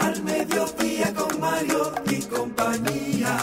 [0.00, 3.36] al mediodía con Mario y compañía.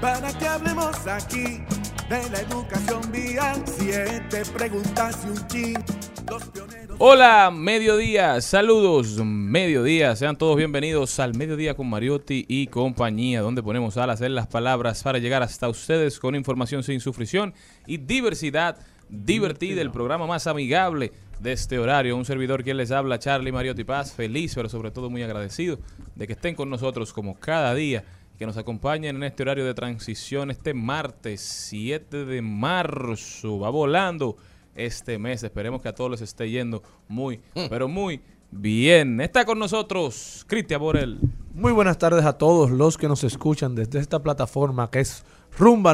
[0.00, 1.62] Para que hablemos aquí
[2.08, 5.84] de la educación vial, siete preguntas y un chin.
[6.30, 6.96] Los pioneros.
[7.00, 13.96] Hola, mediodía, saludos, mediodía, sean todos bienvenidos al mediodía con Mariotti y compañía, donde ponemos
[13.96, 17.54] al hacer las palabras para llegar hasta ustedes con información sin sufrición
[17.86, 22.16] y diversidad divertida, el programa más amigable de este horario.
[22.16, 25.78] Un servidor quien les habla, Charlie Mariotti Paz, feliz, pero sobre todo muy agradecido
[26.14, 28.04] de que estén con nosotros como cada día,
[28.38, 33.58] que nos acompañen en este horario de transición este martes 7 de marzo.
[33.58, 34.36] Va volando
[34.74, 35.42] este mes.
[35.42, 38.20] Esperemos que a todos les esté yendo muy, pero muy
[38.50, 39.20] bien.
[39.20, 41.18] Está con nosotros Cristian Borel.
[41.52, 45.24] Muy buenas tardes a todos los que nos escuchan desde esta plataforma que es
[45.58, 45.92] Rumba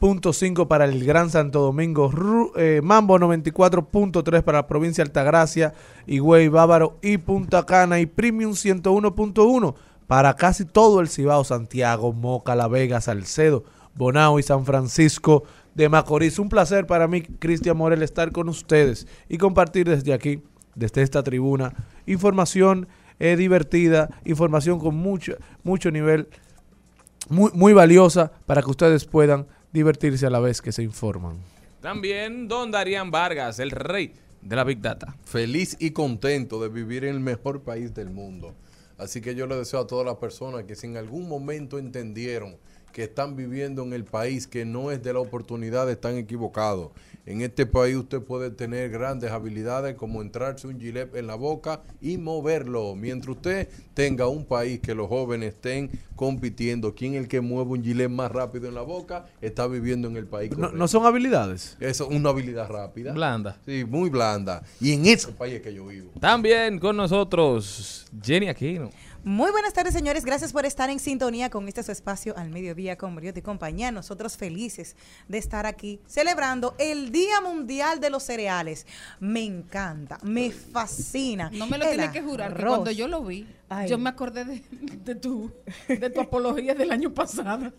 [0.00, 5.72] 98.5 para el Gran Santo Domingo, Ru- eh, Mambo 94.3 para la provincia Altagracia,
[6.06, 9.74] Higüey, Bávaro y Punta Cana y Premium 101.1
[10.06, 15.44] para casi todo el Cibao, Santiago, Moca, La Vega, Salcedo, Bonao y San Francisco
[15.74, 16.38] de Macorís.
[16.38, 20.42] Un placer para mí, Cristian Morel, estar con ustedes y compartir desde aquí,
[20.74, 21.72] desde esta tribuna,
[22.06, 22.88] información
[23.18, 26.28] eh, divertida, información con mucho, mucho nivel,
[27.30, 31.36] muy, muy valiosa para que ustedes puedan divertirse a la vez que se informan.
[31.82, 35.16] También Don Darían Vargas, el rey de la Big Data.
[35.24, 38.54] feliz y contento de vivir en el mejor país del mundo.
[38.96, 42.56] Así que yo le deseo a todas las personas que si en algún momento entendieron
[42.94, 46.92] que están viviendo en el país que no es de la oportunidad, están equivocados.
[47.26, 51.82] En este país usted puede tener grandes habilidades como entrarse un gilet en la boca
[52.00, 52.94] y moverlo.
[52.94, 57.72] Mientras usted tenga un país que los jóvenes estén compitiendo, quién es el que mueve
[57.72, 60.56] un gilet más rápido en la boca, está viviendo en el país.
[60.56, 61.76] No, no son habilidades.
[61.80, 63.12] Eso es una habilidad rápida.
[63.12, 63.58] Blanda.
[63.66, 64.62] Sí, muy blanda.
[64.80, 66.12] Y en ese país es que yo vivo.
[66.20, 68.90] También con nosotros Jenny Aquino.
[69.26, 70.22] Muy buenas tardes, señores.
[70.26, 73.90] Gracias por estar en sintonía con este su espacio al mediodía con Mariotti y compañía.
[73.90, 74.96] Nosotros felices
[75.28, 78.86] de estar aquí celebrando el Día Mundial de los Cereales.
[79.20, 81.48] Me encanta, me fascina.
[81.54, 83.46] No me lo El tienes que jurar, que cuando yo lo vi,
[83.76, 83.88] Ay.
[83.88, 84.62] yo me acordé de,
[85.04, 85.50] de tu,
[85.88, 87.72] de tu apología del año pasado.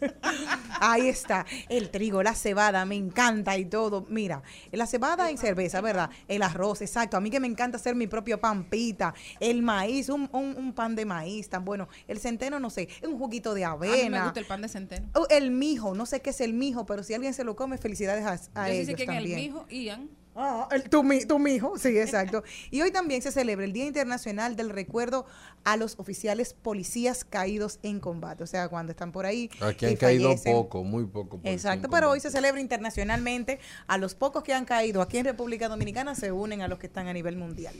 [0.79, 4.05] Ahí está, el trigo, la cebada, me encanta y todo.
[4.09, 6.09] Mira, la cebada en cerveza, ¿verdad?
[6.27, 7.17] El arroz, exacto.
[7.17, 10.95] A mí que me encanta hacer mi propio pampita, el maíz, un, un- un pan
[10.95, 11.87] de maíz tan bueno.
[12.07, 14.23] El centeno, no sé, un juguito de A mí me avena.
[14.25, 15.07] gusta el pan de centeno.
[15.13, 17.77] Oh, el mijo, no sé qué es el mijo, pero si alguien se lo come,
[17.77, 18.31] felicidades a,
[18.63, 20.09] a Yo sí el mijo, Ian.
[20.37, 22.43] Ah, el, tu, mi- tu mijo, sí, exacto.
[22.69, 25.25] y hoy también se celebra el Día Internacional del Recuerdo
[25.63, 28.43] a los oficiales policías caídos en combate.
[28.43, 29.49] O sea, cuando están por ahí.
[29.61, 30.53] Aquí han caído fallecen.
[30.53, 31.39] poco, muy poco.
[31.43, 33.59] Exacto, pero hoy se celebra internacionalmente.
[33.87, 36.87] A los pocos que han caído aquí en República Dominicana se unen a los que
[36.87, 37.73] están a nivel mundial.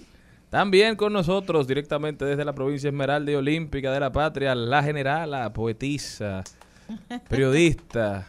[0.49, 5.51] También con nosotros, directamente desde la provincia Esmeralda y Olímpica de la Patria, la generala,
[5.51, 6.43] poetisa,
[7.27, 8.27] periodista,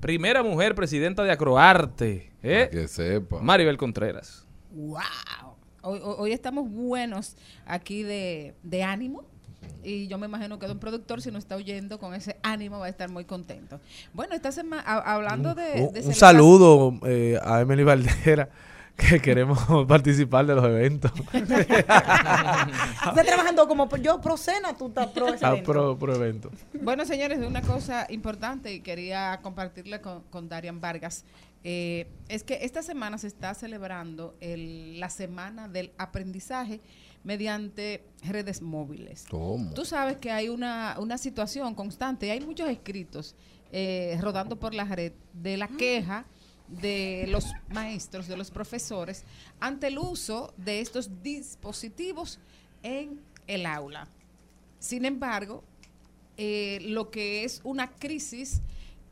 [0.00, 2.68] primera mujer presidenta de Acroarte, ¿eh?
[2.70, 3.40] Para que sepa.
[3.40, 4.46] Maribel Contreras.
[4.72, 4.98] ¡Wow!
[5.82, 9.24] Hoy, estamos buenos aquí de, de ánimo.
[9.82, 12.86] Y yo me imagino que don productor, si no está oyendo con ese ánimo, va
[12.86, 13.80] a estar muy contento.
[14.12, 15.82] Bueno, esta semana, hablando de...
[15.82, 18.50] Un, de un saludo eh, a Emily Valdera,
[18.96, 19.58] que queremos
[19.88, 21.10] participar de los eventos.
[21.32, 25.72] Está trabajando como yo pro cena, tú estás pro Ah, evento.
[25.72, 26.50] pro, pro evento.
[26.82, 31.24] Bueno, señores, una cosa importante y quería compartirla con, con Darian Vargas.
[31.62, 36.80] eh, es que esta semana se está celebrando el- la semana del aprendizaje
[37.22, 39.26] mediante redes móviles.
[39.30, 39.74] ¿Cómo?
[39.74, 43.34] Tú sabes que hay una, una situación constante, y hay muchos escritos
[43.72, 46.24] eh, rodando por la red de la queja
[46.70, 49.24] de los maestros, de los profesores,
[49.58, 52.38] ante el uso de estos dispositivos
[52.82, 54.06] en el aula.
[54.78, 55.62] Sin embargo,
[56.36, 58.60] eh, lo que es una crisis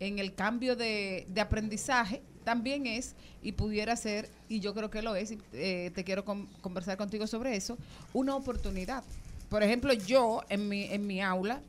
[0.00, 5.02] en el cambio de, de aprendizaje también es, y pudiera ser, y yo creo que
[5.02, 7.76] lo es, y, eh, te quiero con- conversar contigo sobre eso,
[8.14, 9.04] una oportunidad.
[9.50, 11.60] Por ejemplo, yo en mi, en mi aula,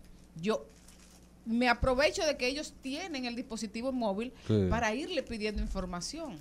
[0.41, 0.65] yo
[1.49, 4.67] me aprovecho de que ellos tienen el dispositivo móvil Sí.
[4.69, 6.37] para irle pidiendo información.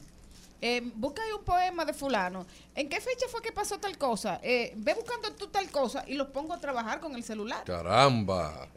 [0.60, 2.44] Eh, busca ahí un poema de fulano.
[2.74, 4.38] ¿En qué fecha fue que pasó tal cosa?
[4.42, 7.64] Eh, ve buscando tú tal cosa y los pongo a trabajar con el celular.
[7.64, 8.68] Caramba.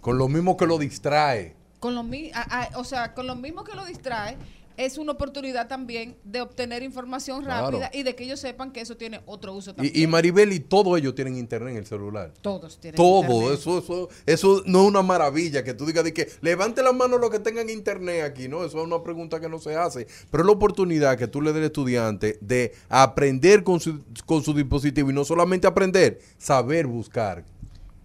[0.00, 1.56] Con lo mismo que lo distrae.
[1.80, 2.42] Con lo mi- a-
[2.72, 4.36] a- o sea, con lo mismo que lo distrae,
[4.76, 7.70] es una oportunidad también de obtener información Claro.
[7.70, 9.94] rápida y de que ellos sepan que eso tiene otro uso también.
[9.96, 12.32] Y, y Maribel y todos ellos tienen internet en el celular.
[12.40, 13.58] Todos tienen Todo, internet.
[13.58, 17.18] eso, eso, eso no es una maravilla que tú digas de que levante la mano
[17.18, 18.64] los que tengan internet aquí, ¿no?
[18.64, 20.06] Eso es una pregunta que no se hace.
[20.30, 24.42] Pero es la oportunidad que tú le des al estudiante de aprender con su, con
[24.42, 27.44] su dispositivo y no solamente aprender, saber buscar.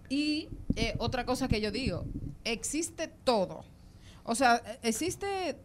[0.10, 2.06] Y eh, otra cosa que yo digo,
[2.44, 3.64] existe todo.
[4.24, 5.56] O sea, existe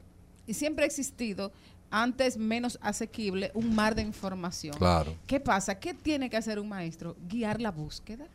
[0.46, 1.52] y siempre ha existido,
[1.90, 4.76] antes menos asequible, un mar de información.
[4.78, 5.14] Claro.
[5.26, 5.78] ¿Qué pasa?
[5.78, 7.16] ¿Qué tiene que hacer un maestro?
[7.28, 8.26] Guiar la búsqueda.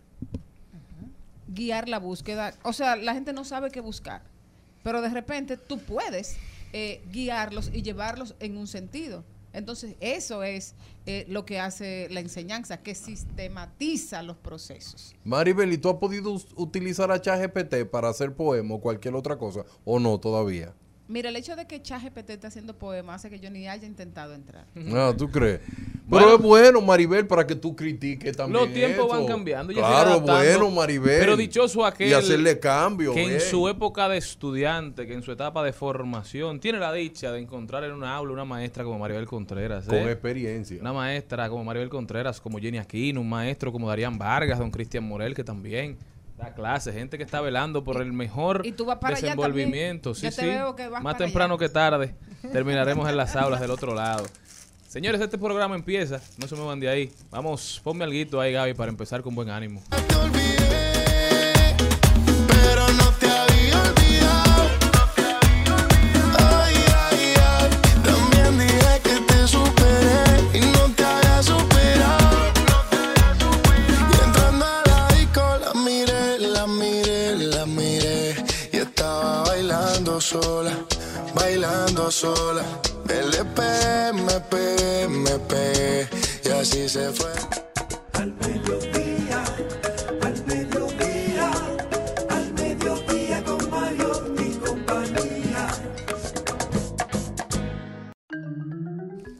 [1.47, 2.53] Guiar la búsqueda.
[2.63, 4.21] O sea, la gente no sabe qué buscar.
[4.83, 6.37] Pero de repente tú puedes
[6.71, 9.23] eh, guiarlos y llevarlos en un sentido.
[9.53, 10.75] Entonces, eso es
[11.07, 15.15] eh, lo que hace la enseñanza, que sistematiza los procesos.
[15.23, 19.65] Maribel, ¿y tú has podido utilizar a ChatGPT para hacer poema o cualquier otra cosa?
[19.83, 20.73] ¿O no todavía?
[21.07, 24.33] Mira, el hecho de que ChatGPT esté haciendo poemas hace que yo ni haya intentado
[24.33, 24.65] entrar.
[24.75, 25.61] No, ¿tú crees?
[26.05, 26.25] Bueno.
[26.25, 29.07] Pero es bueno, Maribel, para que tú critiques también Los tiempos eso.
[29.07, 29.73] van cambiando.
[29.73, 31.19] ya Claro, bueno, Maribel.
[31.19, 33.13] Pero dichoso aquel Y hacerle cambio.
[33.13, 37.31] que en su época de estudiante, que en su etapa de formación, tiene la dicha
[37.31, 39.85] de encontrar en una aula una maestra como Maribel Contreras.
[39.85, 40.11] Con ¿eh?
[40.11, 40.77] experiencia.
[40.79, 45.05] Una maestra como Maribel Contreras, como Jenny Aquino, un maestro como Darían Vargas, don Cristian
[45.05, 45.97] Morel, que también
[46.37, 50.13] da clases, gente que está velando por el mejor y tú vas para allá desenvolvimiento.
[50.13, 50.31] también.
[50.31, 50.45] Sí, sí.
[50.47, 51.67] veo que vas Más para temprano allá.
[51.67, 52.15] que tarde
[52.51, 54.25] terminaremos en las aulas del otro lado.
[54.87, 57.11] Señores, este programa empieza, no se me van de ahí.
[57.29, 59.83] Vamos, ponme algo ahí, Gaby, para empezar con buen ánimo.
[82.17, 82.65] Sola.
[83.07, 83.61] LP,
[84.25, 86.07] me pegué, me pegué.
[86.45, 87.29] Y así se fue.
[88.13, 89.43] Al mediodía,
[90.23, 91.51] al mediodía,
[92.29, 95.67] al mediodía con Mario y compañía.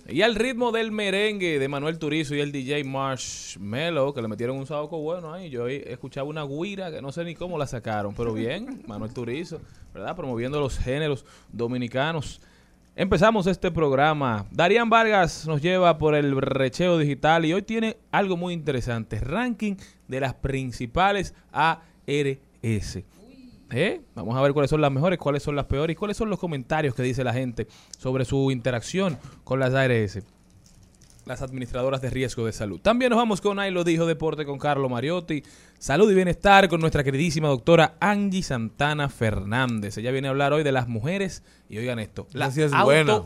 [0.08, 4.56] Y al ritmo del merengue de Manuel Turizo y el DJ Marshmello, que le metieron
[4.56, 5.50] un saoco bueno ahí.
[5.50, 9.14] Yo ahí escuchaba una guira que no sé ni cómo la sacaron, pero bien, Manuel
[9.16, 9.62] Turizo,
[9.96, 10.16] ¿verdad?
[10.16, 12.40] Promoviendo los géneros dominicanos.
[13.00, 14.48] Empezamos este programa.
[14.50, 19.20] Darían Vargas nos lleva por el recheo digital y hoy tiene algo muy interesante.
[19.20, 19.76] Ranking
[20.08, 21.84] de las principales ARS.
[23.70, 24.02] ¿Eh?
[24.16, 26.40] Vamos a ver cuáles son las mejores, cuáles son las peores y cuáles son los
[26.40, 27.68] comentarios que dice la gente
[28.00, 30.24] sobre su interacción con las ARS,
[31.28, 32.80] las administradoras de riesgo de salud.
[32.80, 35.44] También nos vamos con Ahí lo dijo Deporte con Carlo Mariotti.
[35.78, 39.98] Salud y bienestar con nuestra queridísima doctora Angie Santana Fernández.
[39.98, 42.50] Ella viene a hablar hoy de las mujeres y oigan esto, la
[42.84, 43.24] buena.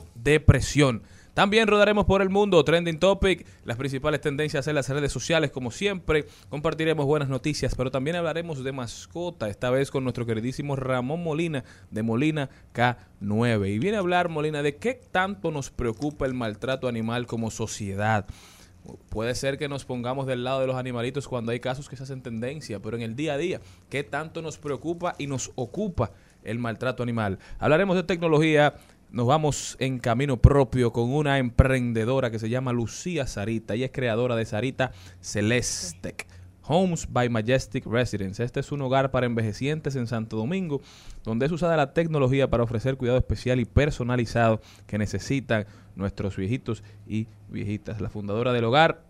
[1.33, 5.71] También rodaremos por el mundo, trending topic, las principales tendencias en las redes sociales, como
[5.71, 6.25] siempre.
[6.49, 11.63] Compartiremos buenas noticias, pero también hablaremos de mascota, esta vez con nuestro queridísimo Ramón Molina
[11.89, 13.73] de Molina K9.
[13.73, 18.25] Y viene a hablar, Molina, de qué tanto nos preocupa el maltrato animal como sociedad.
[19.09, 22.03] Puede ser que nos pongamos del lado de los animalitos cuando hay casos que se
[22.03, 26.11] hacen tendencia, pero en el día a día, ¿qué tanto nos preocupa y nos ocupa
[26.43, 27.37] el maltrato animal?
[27.59, 28.73] Hablaremos de tecnología,
[29.11, 33.73] nos vamos en camino propio con una emprendedora que se llama Lucía Sarita.
[33.73, 34.91] Ella es creadora de Sarita
[35.21, 36.27] Celestec.
[36.63, 38.41] Homes by Majestic Residence.
[38.41, 40.79] Este es un hogar para envejecientes en Santo Domingo,
[41.23, 45.65] donde es usada la tecnología para ofrecer cuidado especial y personalizado que necesitan
[45.95, 47.99] nuestros viejitos y viejitas.
[47.99, 49.03] La fundadora del hogar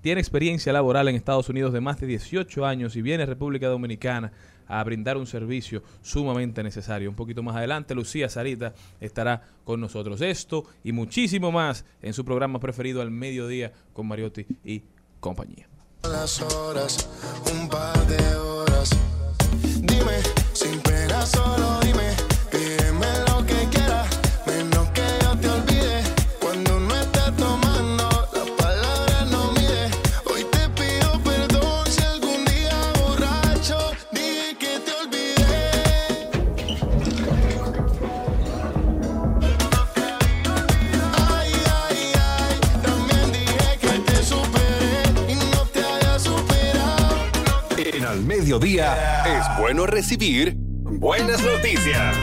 [0.00, 3.68] tiene experiencia laboral en Estados Unidos de más de 18 años y viene a República
[3.68, 4.32] Dominicana
[4.66, 7.08] a brindar un servicio sumamente necesario.
[7.08, 10.20] Un poquito más adelante, Lucía Sarita estará con nosotros.
[10.20, 14.82] Esto y muchísimo más en su programa preferido al mediodía con Mariotti y
[15.20, 15.68] compañía.
[16.02, 17.08] las horas,
[17.52, 18.90] un par de horas.
[19.82, 20.20] Dime,
[20.52, 20.82] sin
[21.82, 22.31] dime.
[48.52, 52.16] Mediodía es bueno recibir buenas noticias.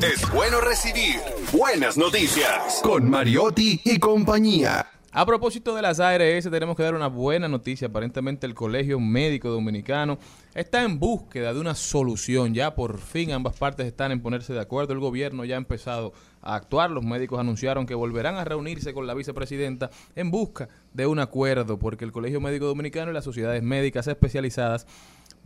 [0.00, 1.16] Es bueno recibir
[1.50, 4.86] buenas noticias con Mariotti y compañía.
[5.16, 7.86] A propósito de las ARS, tenemos que dar una buena noticia.
[7.86, 10.18] Aparentemente el Colegio Médico Dominicano
[10.56, 12.52] está en búsqueda de una solución.
[12.52, 14.92] Ya por fin ambas partes están en ponerse de acuerdo.
[14.92, 16.90] El gobierno ya ha empezado a actuar.
[16.90, 21.78] Los médicos anunciaron que volverán a reunirse con la vicepresidenta en busca de un acuerdo,
[21.78, 24.84] porque el Colegio Médico Dominicano y las sociedades médicas especializadas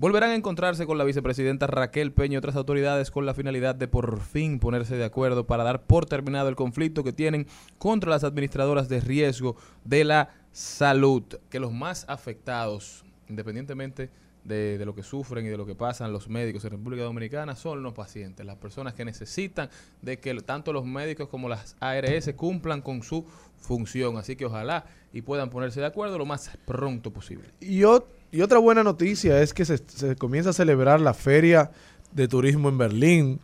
[0.00, 3.88] Volverán a encontrarse con la vicepresidenta Raquel Peña y otras autoridades con la finalidad de
[3.88, 8.22] por fin ponerse de acuerdo para dar por terminado el conflicto que tienen contra las
[8.22, 14.08] administradoras de riesgo de la salud, que los más afectados, independientemente
[14.44, 17.82] de, lo que sufren y de lo que pasan los médicos en República Dominicana, son
[17.82, 19.68] los pacientes, las personas que necesitan
[20.00, 23.26] de que tanto los médicos como las ARS cumplan con su
[23.56, 24.16] función.
[24.16, 27.50] Así que ojalá y puedan ponerse de acuerdo lo más pronto posible.
[27.58, 29.80] Y, ot- y otra buena noticia es que se,
[30.16, 31.70] comienza a celebrar la Feria
[32.12, 33.40] de Turismo en Berlín.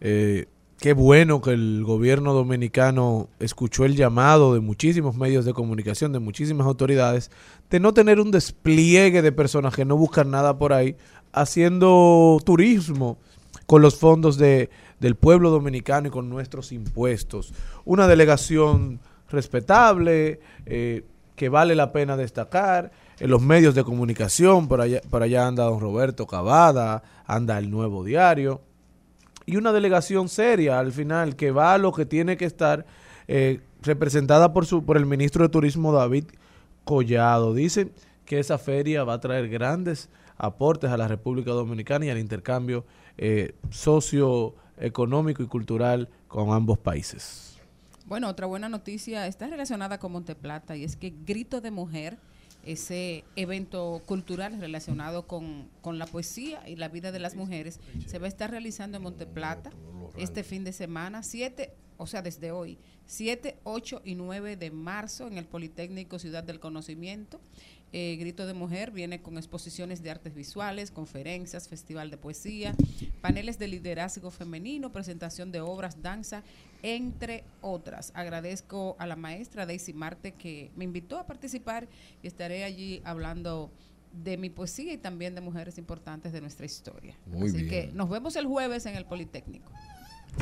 [0.00, 0.46] Eh,
[0.78, 6.18] qué bueno que el gobierno dominicano escuchó el llamado de muchísimos medios de comunicación, de
[6.18, 7.30] muchísimas autoridades,
[7.70, 10.96] de no tener un despliegue de personas que no buscan nada por ahí,
[11.32, 13.18] haciendo turismo
[13.66, 17.52] con los fondos de, del pueblo dominicano y con nuestros impuestos.
[17.84, 19.00] Una delegación
[19.30, 21.04] respetable, eh,
[21.36, 22.92] que vale la pena destacar.
[23.18, 27.70] En los medios de comunicación, por allá, por allá anda don Roberto Cavada, anda el
[27.70, 28.60] Nuevo Diario.
[29.46, 32.84] Y una delegación seria al final, que va a lo que tiene que estar,
[33.28, 36.24] eh, representada por, su, por el ministro de Turismo David
[36.84, 37.54] Collado.
[37.54, 37.92] Dicen
[38.24, 42.84] que esa feria va a traer grandes aportes a la República Dominicana y al intercambio
[43.16, 47.56] eh, socioeconómico y cultural con ambos países.
[48.04, 52.18] Bueno, otra buena noticia está relacionada con Monteplata y es que Grito de Mujer,
[52.66, 58.18] ese evento cultural relacionado con, con la poesía y la vida de las mujeres, se
[58.18, 59.70] va a estar realizando en Monteplata
[60.18, 65.26] este fin de semana, 7, o sea, desde hoy, 7, 8 y 9 de marzo
[65.26, 67.40] en el Politécnico Ciudad del Conocimiento.
[67.92, 72.74] Eh, Grito de Mujer viene con exposiciones de artes visuales, conferencias, festival de poesía,
[73.20, 76.42] paneles de liderazgo femenino, presentación de obras, danza,
[76.82, 78.10] entre otras.
[78.14, 81.88] Agradezco a la maestra Daisy Marte que me invitó a participar
[82.22, 83.70] y estaré allí hablando
[84.12, 87.16] de mi poesía y también de mujeres importantes de nuestra historia.
[87.26, 87.68] Muy Así bien.
[87.68, 89.70] que nos vemos el jueves en el Politécnico.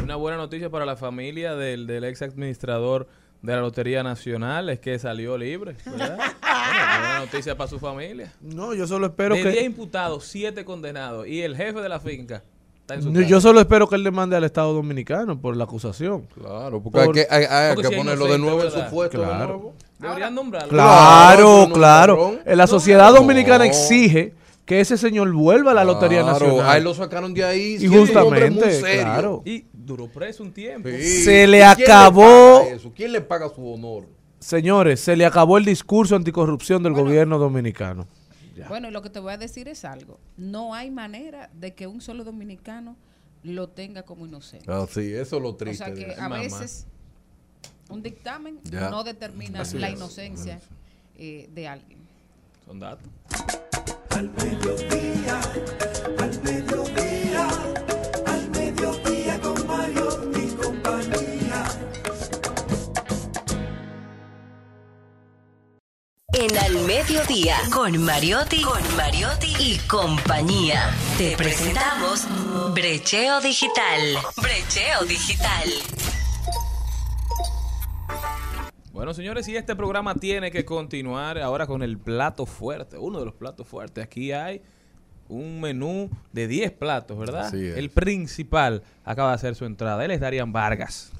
[0.03, 3.07] Una buena noticia para la familia del, del ex administrador
[3.43, 6.19] de la Lotería Nacional es que salió libre, ¿verdad?
[6.75, 8.33] Bueno, buena noticia para su familia.
[8.41, 9.65] No, yo solo espero de 10 que...
[9.65, 12.43] imputados, 7 condenados y el jefe de la finca
[12.81, 13.21] está en su No.
[13.21, 16.23] Yo solo espero que él demande al Estado Dominicano por la acusación.
[16.35, 18.81] Claro, porque Por- hay que, hay- hay porque que si ponerlo de nuevo en su
[18.91, 19.19] puesto.
[19.21, 19.47] de Claro.
[19.47, 19.75] nuevo.
[20.01, 20.69] Deberían nombrarlo.
[20.71, 22.39] Claro, claro.
[22.47, 23.17] La sociedad No.
[23.21, 24.35] dominicana exige
[24.65, 26.71] que ese señor vuelva a la Lotería Claro, Nacional.
[26.71, 27.75] A él lo sacaron de ahí.
[27.75, 29.03] Y siendo un hombre muy justamente, serio.
[29.03, 29.43] claro.
[29.45, 30.89] Y duró preso un tiempo.
[30.89, 31.23] Sí.
[31.25, 32.93] Se ¿Y le quién acabó- eso?
[32.95, 34.07] ¿Quién le paga su honor?
[34.41, 37.07] Señores, se le acabó el discurso anticorrupción del Bueno.
[37.09, 38.07] gobierno dominicano.
[38.69, 40.19] Bueno, y lo que te voy a decir es algo.
[40.37, 42.97] No hay manera de que un solo dominicano
[43.43, 44.67] lo tenga como inocente.
[44.69, 45.85] Ah, sí, eso es lo O triste.
[45.85, 46.39] sea de que a mamá.
[46.39, 46.87] veces
[47.89, 48.91] un dictamen Ya.
[48.91, 49.95] no determina Así la es.
[49.97, 50.61] inocencia
[51.19, 51.99] eh, de alguien.
[52.65, 53.09] Son datos.
[54.11, 55.41] Al mediodía,
[56.19, 57.04] al mediodía,
[66.37, 70.91] En Al Mediodía, con Mariotti, con Mariotti y compañía.
[71.17, 72.27] Te presentamos
[72.75, 74.01] Brecheo Digital.
[74.43, 75.69] Brecheo Digital.
[78.93, 83.27] Bueno, señores, y este programa tiene que continuar ahora con el plato fuerte, uno de
[83.27, 84.03] los platos fuertes.
[84.03, 84.61] Aquí hay
[85.29, 87.47] un menú de 10 platos, ¿verdad?
[87.47, 87.77] Así es.
[87.77, 90.05] El principal acaba de hacer su entrada.
[90.05, 91.13] Él es Darian Vargas.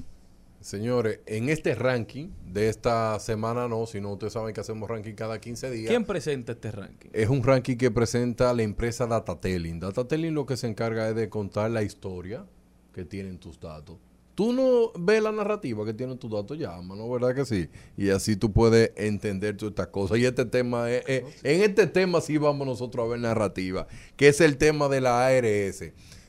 [0.65, 5.39] Señores, en este ranking de esta semana no, sino ustedes saben que hacemos ranking cada
[5.39, 5.89] 15 días.
[5.89, 7.09] ¿Quién presenta este ranking?
[7.13, 9.79] Es un ranking que presenta la empresa Datatelling.
[9.79, 12.47] Datatelling lo que se encarga es de contar la historia
[12.93, 13.97] que tienen tus datos.
[14.33, 17.07] Tú no ves la narrativa que tienen tus datos, llama, ¿no?
[17.11, 17.69] ¿Verdad que sí?
[17.95, 20.17] Y así tú puedes entender todas estas cosas.
[20.17, 23.85] Y este tema, es, es- en este tema sí vamos nosotros a ver narrativa,
[24.17, 25.83] que es el tema de la ARS.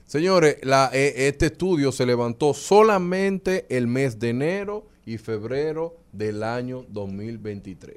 [0.06, 6.42] Señores, la- eh, este estudio se levantó solamente el mes de enero y febrero del
[6.42, 7.96] año 2023.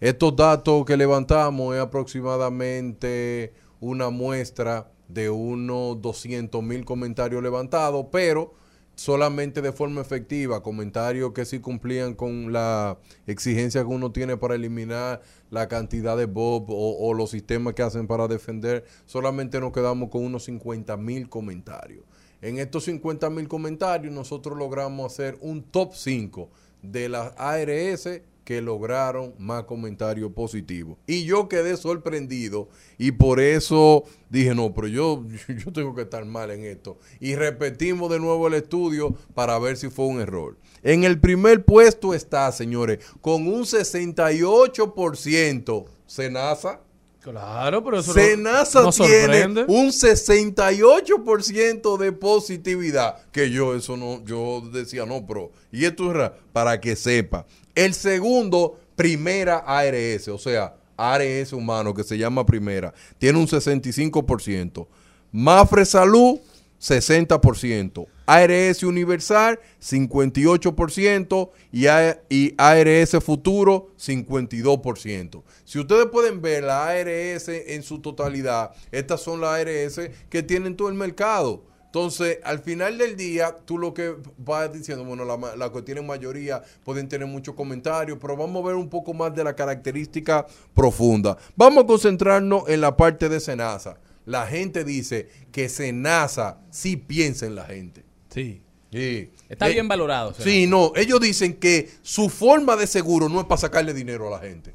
[0.00, 8.52] Estos datos que levantamos es aproximadamente una muestra de unos 200 mil comentarios levantados, pero
[8.94, 14.54] solamente de forma efectiva, comentarios que sí cumplían con la exigencia que uno tiene para
[14.54, 19.72] eliminar la cantidad de Bob o, o los sistemas que hacen para defender, solamente nos
[19.72, 22.04] quedamos con unos 50 mil comentarios.
[22.40, 26.50] En estos 50 mil comentarios nosotros logramos hacer un top 5
[26.82, 30.98] de las ARS que lograron más comentarios positivos.
[31.06, 35.24] Y yo quedé sorprendido y por eso dije, no, pero yo,
[35.64, 36.98] yo tengo que estar mal en esto.
[37.20, 40.56] Y repetimos de nuevo el estudio para ver si fue un error.
[40.82, 46.80] En el primer puesto está, señores, con un 68% Senasa.
[47.24, 53.16] Claro, pero eso Senasa no- nos tiene un 68% de positividad.
[53.32, 57.46] Que yo eso no, yo decía, no, pero, y esto es ra- para que sepa.
[57.74, 64.86] El segundo, primera ARS, o sea, ARS humano, que se llama primera, tiene un 65%.
[65.32, 66.38] Mafre Salud,
[66.84, 68.06] 60%.
[68.26, 71.50] ARS Universal, 58%.
[71.72, 71.86] Y,
[72.28, 75.42] y ARS Futuro, 52%.
[75.64, 80.76] Si ustedes pueden ver la ARS en su totalidad, estas son las ARS que tienen
[80.76, 81.64] todo el mercado.
[81.86, 86.60] Entonces, al final del día, tú lo que vas diciendo, bueno, la que tienen mayoría
[86.82, 90.44] pueden tener muchos comentarios, pero vamos a ver un poco más de la característica
[90.74, 91.38] profunda.
[91.54, 93.96] Vamos a concentrarnos en la parte de Senasa.
[94.26, 98.04] La gente dice que Senasa sí piensa en la gente.
[98.30, 98.62] Sí.
[98.92, 99.30] Sí.
[99.48, 100.32] Está Eh, bien valorado.
[100.32, 100.50] Senasa.
[100.50, 104.40] Sí, no, ellos dicen que su forma de seguro no es para sacarle dinero a
[104.40, 104.72] la gente.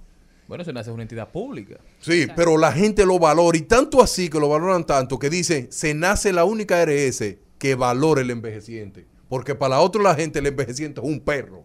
[0.47, 1.77] Bueno, Senasa es una entidad pública.
[1.99, 5.67] Sí, pero la gente lo valora y tanto así que lo valoran tanto que dicen,
[5.71, 7.23] se nace la única ARS
[7.57, 9.05] que valora el envejeciente.
[9.29, 11.63] Porque para la otra la gente el envejeciente es un perro.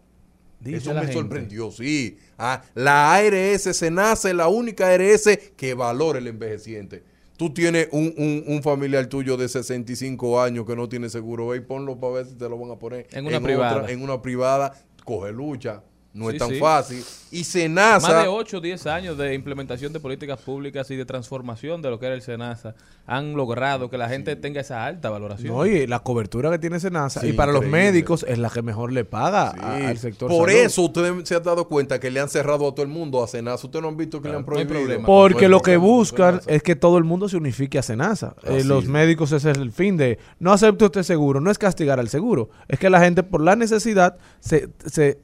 [0.60, 1.12] Dice Eso me gente.
[1.14, 2.18] sorprendió, sí.
[2.38, 7.02] Ah, la ARS se nace la única ARS que valora el envejeciente.
[7.36, 11.56] Tú tienes un, un- un familiar tuyo de 65 años que no tiene seguro, ve
[11.58, 13.90] y ponlo para ver si te lo van a poner En una privada.
[13.90, 14.72] en una privada,
[15.04, 15.82] coge lucha.
[16.14, 16.58] No Sí, es tan sí.
[16.60, 17.04] fácil.
[17.32, 18.06] Y Senasa...
[18.08, 21.90] Más de 8 o 10 años de implementación de políticas públicas y de transformación de
[21.90, 25.52] lo que era el SENASA han logrado que la gente tenga esa alta valoración.
[25.52, 28.62] No, y la cobertura que tiene Senasa, Sí, y para los médicos es la que
[28.62, 29.58] mejor le paga Sí.
[29.60, 30.62] a- al sector Por salud.
[30.62, 33.26] eso ustedes se han dado cuenta que le han cerrado a todo el mundo a
[33.26, 33.66] Senasa.
[33.66, 34.78] Ustedes no han visto que le han no hay prohibido.
[34.80, 35.06] problema.
[35.06, 38.36] Porque No lo que buscan es que todo el mundo se unifique a Senasa.
[38.44, 41.98] Eh, los médicos ese es el fin de no acepte usted seguro, no es castigar
[41.98, 45.18] al seguro, es que la gente por la necesidad se, se,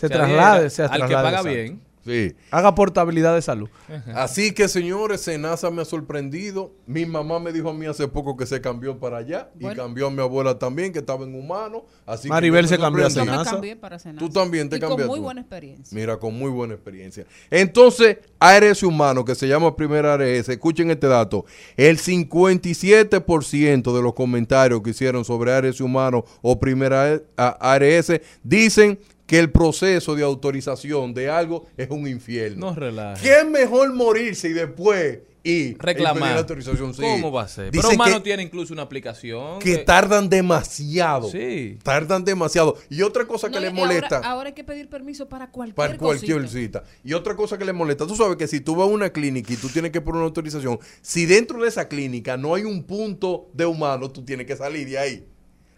[0.00, 1.50] se, Se traslade, se al que traslade, paga exacto.
[1.50, 1.90] bien.
[2.02, 2.34] Sí.
[2.50, 3.68] Haga portabilidad de salud.
[4.14, 6.72] Así que, señores, Senasa me ha sorprendido.
[6.86, 9.50] Mi mamá me dijo a mí hace poco que se cambió para allá.
[9.60, 11.84] Y cambió a mi abuela también, que estaba en humano.
[12.06, 13.32] Así que Maribel se cambió a Yo me sorprendí.
[13.36, 13.50] Senasa.
[13.50, 14.26] cambié para Senasa.
[14.26, 15.10] Tú también te y con cambiaste.
[15.10, 15.94] muy buena experiencia.
[15.94, 17.26] Mira, con muy buena experiencia.
[17.50, 21.44] Entonces, ARS humano, que se llama primera ARS, escuchen este dato.
[21.76, 28.98] El 57% de los comentarios que hicieron sobre ARS humano o primera A- ARS dicen
[29.30, 32.66] que el proceso de autorización de algo es un infierno.
[32.70, 33.22] No relaje.
[33.22, 36.32] ¿Qué es mejor morirse y después y Reclamar.
[36.32, 36.92] la autorización?
[36.92, 37.00] Sí.
[37.00, 37.70] ¿Cómo va a ser?
[37.70, 39.60] Dicen Pero Humano que- tiene incluso una aplicación.
[39.60, 41.30] que tardan demasiado.
[41.30, 41.78] Sí.
[41.84, 42.76] Tardan demasiado.
[42.90, 44.18] Y otra cosa que ahora- molesta.
[44.18, 46.80] Ahora, hay que pedir permiso para cualquier Para cualquier cosita.
[46.80, 46.84] cita.
[47.04, 49.52] Y otra cosa que le molesta, tú sabes que si tú vas a una clínica
[49.52, 52.82] y tú tienes que poner una autorización, si dentro de esa clínica no hay un
[52.82, 55.24] punto de humano, tú tienes que salir de ahí.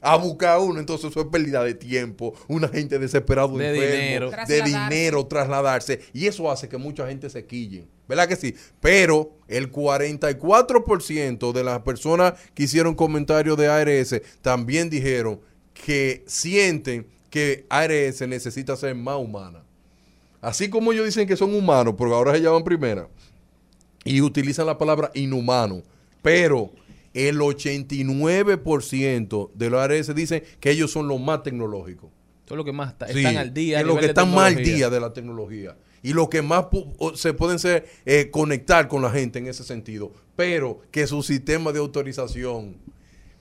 [0.04, 4.30] A buscar uno, entonces eso es pérdida de tiempo, una gente desesperado, De enfermo, dinero.
[4.30, 4.90] de Trasladarse.
[4.90, 8.54] dinero, trasladarse, y eso hace que mucha gente se quille, ¿verdad que sí?
[8.80, 15.40] Pero el 44% de las personas que hicieron comentarios de ARS también dijeron
[15.72, 19.62] que sienten que ARS necesita ser más humana.
[20.40, 23.08] Así como ellos dicen que son humanos, porque ahora se llaman primera,
[24.04, 25.82] y utilizan la palabra inhumano,
[26.20, 26.70] pero
[27.14, 32.10] el 89% de los ARS dicen que ellos son los más tecnológicos.
[32.46, 33.80] Son los que más Sí, están al día.
[33.80, 35.76] es lo nivel que están más al día de la tecnología.
[36.02, 36.66] Y lo que más
[37.14, 40.12] se pueden ser eh, conectar con la gente en ese sentido.
[40.34, 42.76] Pero que su sistema de autorización.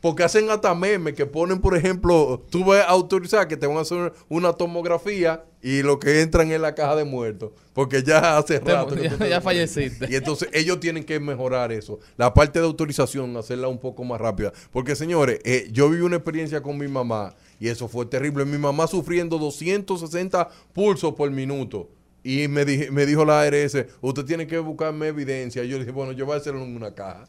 [0.01, 3.77] Porque hacen hasta memes que ponen, por ejemplo, tú vas a autorizar que te van
[3.77, 7.51] a hacer una tomografía y lo que entran es la caja de muertos.
[7.73, 8.95] Porque ya hace Te- rato.
[8.95, 10.07] que ya- tú falleciste.
[10.09, 11.99] Y entonces ellos tienen que mejorar eso.
[12.17, 14.51] La parte de autorización, hacerla un poco más rápida.
[14.71, 18.43] Porque, señores, eh, yo viví una experiencia con mi mamá y eso fue terrible.
[18.43, 21.89] Mi mamá sufriendo 260 pulsos por minuto.
[22.23, 25.63] Y me, dije- me dijo la ARS, usted tiene que buscarme evidencia.
[25.63, 27.25] Y yo le dije, bueno, yo voy a hacerlo en una caja.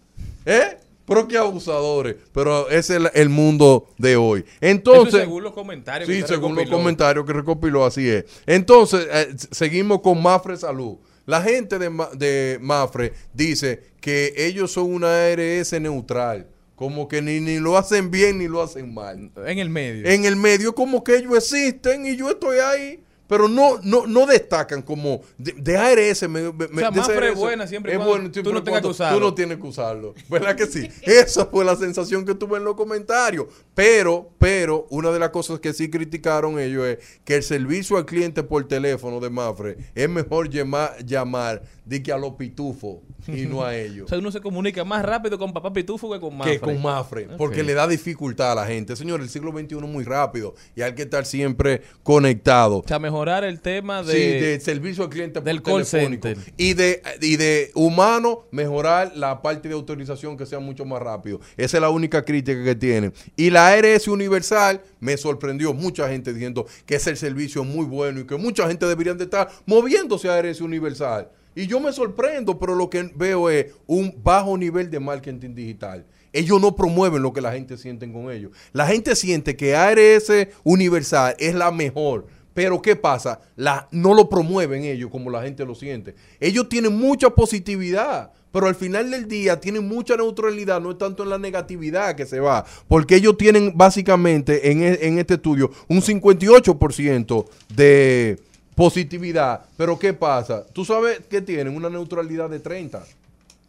[0.46, 0.78] ¿Eh?
[1.14, 2.16] Pero qué abusadores.
[2.32, 4.44] Pero ese es el, el mundo de hoy.
[4.60, 6.08] Entonces, Eso según los comentarios.
[6.08, 8.24] que Sí, según los comentarios que recopiló, así es.
[8.46, 10.96] Entonces, eh, seguimos con Mafre Salud.
[11.26, 16.48] La gente de, de Mafre dice que ellos son una ARS neutral.
[16.74, 19.30] Como que ni, ni lo hacen bien ni lo hacen mal.
[19.46, 20.04] En el medio.
[20.04, 23.04] En el medio, como que ellos existen y yo estoy ahí.
[23.32, 26.28] Pero no, no, no destacan como de, de ARS.
[26.28, 28.88] Me, me- O sea, Mafre es buena siempre es cuando bueno tú no tengas que
[28.88, 29.18] usarlo.
[29.18, 30.14] Tú no tienes que usarlo.
[30.28, 30.86] ¿Verdad que sí?
[31.00, 33.46] Esa fue la sensación que tuve en los comentarios.
[33.74, 38.04] Pero, pero, una de las cosas que sí criticaron ellos es que el servicio al
[38.04, 43.42] cliente por teléfono de Mafre es mejor llama- llamar de que a los pitufos y
[43.42, 44.08] no a O ellos.
[44.08, 46.54] sea, uno se comunica más rápido con papá Pitufo que con Mafre.
[46.54, 48.96] Que con Mafre, porque le da dificultad a la gente.
[48.96, 52.78] Señor, el siglo XXI es muy rápido y hay que estar siempre conectado.
[52.78, 54.12] O sea, mejorar el tema de...
[54.12, 56.28] sí, de servicio al cliente por del call telefónico.
[56.28, 56.52] center.
[56.56, 61.40] Y de, y de humano, mejorar la parte de autorización que sea mucho más rápido.
[61.56, 63.12] Esa es la única crítica que tienen.
[63.36, 65.74] Y la ARS Universal me sorprendió.
[65.74, 69.24] Mucha gente diciendo que es el servicio muy bueno y que mucha gente deberían de
[69.24, 71.28] estar moviéndose a ARS Universal.
[71.54, 76.06] Y yo me sorprendo, pero lo que veo es un bajo nivel de marketing digital.
[76.32, 78.52] Ellos no promueven lo que la gente siente con ellos.
[78.72, 80.32] La gente siente que ARS
[80.64, 82.26] Universal es la mejor.
[82.54, 83.40] Pero ¿qué pasa?
[83.56, 86.14] La, no lo promueven ellos como la gente lo siente.
[86.38, 91.22] Ellos tienen mucha positividad, pero al final del día tienen mucha neutralidad, no es tanto
[91.22, 95.70] en la negatividad que se va, porque ellos tienen básicamente en, e- en este estudio
[95.88, 98.38] un 58% de
[98.74, 99.64] positividad.
[99.76, 100.64] Pero ¿qué pasa?
[100.72, 103.02] Tú sabes que tienen una neutralidad de 30.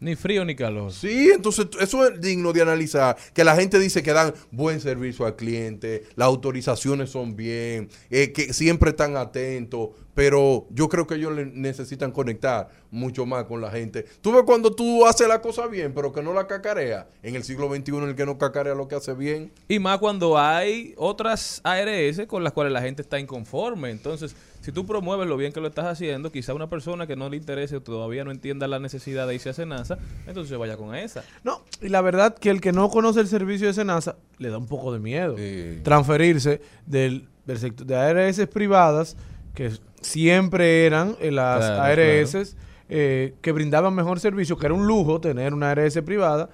[0.04, 0.92] Ni frío ni calor.
[0.92, 3.16] Sí, entonces eso es digno de analizar.
[3.34, 8.34] Que la gente dice que dan buen servicio al cliente, las autorizaciones son bien, eh,
[8.34, 13.72] que siempre están atentos, pero yo creo que ellos necesitan conectar mucho más con la
[13.72, 14.06] gente.
[14.20, 17.08] Tú ves cuando tú haces la cosa bien, pero que no la cacarea.
[17.24, 19.54] En el siglo XXI, el que no cacarea lo que hace bien.
[19.70, 23.90] Y más cuando hay otras ARS con las cuales la gente está inconforme.
[23.90, 27.30] Entonces, si tú promueves lo bien que lo estás haciendo, quizá una persona que no
[27.30, 30.78] le interese o todavía no entienda la necesidad de irse a Senasa, entonces se vaya
[30.78, 31.24] con esa.
[31.44, 34.58] No, y la verdad que el que no conoce el servicio de Senasa le da
[34.58, 35.80] un poco de miedo Sí.
[35.84, 39.18] transferirse del, del sector de ARS privadas,
[39.54, 39.72] que
[40.02, 42.56] siempre eran eh, las Claro, ARS
[42.90, 46.50] eh, que brindaban mejor servicio, que era un lujo tener una ARS privada,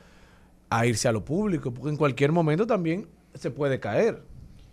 [0.71, 4.21] a irse a lo público, porque en cualquier momento también se puede caer.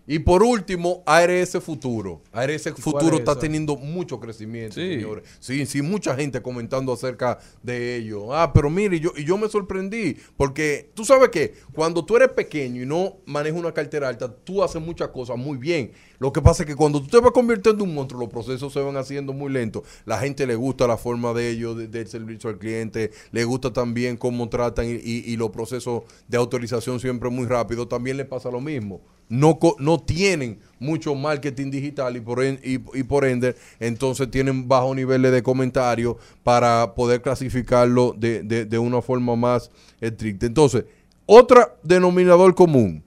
[0.09, 2.23] Y por último, ARS Futuro.
[2.33, 3.41] ARS Futuro es está esa?
[3.41, 4.95] teniendo mucho crecimiento, Sí.
[4.95, 5.25] señores.
[5.41, 8.33] Sí, sí, mucha gente comentando acerca de ello.
[8.33, 12.29] Ah, pero mire, yo, y yo me sorprendí, porque tú sabes que cuando tú eres
[12.29, 15.91] pequeño y no manejas una cartera alta, tú haces muchas cosas muy bien.
[16.19, 18.73] Lo que pasa es que cuando tú te vas convirtiendo en un monstruo, los procesos
[18.73, 19.83] se van haciendo muy lentos.
[20.05, 23.73] La gente le gusta la forma de ellos, de- del servicio al cliente, le gusta
[23.73, 27.87] también cómo tratan y, los procesos de autorización siempre muy rápido.
[27.87, 29.01] También le pasa lo mismo.
[29.29, 34.95] No, no tienen mucho marketing digital y por, en- y por ende, entonces tienen bajos
[34.95, 40.47] niveles de comentarios para poder clasificarlo de, de- de una forma más estricta.
[40.47, 40.85] Entonces,
[41.27, 43.03] otro denominador común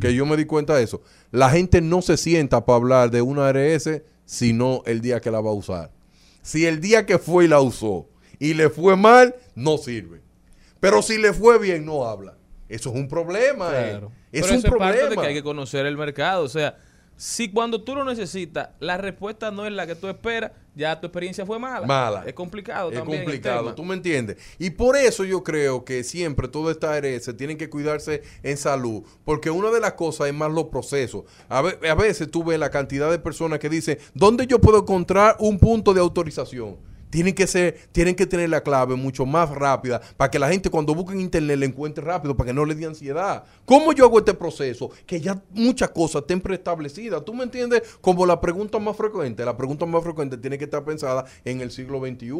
[0.00, 1.02] que yo me di cuenta de eso.
[1.30, 3.88] La gente no se sienta para hablar de una ARS
[4.24, 5.90] sino el día que la va a usar.
[6.42, 8.08] Si el día que fue y la usó
[8.38, 10.20] y le fue mal, no sirve.
[10.78, 12.36] Pero si le fue bien, no habla.
[12.68, 13.68] Eso es un problema.
[13.78, 13.90] eh.
[13.90, 14.12] Claro.
[14.32, 15.22] Es Pero un eso es parte de problema.
[15.22, 16.44] que hay que conocer el mercado.
[16.44, 16.78] O sea,
[17.22, 21.06] si cuando tú lo necesitas, la respuesta no es la que tú esperas, ya tu
[21.08, 21.86] experiencia fue mala.
[21.86, 22.24] Mala.
[22.26, 23.18] Es complicado Es también.
[23.18, 24.38] el complicado, tú me entiendes.
[24.58, 29.02] Y por eso yo creo que siempre toda esta ARS tienen que cuidarse en salud,
[29.26, 31.24] porque una de las cosas es más los procesos.
[31.50, 34.78] A, ve- a veces tú ves la cantidad de personas que dicen, ¿dónde yo puedo
[34.78, 36.78] encontrar un punto de autorización?
[37.10, 40.70] Tienen que ser, tienen que tener la clave mucho más rápida para que la gente
[40.70, 43.44] cuando busque en internet le encuentre rápido, para que no le dé ansiedad.
[43.64, 44.90] ¿Cómo yo hago este proceso?
[45.06, 47.24] Que ya muchas cosas estén preestablecidas.
[47.24, 47.82] ¿Tú me entiendes?
[48.00, 51.70] Como la pregunta más frecuente, la pregunta más frecuente tiene que estar pensada en el
[51.70, 52.30] siglo XXI.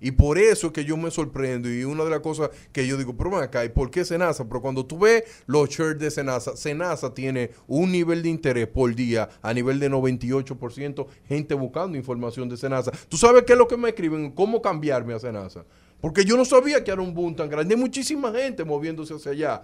[0.00, 1.70] Y por eso es que yo me sorprendo.
[1.70, 4.46] Y una de las cosas que yo digo, pero ven acá, ¿y por qué Senasa?
[4.48, 8.94] Pero cuando tú ves los shares de Senasa, Senasa tiene un nivel de interés por
[8.94, 12.92] día a nivel de 98% gente buscando información de Senasa.
[13.08, 14.30] ¿Tú sabes qué es lo que me escriben?
[14.32, 15.64] ¿Cómo cambiarme a Senasa?
[16.00, 17.74] Porque yo no sabía que era un boom tan grande.
[17.74, 19.62] Hay muchísima gente moviéndose hacia allá.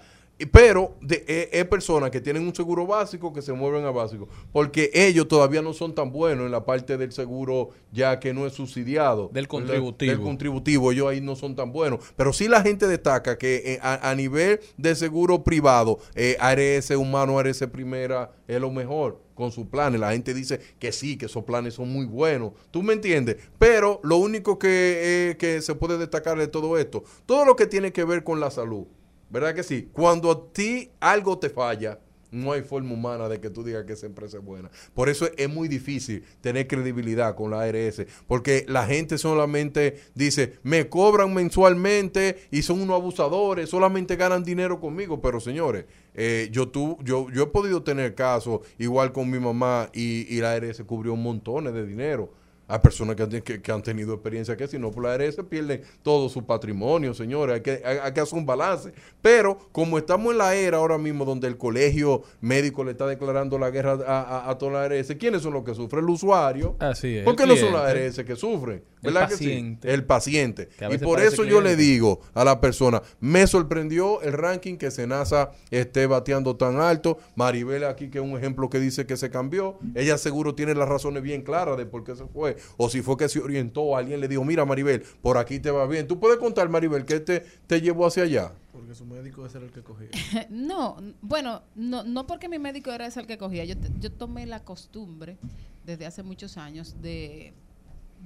[0.51, 4.27] Pero de, eh, es personas que tienen un seguro básico que se mueven a básico.
[4.53, 8.47] Porque ellos todavía no son tan buenos en la parte del seguro ya que no
[8.47, 9.29] es subsidiado.
[9.35, 10.11] Del contributivo.
[10.11, 10.93] Del contributivo.
[10.93, 12.01] Ellos ahí no son tan buenos.
[12.17, 16.91] Pero sí la gente destaca que eh, a, a nivel de seguro privado, eh, ARS
[16.93, 20.01] humano, ARS primera es lo mejor con sus planes.
[20.01, 22.53] La gente dice que sí, que esos planes son muy buenos.
[22.71, 23.37] ¿Tú me entiendes?
[23.59, 27.67] Pero lo único que, eh, que se puede destacar de todo esto, todo lo que
[27.67, 28.87] tiene que ver con la salud,
[29.31, 29.89] ¿verdad que sí?
[29.93, 31.99] Cuando a ti algo te falla,
[32.31, 34.71] no hay forma humana de que tú digas que esa empresa es buena.
[34.95, 40.59] Por eso es muy difícil tener credibilidad con la ARS, porque la gente solamente dice,
[40.63, 45.87] me cobran mensualmente y son unos abusadores, solamente ganan dinero conmigo, pero señores,
[46.23, 50.43] eh, yo, tu, yo, yo he podido tener casos igual con mi mamá y, y
[50.43, 52.31] la ARS cubrió montones de dinero.
[52.71, 55.37] Hay personas que, han- que, que han tenido experiencia que si no por la ARS
[55.49, 57.57] pierden todo su patrimonio, señores.
[57.57, 58.93] Hay que, hay, hay que hacer un balance.
[59.23, 63.59] Pero como estamos en la era ahora mismo donde el colegio médico le está declarando
[63.59, 66.05] la guerra a, a, a toda la ARS, ¿quiénes son los que sufren?
[66.05, 66.77] El usuario.
[66.79, 67.83] Así es, ¿Por el qué no son las.
[67.85, 68.83] ARS que sufren?
[69.03, 69.45] El ¿Verdad que sí?
[69.47, 69.93] paciente.
[69.95, 70.69] El paciente.
[70.79, 74.77] Que a Y por eso yo le digo a la persona, me sorprendió el ranking
[74.77, 77.19] que Senasa esté bateando tan alto.
[77.35, 79.79] Maribel aquí, que es un ejemplo que dice que se cambió.
[79.95, 82.57] Ella seguro tiene las razones bien claras de por qué se fue.
[82.77, 85.87] O si fue que se orientó, alguien le dijo, mira Maribel, por aquí te va
[85.87, 86.07] bien.
[86.07, 88.53] ¿Tú puedes contar, Maribel, qué te, te llevó hacia allá?
[88.73, 90.09] Porque su médico ese era el que cogía.
[90.51, 93.65] No, bueno, no, no porque mi médico era ese el que cogía.
[93.65, 95.39] Yo, yo tomé la costumbre
[95.85, 97.53] desde hace muchos años de,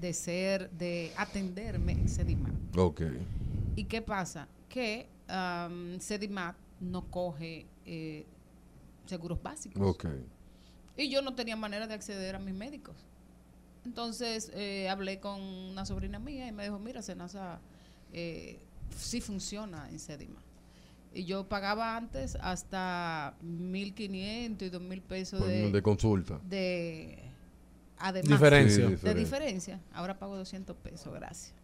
[0.01, 2.53] de ser, de atenderme en Sedimat.
[2.77, 3.03] Ok.
[3.77, 4.49] ¿Y qué pasa?
[4.69, 8.27] Que um, Sedimat no coge eh,
[9.07, 9.83] seguros básicos.
[9.83, 10.07] Ok.
[10.97, 12.95] Y yo no tenía manera de acceder a mis médicos.
[13.85, 17.61] Entonces eh, hablé con una sobrina mía y me dijo, mira, Senasa
[18.13, 18.59] eh,
[18.97, 20.41] sí funciona en Sedima.
[21.13, 26.41] Y yo pagaba antes hasta 1.500 y 2.000 pesos Por- de, de consulta.
[26.49, 27.19] de
[27.99, 28.89] además Diferencia.
[28.89, 29.81] Sí, de diferencia.
[29.93, 31.55] Ahora pago 200 pesos, gracias.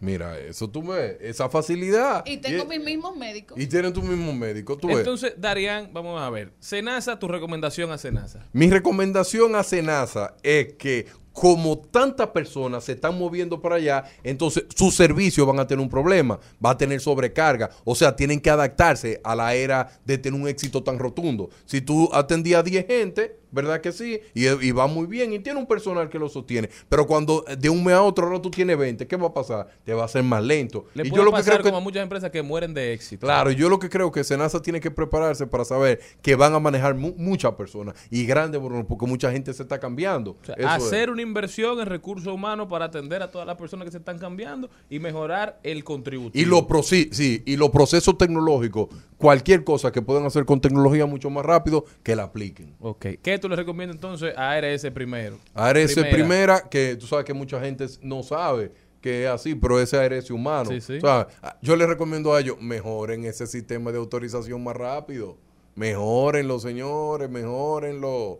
[0.00, 2.24] Mira, eso tú ves, esa facilidad.
[2.26, 3.58] Y tengo y, mis mismos médicos.
[3.58, 4.98] y tienen tu mismo médico, tú ves.
[4.98, 6.52] Entonces, Darían, vamos a ver.
[6.58, 8.44] Senasa, tu recomendación a Senasa.
[8.52, 14.64] Mi recomendación a Senasa es que como tantas personas se están moviendo para allá, entonces
[14.74, 18.48] sus servicios van a tener un problema, va a tener sobrecarga, o sea, tienen que
[18.48, 21.50] adaptarse a la era de tener un éxito tan rotundo.
[21.66, 24.20] Si tú atendías a 10 gente, ¿verdad que sí?
[24.32, 27.68] Y, y va muy bien y tiene un personal que lo sostiene, pero cuando de
[27.68, 29.68] un mes a otro ahora tú tienes 20, ¿qué va a pasar?
[29.84, 30.86] Te va a ser más lento.
[30.94, 32.72] Le y puede yo lo que pasar creo que como a muchas empresas que mueren
[32.74, 33.26] de éxito.
[33.26, 36.60] Claro, yo lo que creo que Senasa tiene que prepararse para saber que van a
[36.60, 40.32] manejar mu- muchas personas y grandes porque mucha gente se está cambiando.
[40.32, 40.82] O sea, Eso es.
[40.84, 44.18] hacer una inversión en recursos humanos para atender a todas las personas que se están
[44.18, 46.40] cambiando y mejorar el contributivo.
[46.40, 51.30] Y, lo sí, y los procesos tecnológicos, cualquier cosa que puedan hacer con tecnología mucho
[51.30, 52.74] más rápido, que la apliquen.
[52.80, 53.06] Ok.
[53.22, 55.38] ¿Qué tú le recomiendas entonces a ARS primero?
[55.54, 56.68] ARS primera.
[56.68, 60.70] que tú sabes que mucha gente no sabe que es así, pero ese ARS humano.
[60.70, 60.96] Sí, sí.
[60.96, 61.28] O sea,
[61.60, 65.36] yo les recomiendo a ellos, mejoren ese sistema de autorización más rápido.
[65.74, 68.38] Mejorenlo, señores, mejorenlo.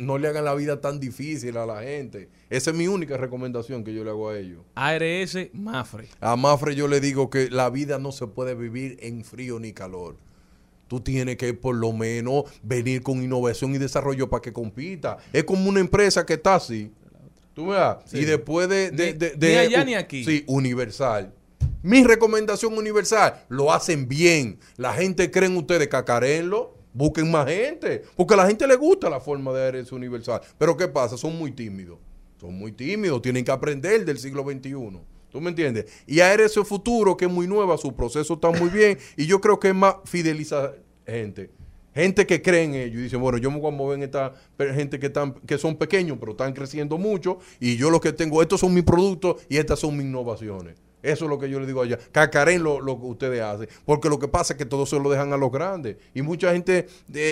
[0.00, 2.28] No le hagan la vida tan difícil a la gente.
[2.50, 4.60] Esa es mi única recomendación que yo le hago a ellos.
[4.74, 6.08] ARS Mafre.
[6.20, 9.72] A Mafre yo le digo que la vida no se puede vivir en frío ni
[9.72, 10.16] calor.
[10.88, 15.16] Tú tienes que por lo menos venir con innovación y desarrollo para que compita.
[15.32, 16.92] Es como una empresa que está así.
[17.54, 17.96] Tú veas.
[18.12, 18.90] Y después de...
[18.90, 20.22] de, de- ni allá ni aquí.
[20.24, 21.32] Sí, universal.
[21.82, 24.58] Mi recomendación universal, lo hacen bien.
[24.76, 28.02] La gente cree en ustedes, cacarenlo, busquen más gente.
[28.16, 30.40] Porque a la gente le gusta la forma de ARS universal.
[30.58, 31.16] Pero ¿qué pasa?
[31.16, 31.98] Son muy tímidos.
[32.40, 34.98] Son muy tímidos, tienen que aprender del siglo XXI.
[35.30, 35.86] ¿Tú me entiendes?
[36.06, 38.98] Y ARS Futuro, que es muy nueva, su proceso está muy bien.
[39.16, 40.76] Y yo creo que es más fidelizar
[41.06, 41.50] gente.
[41.94, 44.32] Gente que cree en ello y dice, bueno, yo me voy a mover en esta
[44.58, 47.38] gente que, están, que son pequeños, pero están creciendo mucho.
[47.60, 50.76] Y yo lo que tengo, estos son mis productos y estas son mis innovaciones.
[51.02, 51.98] Eso es lo que yo le digo allá.
[52.12, 53.68] Cacaren lo, lo que ustedes hacen.
[53.84, 55.96] Porque lo que pasa es que todo se lo dejan a los grandes.
[56.14, 56.86] Y mucha gente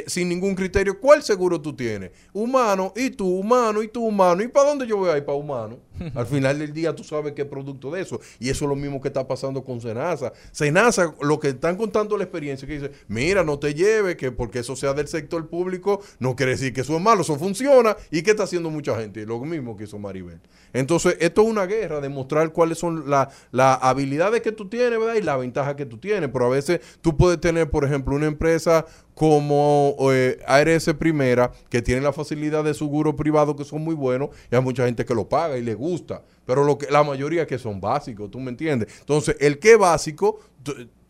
[0.07, 0.99] sin ningún criterio.
[0.99, 2.11] ¿Cuál seguro tú tienes?
[2.33, 4.43] Humano, y tú, humano, y tú, humano.
[4.43, 5.25] ¿Y para dónde yo voy a ir?
[5.25, 5.79] Para humano.
[6.15, 8.21] Al final del día tú sabes que es producto de eso.
[8.39, 10.33] Y eso es lo mismo que está pasando con Senasa.
[10.53, 14.61] Senasa, lo que están contando la experiencia, que dice, mira, no te lleves, que porque
[14.61, 17.97] eso sea del sector público, no quiere decir que eso es malo, eso funciona.
[18.11, 19.25] ¿Y qué está haciendo mucha gente?
[19.27, 20.41] Lo mismo que hizo Maribel.
[20.73, 25.15] Entonces, esto es una guerra, demostrar cuáles son la- las habilidades que tú tienes, ¿verdad?
[25.17, 26.31] Y la ventaja que tú tienes.
[26.33, 28.87] Pero a veces tú puedes tener, por ejemplo, una empresa
[29.21, 34.31] como eh, ARS Primera, que tiene la facilidad de seguro privado que son muy buenos,
[34.51, 36.23] y hay mucha gente que lo paga y le gusta.
[36.47, 38.89] Pero lo que, la mayoría que son básicos, ¿tú me entiendes?
[39.01, 40.41] Entonces, el que es básico,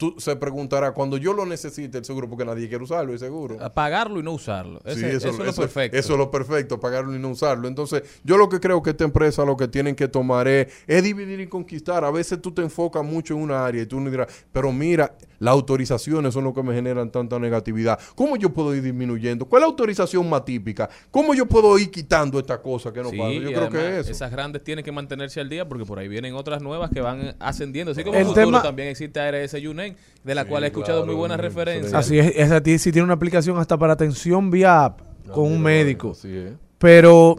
[0.01, 3.59] tú, se preguntará, cuando yo lo necesite el seguro, porque nadie quiere usarlo, el seguro.
[3.75, 4.81] Pagarlo y no usarlo.
[4.87, 5.97] Ese- Sí, eso, es lo perfecto.
[5.97, 7.69] Eso es lo perfecto, pagarlo y no usarlo.
[7.69, 11.03] Entonces, yo lo que creo que esta empresa lo que tienen que tomar es, es
[11.05, 12.03] dividir y conquistar.
[12.05, 15.15] A veces tú te enfocas mucho en una área y tú no dirás, pero mira,
[15.39, 17.99] las autorizaciones son lo que me generan tanta negatividad.
[18.15, 19.45] ¿Cómo yo puedo ir disminuyendo?
[19.47, 20.89] ¿Cuál es la autorización más típica?
[21.11, 23.33] ¿Cómo yo puedo ir quitando esta cosa que no Sí, pasa?
[23.33, 24.11] Yo y creo que es eso.
[24.13, 27.35] Esas grandes tienen que mantenerse al día porque por ahí vienen otras nuevas que van
[27.39, 27.93] ascendiendo.
[27.93, 29.90] Así como El futuro tema- también existe ARS Yunen,
[30.25, 31.95] de la Sí, cual he escuchado claro, muy buenas referencias.
[31.95, 35.01] Así es, esa ti- sí tiene una aplicación hasta para atención vía app
[35.33, 36.11] con un médico.
[36.13, 36.53] Así es.
[36.79, 37.37] Pero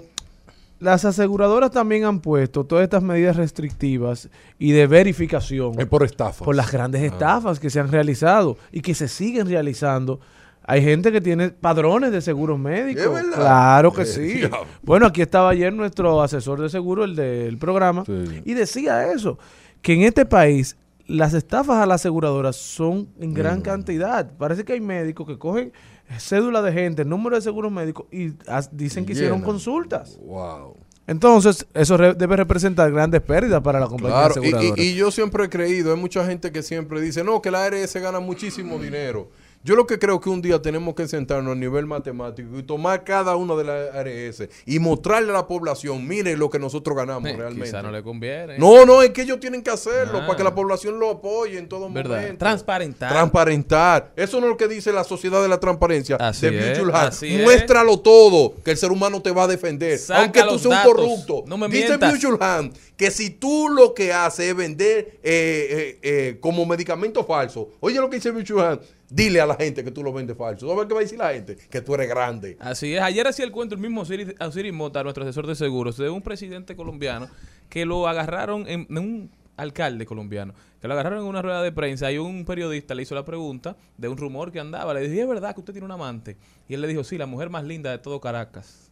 [0.80, 6.44] las aseguradoras también han puesto todas estas medidas restrictivas y de verificación Es por estafa.
[6.44, 10.20] por las grandes estafas que se han realizado y que se siguen realizando.
[10.64, 13.04] Hay gente que tiene padrones de seguros médicos.
[13.04, 13.36] ¿Es verdad?
[13.36, 14.42] Claro que Eh, sí.
[14.84, 18.42] Bueno, aquí estaba ayer nuestro asesor de seguro, el del programa, Sí.
[18.46, 19.38] y decía eso,
[19.82, 24.32] que en este país las estafas a las aseguradoras son en gran cantidad.
[24.38, 25.72] Parece que hay médicos que cogen
[26.20, 28.34] cédula de gente, número de seguros médicos y
[28.72, 29.46] dicen que hicieron Llenan.
[29.52, 30.20] consultas.
[30.26, 30.76] Wow.
[31.08, 34.82] Entonces, eso re- debe representar grandes pérdidas para la compañía Claro, y, aseguradora.
[34.82, 37.66] y- y yo siempre he creído, hay mucha gente que siempre dice, no, que la
[37.66, 39.30] ARS gana muchísimo dinero.
[39.64, 43.04] Yo lo que creo que un día tenemos que sentarnos a nivel matemático y tomar
[43.04, 47.30] cada una de las ARS y mostrarle a la población, mire lo que nosotros ganamos
[47.30, 47.66] Eh, realmente.
[47.66, 48.58] Quizá no le conviene.
[48.58, 50.26] No, no, es que ellos tienen que hacerlo Ah.
[50.26, 52.16] para que la población lo apoye en todo ¿Verdad?
[52.18, 52.38] momento.
[52.40, 53.12] Transparentar.
[53.12, 54.12] Transparentar.
[54.16, 57.36] Eso no es lo que dice la sociedad de la transparencia Así de es, así
[57.36, 57.44] es.
[57.44, 59.98] Muéstralo todo, que el ser humano te va a defender.
[60.00, 61.44] Saca Aunque tú seas un corrupto.
[61.46, 62.14] No me dice mientas.
[62.14, 67.24] Mutual Hand que si tú lo que haces es vender eh, eh, eh, como medicamento
[67.24, 70.38] falso, oye lo que dice Mutual Hand, dile a la gente que tú lo vendes
[70.38, 70.68] falso.
[70.70, 71.56] ¿Sabes qué va a decir la gente?
[71.70, 72.58] Que tú eres grande.
[72.60, 73.02] Así es.
[73.02, 76.22] Ayer hacía el cuento el mismo Osiris, Osiris Mota, nuestro asesor de seguros, de un
[76.22, 77.28] presidente colombiano
[77.70, 81.72] que lo agarraron en, en un alcalde colombiano, que lo agarraron en una rueda de
[81.72, 84.94] prensa y un periodista le hizo la pregunta de un rumor que andaba.
[84.94, 86.38] Le dijo, "¿Y ¿es verdad que usted tiene un amante?
[86.68, 88.90] Y él le dijo, sí, la mujer más linda de todo Caracas.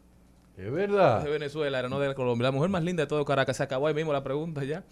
[0.58, 1.24] Es verdad.
[1.24, 2.48] de Venezuela, era no de Colombia.
[2.48, 3.56] La mujer más linda de todo Caracas.
[3.56, 4.84] Se acabó ahí mismo la pregunta ya.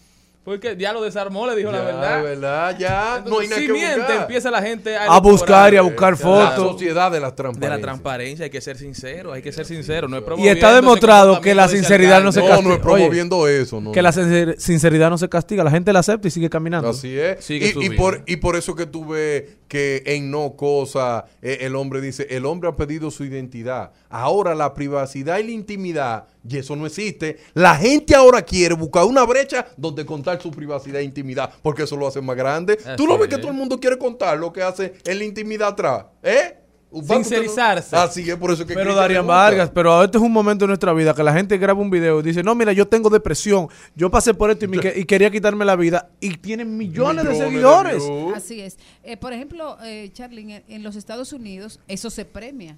[0.48, 2.24] Porque ya lo desarmó, le dijo la verdad.
[2.24, 3.18] verdad, ya.
[3.18, 4.22] Entonces, no hay nada si que miente, buscar.
[4.22, 6.72] empieza la gente A buscar y a buscar La fotos.
[6.72, 7.76] sociedad de la de transparencia.
[7.76, 10.08] la transparencia, hay que ser sincero, hay que ser sincero.
[10.08, 12.64] No es Y promoviendo está demostrado que la de sinceridad no se alcalde.
[12.64, 12.94] No, no es castiga.
[12.96, 13.82] Oye, promoviendo eso.
[13.82, 16.88] No, que la sincer- sinceridad no se castiga, la gente la acepta y sigue caminando.
[16.92, 17.44] Así es.
[17.44, 17.98] Sigue y, y subiendo.
[17.98, 22.26] por, y por eso que tú ves que en no cosa eh, el hombre dice,
[22.30, 23.92] el hombre ha pedido su identidad.
[24.10, 27.38] Ahora la privacidad y la intimidad, y eso no existe.
[27.54, 31.98] La gente ahora quiere buscar una brecha donde contar su privacidad e intimidad, porque eso
[31.98, 32.78] lo hace más grande.
[32.80, 33.36] Así tú no ves es.
[33.36, 36.06] que todo el mundo quiere contar lo que hace en la intimidad atrás.
[36.24, 36.58] ¿Eh?
[36.90, 37.96] Sincerizarse.
[37.96, 39.28] Así es, por eso que Pero Darían.
[39.28, 42.22] Vargas, pero este es un momento de nuestra vida que la gente graba un video
[42.22, 45.30] y dice, no, mira, yo tengo depresión, yo pasé por esto y, me y quería
[45.30, 48.04] quitarme la vida y tienen millones, de seguidores.
[48.34, 48.78] Así es.
[49.04, 52.78] Eh, por ejemplo, eh, Charly, en, en los Estados Unidos eso se premia.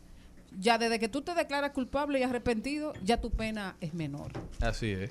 [0.58, 4.32] Ya desde que tú te declaras culpable y arrepentido, ya tu pena es menor.
[4.62, 5.10] Así es.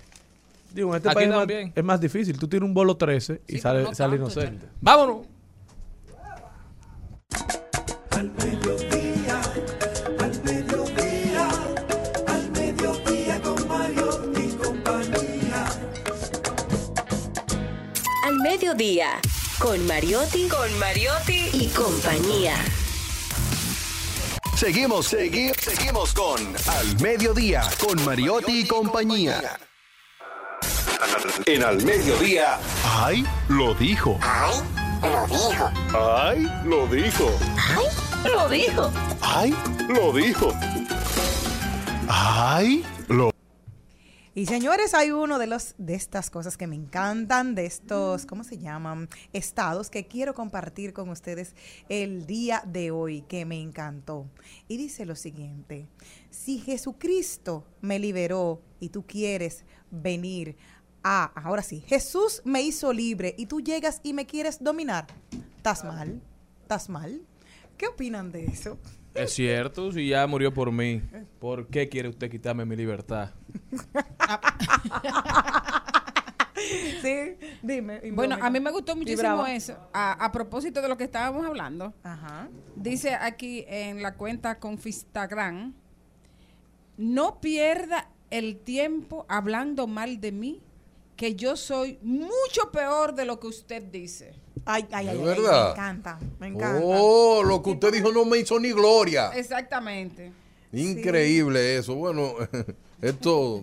[0.75, 1.73] Digo, en este Aquí país es más, también.
[1.75, 2.39] es más difícil.
[2.39, 4.67] Tú tienes un bolo 13 y Sí, sale, no sale tanto, inocente.
[4.81, 5.27] Vámonos.
[8.11, 9.41] Al mediodía,
[10.19, 11.49] al mediodía,
[12.27, 15.67] al mediodía con Mario y compañía.
[18.27, 19.09] Al mediodía,
[19.59, 22.55] con Mariotti, con Mariotti y compañía.
[24.59, 29.57] Seguimos, seguimos, seguimos con Al Mediodía, con Mariotti y compañía.
[31.47, 32.59] En Al Mediodía.
[32.85, 33.25] ¡Ay!
[33.49, 34.19] Lo dijo.
[35.95, 36.51] ¡Ay!
[36.65, 37.31] Lo dijo.
[38.25, 38.91] Lo dijo.
[39.21, 39.55] ¡Ay!
[39.89, 40.53] Lo dijo.
[42.09, 42.83] ¡Ay!
[42.83, 42.98] Lo
[44.39, 48.45] Y señores, hay uno de los de estas cosas que me encantan, de estos, ¿cómo
[48.45, 49.09] se llaman?
[49.33, 51.57] Estados que quiero compartir con ustedes
[51.89, 54.29] el día de hoy, que me encantó.
[54.69, 55.89] Y dice lo siguiente:
[56.31, 60.57] si Jesucristo me liberó y tú quieres venir
[61.03, 65.09] a, ahora sí, Jesús me hizo libre y tú llegas y me quieres dominar,
[65.57, 66.23] ¿estás mal?
[66.63, 67.27] ¿Estás mal?
[67.77, 68.79] ¿Qué opinan de eso?
[69.19, 71.03] Es cierto, si ya murió por mí,
[71.41, 73.31] ¿por qué quiere usted quitarme mi libertad?
[77.01, 78.01] Sí, dime.
[78.13, 79.77] Bueno, a mí me gustó muchísimo eso.
[79.93, 82.49] A, a propósito de lo que estábamos hablando, Ajá.
[82.77, 85.75] dice aquí en la cuenta Confistagram,
[86.97, 90.61] no pierda el tiempo hablando mal de mí,
[91.19, 94.33] que yo soy mucho peor de lo que usted dice.
[94.65, 95.65] Ay, ay, ay, ¿Es ay, verdad?
[95.65, 96.81] Me encanta, me encanta.
[96.85, 99.33] Oh, lo que usted dijo no me hizo ni gloria.
[99.35, 100.31] Exactamente.
[100.73, 101.97] Increíble eso.
[101.97, 102.35] Bueno,
[103.03, 103.63] esto.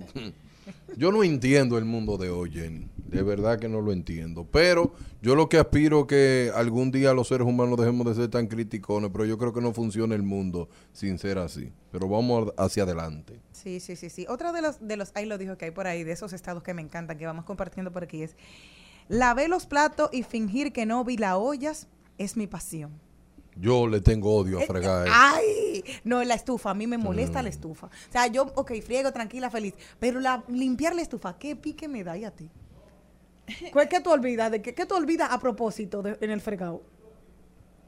[0.97, 2.89] Yo no entiendo el mundo de hoy, Jenny.
[2.97, 4.45] De verdad que no lo entiendo.
[4.51, 8.29] Pero yo lo que aspiro es que algún día los seres humanos dejemos de ser
[8.29, 9.11] tan criticones.
[9.13, 11.71] Pero yo creo que no funciona el mundo sin ser así.
[11.89, 13.39] Pero vamos hacia adelante.
[13.65, 14.27] Sí, sí, sí, sí.
[14.29, 16.61] Otro de los, de los, ahí lo dijo que hay por ahí, de esos estados
[16.61, 18.35] que me encantan, que vamos compartiendo por aquí, es
[19.07, 21.87] lavé los platos y fingir que no vi las ollas
[22.19, 22.91] es mi pasión.
[23.55, 25.07] Yo le tengo odio a Eh, fregar.
[25.11, 27.87] Ay, no, la estufa, a mí me molesta la estufa.
[27.87, 32.03] O sea, yo, ok, friego, tranquila, feliz, pero la, limpiar la estufa, ¿qué pique me
[32.03, 32.47] da y a ti?
[33.73, 34.51] ¿Cuál que tú olvidas?
[34.51, 36.83] ¿De qué, qué tú olvidas a propósito de- en el fregado?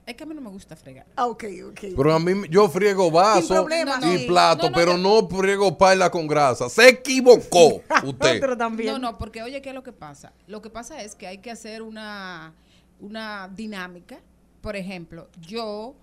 [0.08, 1.06] Es que a mí no me gusta fregar.
[1.18, 1.80] Ah, ok, ok.
[1.98, 6.10] Pero a mí yo friego vaso problema, y plato, No, no, pero no friego paila
[6.10, 6.70] con grasa.
[6.70, 8.40] Se equivocó usted.
[8.40, 8.94] Pero también.
[8.94, 10.32] No, no, porque oye, ¿qué es lo que pasa?
[10.48, 12.54] Lo que pasa es que hay que hacer una,
[13.02, 14.22] una dinámica.
[14.62, 15.94] Por ejemplo, yo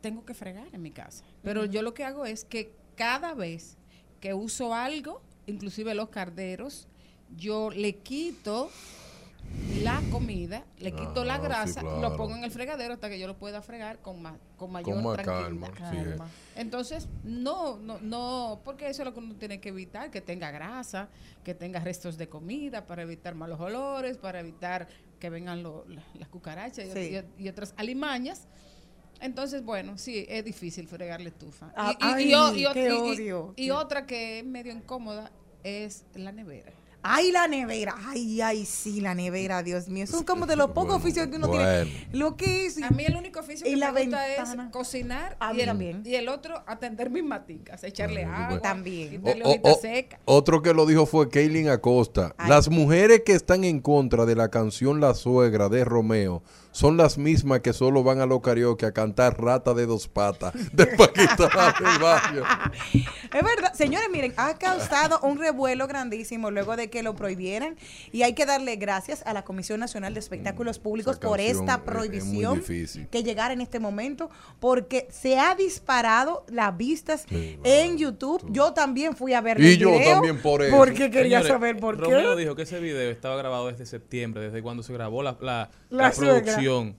[0.00, 3.76] tengo que fregar en mi casa, pero yo lo que hago es que cada vez
[4.20, 6.88] que uso algo, inclusive los carderos,
[7.36, 8.70] yo le quito
[9.82, 12.00] la comida, le quito la Ah, sí, grasa, claro.
[12.00, 14.94] lo pongo en el fregadero hasta que yo lo pueda fregar con, ma- con mayor
[14.94, 15.76] Con más tranquilidad.
[15.76, 15.90] calma.
[15.90, 16.60] sí, eh.
[16.60, 20.50] Entonces, no, no, no, porque eso es lo que uno tiene que evitar, que tenga
[20.50, 21.08] grasa,
[21.44, 24.88] que tenga restos de comida, para evitar malos olores, para evitar
[25.20, 27.18] que vengan lo- la- las cucarachas y, Sí.
[27.38, 28.46] y- y otras alimañas.
[29.20, 31.72] Entonces, bueno, sí, es difícil fregar la estufa.
[31.76, 35.30] Ah, y, y- ay, y otra que es medio incómoda
[35.64, 36.70] es la nevera.
[37.08, 37.94] Ay, la nevera.
[38.06, 40.06] Ay, ay, sí, la nevera, Dios mío.
[40.06, 41.84] Son como de los pocos Bueno, oficios que uno bueno.
[41.84, 42.08] tiene.
[42.12, 42.82] Lo que es.
[42.82, 44.64] A mí el único oficio Y que la me gusta ventana.
[44.66, 46.02] es cocinar A y mí el, también.
[46.04, 48.60] y el otro atender mis maticas, echarle Ay, agua.
[48.60, 49.22] También.
[49.44, 50.20] O- o- secas.
[50.24, 52.34] otro que lo dijo fue Kaylin Acosta.
[52.38, 52.48] Ay.
[52.50, 56.42] Las mujeres que están en contra de la canción La Suegra de Romeo
[56.76, 60.52] son las mismas que solo van a los karaoke a cantar Rata de dos patas
[60.74, 61.48] de Paquita
[61.80, 62.44] del barrio.
[62.92, 63.72] Es verdad.
[63.72, 67.76] Señores, miren, ha causado un revuelo grandísimo luego de que lo prohibieran.
[68.12, 71.40] Y hay que darle gracias a la Comisión Nacional de Espectáculos Públicos Mm, esa por
[71.40, 74.28] esta es- es muy prohibición que llegara en este momento,
[74.60, 78.44] porque se ha disparado las vistas Sí, en YouTube.
[78.50, 80.76] Yo también fui a ver Y el yo video también por eso.
[80.76, 82.42] Porque quería Señores, saber por Romeo qué.
[82.42, 86.10] dijo que ese video estaba grabado desde septiembre, desde cuando se grabó la, la, La
[86.12, 86.96] producción.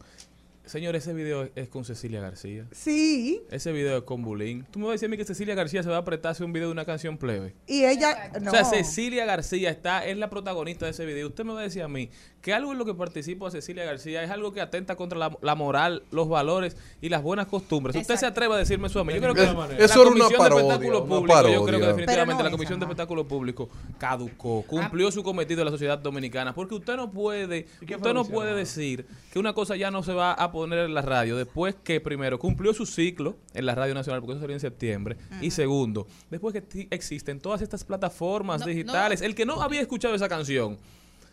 [0.65, 2.65] Señor, ese video es con Cecilia García.
[2.73, 3.41] Sí.
[3.49, 4.65] Ese video es con Bulín.
[4.69, 6.31] ¿Tú me vas a decir a mí que Cecilia García se va a apretar a
[6.33, 7.55] hacer un video de una canción plebe?
[7.67, 8.33] Y ella.
[8.41, 8.51] No.
[8.51, 11.27] O sea, Cecilia García está, es la protagonista de ese video.
[11.27, 12.09] Usted me va a decir a mí
[12.47, 15.53] que algo en lo que participa Cecilia García es algo que atenta contra la, la
[15.55, 17.93] moral, los valores y las buenas costumbres.
[17.93, 19.13] Usted se atreve a decirme eso a mí.
[19.13, 21.65] Yo creo que Es- la eso era una Comisión de parodia, Espectáculo una Público, yo
[21.65, 22.85] creo que definitivamente no la esa, Comisión de.
[22.85, 28.13] Espectáculo Público caducó, cumplió su cometido en la sociedad dominicana, porque usted no puede, usted
[28.13, 31.35] no puede decir que una cosa ya no se va a poner en la radio
[31.35, 35.17] después que primero cumplió su ciclo en la Radio Nacional, porque eso sería en septiembre,
[35.41, 39.25] y segundo, después que existen todas estas plataformas No, digitales, no.
[39.27, 40.77] el que no había escuchado esa canción,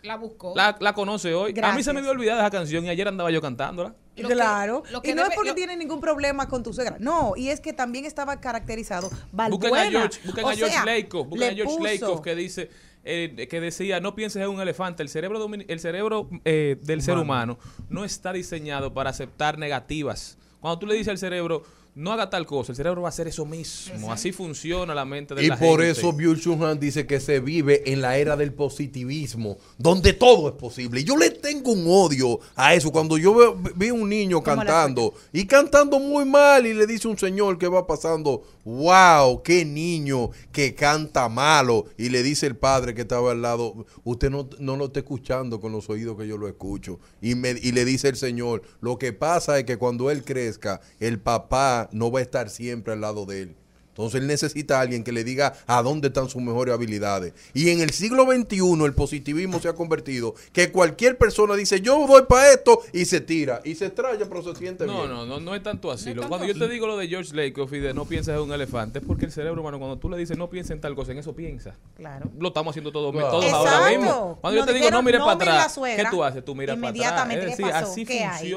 [0.05, 0.53] La buscó.
[0.55, 1.55] la, la conoce hoy.
[1.63, 3.95] A mí se me había olvidado esa canción y ayer andaba yo cantándola.
[4.17, 4.83] Lo que- claro.
[4.93, 6.97] lo que y no debe- es porque lo- tiene ningún problema con tu suegra.
[7.01, 9.83] No, y es que también estaba caracterizado Busquen Balbuena.
[9.83, 12.71] a George, busquen O a George sea, Lakoff, busquen a George Lakoff que dice
[13.07, 17.19] eh, que decía no pienses en un elefante el cerebro el cerebro eh, del ser
[17.19, 17.59] humano
[17.91, 21.65] no está diseñado para aceptar negativas cuando tú le dices al cerebro
[21.95, 25.35] no haga tal cosa el cerebro va a hacer eso mismo así funciona la mente
[25.35, 26.01] de Y la por gente.
[26.01, 30.55] eso Chul Han dice que se vive en la era del positivismo, donde todo es
[30.55, 31.01] posible.
[31.01, 32.91] Y yo le tengo un odio a eso.
[32.91, 37.19] Cuando yo veo, vi un niño cantando y cantando muy mal y le dice un
[37.19, 41.87] señor que va pasando, wow, qué niño que canta malo.
[41.97, 45.61] Y le dice el padre que estaba al lado, usted no, no lo está escuchando
[45.61, 46.99] con los oídos que yo lo escucho.
[47.21, 50.81] Y, me, y le dice el señor, lo que pasa es que cuando él crezca,
[51.01, 53.57] el papá no va a estar siempre al lado de él.
[53.97, 57.33] Entonces él necesita a alguien que le diga a dónde están sus mejores habilidades.
[57.55, 62.05] Y en el siglo XXI el positivismo se ha convertido que cualquier persona dice yo
[62.09, 65.11] doy para esto y se tira y se estrella pero se siente no, bien.
[65.11, 66.07] no, no, no es tanto así.
[66.07, 66.59] No es Lo- tanto cuando yo así.
[66.59, 69.27] te digo lo de George Lakoff y de no pienses en un elefante, es porque
[69.27, 71.77] el cerebro humano, cuando tú le dices no pienses en tal cosa, en eso piensa.
[71.97, 72.29] Claro.
[72.37, 73.31] Lo estamos haciendo todos, Claro.
[73.31, 74.39] todos ahora mismo.
[74.41, 76.03] Cuando yo te digo no mires no para atrás, suegra.
[76.03, 76.45] ¿qué tú haces?
[76.45, 77.73] Tú miras para atrás.
[77.75, 78.53] Así ¿Qué hay?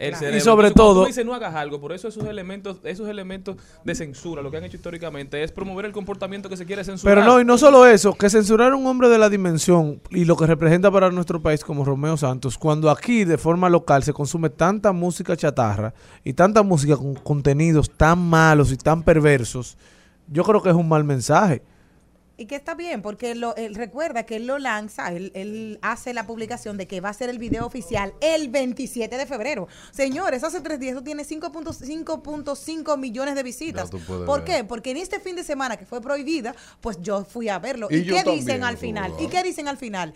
[0.00, 0.36] El Claro.
[0.36, 3.56] Y sobre cuando todo- tú dices no hagas algo, por eso esos elementos, esos elementos
[3.84, 7.14] de censura, lo que han hecho históricamente es promover el comportamiento que se quiere censurar.
[7.16, 10.24] Pero no, y no solo eso, que censurar a un hombre de la dimensión y
[10.24, 14.12] lo que representa para nuestro país como Romeo Santos, cuando aquí de forma local se
[14.14, 15.92] consume tanta música chatarra
[16.24, 19.76] y tanta música con contenidos tan malos y tan perversos,
[20.28, 21.62] yo creo que es un mal mensaje.
[22.40, 26.14] Y que está bien, porque lo, él recuerda que él lo lanza, él, él hace
[26.14, 29.68] la publicación de que va a ser el video oficial el 27 de febrero.
[29.90, 33.90] Señores, hace tres días eso tiene 5.5 millones de visitas.
[33.90, 34.44] ¿Por ver.
[34.44, 34.64] qué?
[34.64, 37.88] Porque en este fin de semana que fue prohibida, pues yo fui a verlo.
[37.90, 39.12] Y ¿Y, qué también, dicen al final?
[39.20, 40.14] ¿Y qué dicen al final?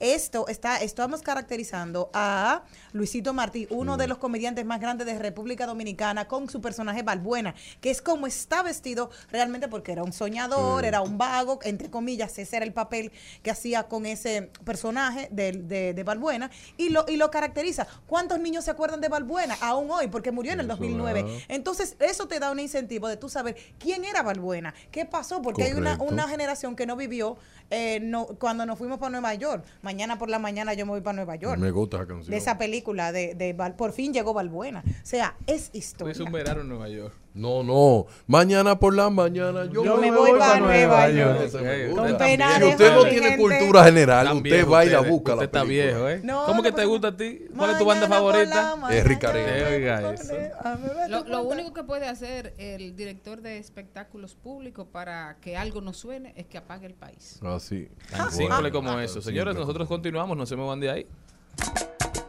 [0.00, 2.62] Esto está, estamos caracterizando a
[2.92, 7.54] Luisito Martí, uno de los comediantes más grandes de República Dominicana, con su personaje Balbuena,
[7.82, 12.38] que es como está vestido realmente porque era un soñador, era un vago, entre comillas,
[12.38, 13.12] ese era el papel
[13.42, 17.86] que hacía con ese personaje de, de, de Balbuena, y lo, y lo caracteriza.
[18.06, 20.08] ¿Cuántos niños se acuerdan de Balbuena aún hoy?
[20.08, 21.22] Porque murió en el 2009.
[21.22, 21.38] claro.
[21.48, 25.64] Entonces, eso te da un incentivo de tú saber quién era Balbuena, qué pasó, porque
[25.64, 27.36] hay una, una generación que no vivió
[27.70, 29.64] eh, no, cuando nos fuimos para Nueva York.
[29.82, 31.58] Mañana por la mañana yo me voy para Nueva York.
[31.58, 32.30] Me gusta esa canción.
[32.30, 34.82] De esa película de, de Val- por fin llegó Balbuena.
[34.86, 36.12] O sea, es historia.
[36.12, 37.14] hice un verano en Nueva York.
[37.36, 38.06] No, no.
[38.26, 41.52] Mañana por la mañana yo, Yo me voy pa' Nueva York.
[41.94, 42.78] Con usted pena también.
[42.78, 43.36] Si usted no tiene gente.
[43.36, 46.20] cultura general, usted viejo va y la usted, busca la Usted está viejo, ¿eh?
[46.24, 47.42] No, ¿Cómo que te gusta a ti?
[47.54, 48.72] ¿Cuál es tu banda favorita?
[48.72, 55.82] a beber Lo, único que puede hacer el director de espectáculos públicos para que algo
[55.82, 57.38] no suene es que apague el país.
[57.56, 57.88] Así.
[58.10, 59.20] Tan simple como eso.
[59.20, 61.06] Señores, nosotros continuamos, no se me van de ahí.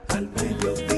[0.10, 0.97] Al mediodía,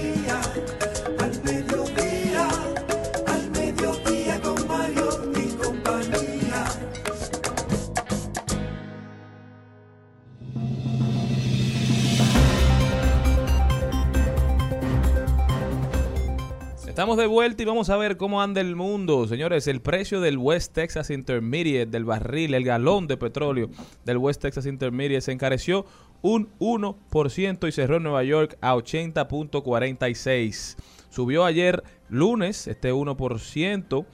[16.99, 19.25] Estamos de vuelta y vamos a ver cómo anda el mundo.
[19.25, 23.69] Señores, el precio del West Texas Intermediate, del barril, el galón de petróleo
[24.03, 25.85] del West Texas Intermediate se encareció
[26.21, 30.75] un 1% y cerró en Nueva York a 80.46.
[31.09, 34.05] Subió ayer lunes este 1%.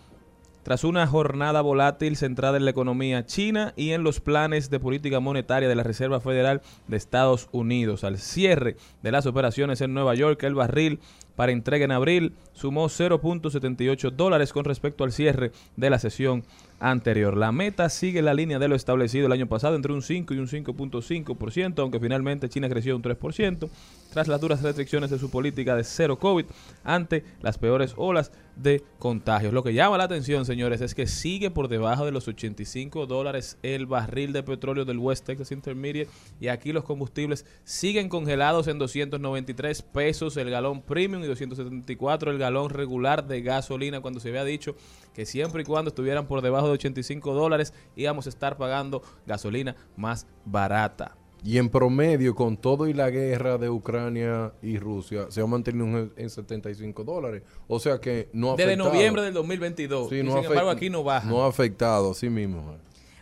[0.61, 5.19] Tras una jornada volátil centrada en la economía china y en los planes de política
[5.19, 8.03] monetaria de la Reserva Federal de Estados Unidos.
[8.03, 10.99] Al cierre de las operaciones en Nueva York, el barril
[11.35, 16.43] para entrega en abril sumó 0.78 dólares con respecto al cierre de la sesión
[16.79, 17.37] anterior.
[17.37, 20.37] La meta sigue la línea de lo establecido el año pasado entre un 5 y
[20.37, 23.69] un 5.5%, aunque finalmente China creció un 3%
[24.11, 26.45] tras las duras restricciones de su política de cero COVID
[26.83, 29.53] ante las peores olas de contagios.
[29.53, 33.57] Lo que llama la atención, señores, es que sigue por debajo de los 85 dólares
[33.63, 36.09] el barril de petróleo del West Texas Intermediate
[36.39, 42.37] y aquí los combustibles siguen congelados en 293 pesos el galón premium y 274 el
[42.37, 44.75] galón regular de gasolina cuando se había dicho
[45.13, 49.75] que siempre y cuando estuvieran por debajo de 85 dólares íbamos a estar pagando gasolina
[49.97, 51.15] más barata.
[51.43, 55.85] Y en promedio, con todo y la guerra de Ucrania y Rusia, se ha mantenido
[55.85, 57.43] en, en 75 dólares.
[57.67, 58.91] O sea que no ha Desde afectado.
[58.91, 60.09] noviembre del 2022.
[60.09, 61.29] Sí, y no sin embargo, aquí no baja.
[61.29, 62.75] No ha afectado, así mismo.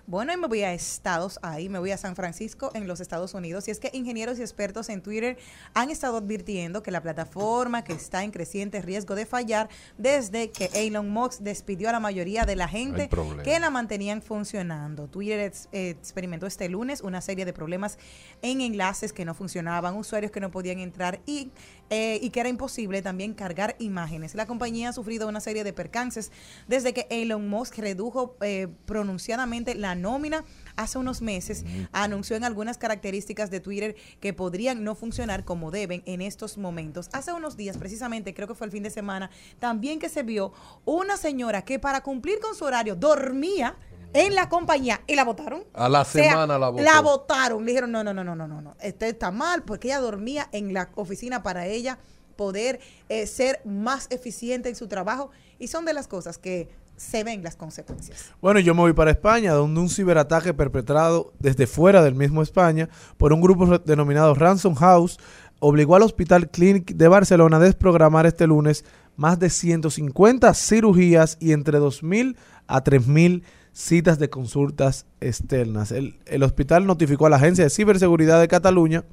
[0.05, 3.33] Bueno, y me voy a estados ahí, me voy a San Francisco en los Estados
[3.33, 3.69] Unidos.
[3.69, 5.37] Y es que ingenieros y expertos en Twitter
[5.73, 10.69] han estado advirtiendo que la plataforma que está en creciente riesgo de fallar desde que
[10.73, 13.07] Elon Musk despidió a la mayoría de la gente
[13.43, 15.07] que la mantenían funcionando.
[15.07, 17.97] Twitter ex- experimentó este lunes una serie de problemas
[18.41, 21.49] en enlaces que no funcionaban, usuarios que no podían entrar y,
[21.89, 24.35] eh, y que era imposible también cargar imágenes.
[24.35, 26.29] La compañía ha sufrido una serie de percances
[26.67, 31.65] desde que Elon Musk redujo eh, pronunciadamente la nómina hace unos meses.
[31.91, 37.09] Anunció en algunas características de Twitter que podrían no funcionar como deben en estos momentos.
[37.13, 39.29] Hace unos días, precisamente, creo que fue el fin de semana,
[39.59, 40.53] también que se vio
[40.85, 43.75] una señora que para cumplir con su horario dormía
[44.13, 45.63] en la compañía y la votaron.
[45.73, 46.83] A la O sea, semana la votó.
[46.83, 47.65] La votaron.
[47.65, 48.75] Le dijeron, no, no, no, no, no, no, no.
[48.79, 51.97] Esto está mal porque ella dormía en la oficina para ella
[52.35, 52.79] poder
[53.09, 55.31] eh, ser más eficiente en su trabajo.
[55.59, 56.69] Y son de las cosas que
[57.03, 58.31] se ven las consecuencias.
[58.41, 62.89] Bueno, yo me voy para España, donde un ciberataque perpetrado desde fuera del mismo España
[63.17, 65.19] por un grupo denominado Ransom House
[65.59, 68.85] obligó al Hospital Clínic de Barcelona a desprogramar este lunes
[69.15, 72.35] más de 150 cirugías y entre 2.000
[72.67, 75.91] a 3.000 citas de consultas externas.
[75.91, 79.03] El, el hospital notificó a la Agencia de Ciberseguridad de Cataluña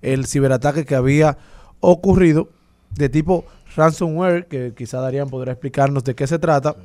[0.00, 1.38] el ciberataque que había
[1.80, 2.48] ocurrido
[2.90, 3.44] de tipo
[3.76, 6.76] ransomware, que quizá Darían podrá explicarnos de qué se trata.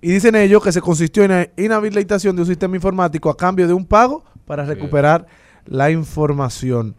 [0.00, 3.66] Y dicen ellos que se consistió en la inhabilitación de un sistema informático a cambio
[3.66, 5.26] de un pago para recuperar
[5.66, 6.96] la información.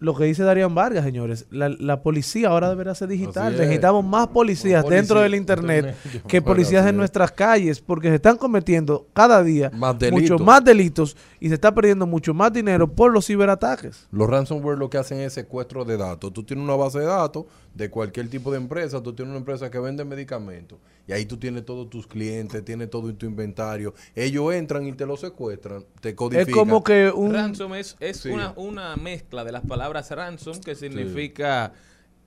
[0.00, 3.52] Lo que dice Darían Vargas, señores, la, la policía ahora deberá ser digital.
[3.56, 6.26] Necesitamos más policías dentro del internet internet.
[6.26, 6.94] que policías en es.
[6.96, 10.40] nuestras calles, porque se están cometiendo cada día Más mucho delitos.
[10.42, 14.08] más delitos y se está perdiendo mucho más dinero por los ciberataques.
[14.10, 16.34] Los ransomware lo que hacen es secuestro de datos.
[16.34, 17.46] Tú tienes una base de datos
[17.78, 19.00] de cualquier tipo de empresa.
[19.00, 20.80] Tú tienes una empresa que vende medicamentos.
[21.06, 23.94] Y ahí tú tienes todos tus clientes, tienes todo tu inventario.
[24.16, 26.48] Ellos entran y te lo secuestran, te codifican.
[26.48, 27.32] Es como que un...
[27.32, 28.30] Ransom es, es Sí.
[28.30, 31.72] una, una mezcla de las palabras ransom, que significa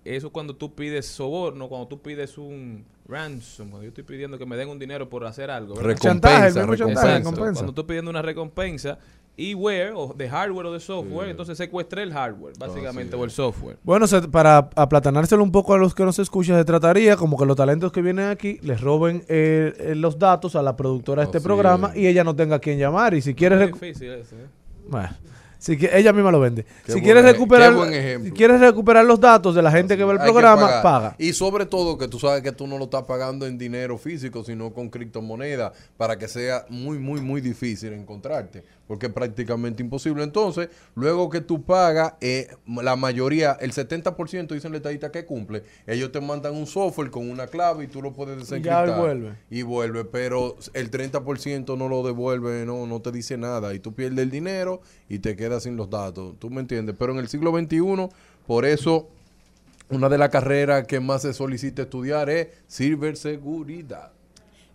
[0.06, 4.46] eso cuando tú pides soborno, cuando tú pides un ransom, cuando yo estoy pidiendo que
[4.46, 5.76] me den un dinero por hacer algo.
[5.76, 7.22] Recompensa, recompensa.
[7.22, 8.98] Cuando estoy pidiendo una recompensa,
[9.42, 13.32] y where, o de hardware o de software, entonces secuestré el hardware, básicamente, o el
[13.32, 13.78] software.
[13.84, 17.46] Bueno, se- para aplatanárselo un poco a los que nos escuchan, se trataría como que
[17.46, 21.26] los talentos que vienen aquí les roben eh, eh, los datos a la productora de
[21.26, 22.02] este Así programa es.
[22.02, 23.14] y ella no tenga a quien llamar.
[23.14, 23.56] Y si quiere...
[23.56, 24.46] Es recu- difícil eso, ¿eh?
[24.88, 25.10] Bueno,
[25.58, 26.66] si que- ella misma lo vende.
[26.86, 27.74] Qué si quieres recuperar,
[28.24, 31.16] si quieres recuperar los datos de la gente que ve el programa, paga.
[31.20, 34.44] Y sobre todo que tú sabes que tú no lo estás pagando en dinero físico,
[34.44, 40.22] sino con criptomoneda, para que sea muy, muy, muy difícil encontrarte, porque es prácticamente imposible.
[40.22, 45.64] Entonces, luego que tú pagas, eh, la mayoría, el 70% dicen la estadista que cumple,
[45.88, 49.00] ellos te mandan un software con una clave y tú lo puedes Y ya desencriptar.
[49.00, 49.38] vuelve.
[49.50, 53.74] Y vuelve, pero el 30% no lo devuelve, no, no te dice nada.
[53.74, 56.36] Y tú pierdes el dinero y te quedas sin los datos.
[56.38, 56.94] ¿Tú me entiendes?
[57.00, 58.10] Pero en el siglo XXI,
[58.46, 59.08] por eso,
[59.90, 64.12] una de las carreras que más se solicita estudiar es ciberseguridad.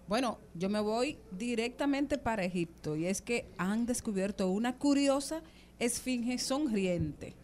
[0.09, 5.43] Bueno, yo me voy directamente para Egipto y es que han descubierto una curiosa
[5.81, 7.35] esfinge sonriente.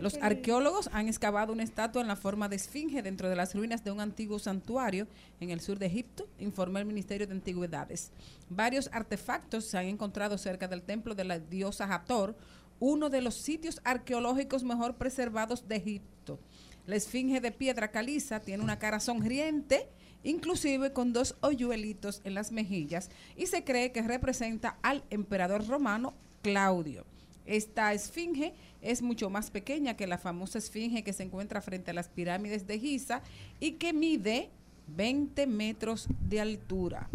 [0.00, 3.84] Los arqueólogos han excavado una estatua en la forma de esfinge dentro de las ruinas
[3.84, 5.06] de un antiguo santuario
[5.40, 8.12] en el sur de Egipto, informó el Ministerio de Antigüedades.
[8.48, 12.34] Varios artefactos se han encontrado cerca del templo de la diosa Hathor,
[12.78, 16.38] uno de los sitios arqueológicos mejor preservados de Egipto.
[16.86, 19.86] La esfinge de piedra caliza tiene una cara sonriente,
[20.24, 26.14] inclusive con dos hoyuelitos en las mejillas, y se cree que representa al emperador romano
[26.42, 27.04] Claudio.
[27.46, 31.94] Esta esfinge es mucho más pequeña que la famosa esfinge que se encuentra frente a
[31.94, 33.22] las pirámides de Giza
[33.58, 34.50] y que mide
[34.96, 37.08] 20 metros de altura.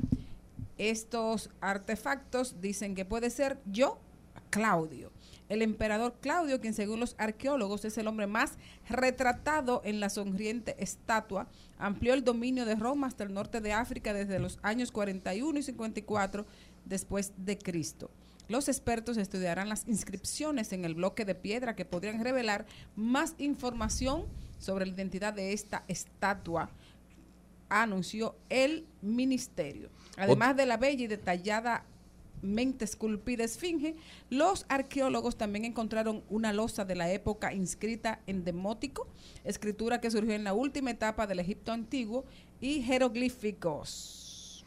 [0.78, 3.98] Estos artefactos dicen que puede ser yo,
[4.50, 5.15] Claudio.
[5.48, 8.54] El emperador Claudio, quien según los arqueólogos es el hombre más
[8.90, 14.14] retratado en la sonriente estatua, amplió el dominio de Roma hasta el norte de África
[14.14, 16.46] desde los años 41 y 54
[16.86, 18.10] después de Cristo.
[18.48, 22.66] Los expertos estudiarán las inscripciones en el bloque de piedra que podrían revelar
[22.96, 24.26] más información
[24.60, 26.70] sobre la identidad de esta estatua,
[27.70, 29.90] anunció el ministerio.
[30.18, 31.84] Además de la bella y detallada
[32.42, 33.96] mente esculpida esfinge,
[34.30, 39.08] los arqueólogos también encontraron una losa de la época inscrita en demótico,
[39.44, 42.26] escritura que surgió en la última etapa del Egipto antiguo,
[42.62, 44.66] y jeroglíficos.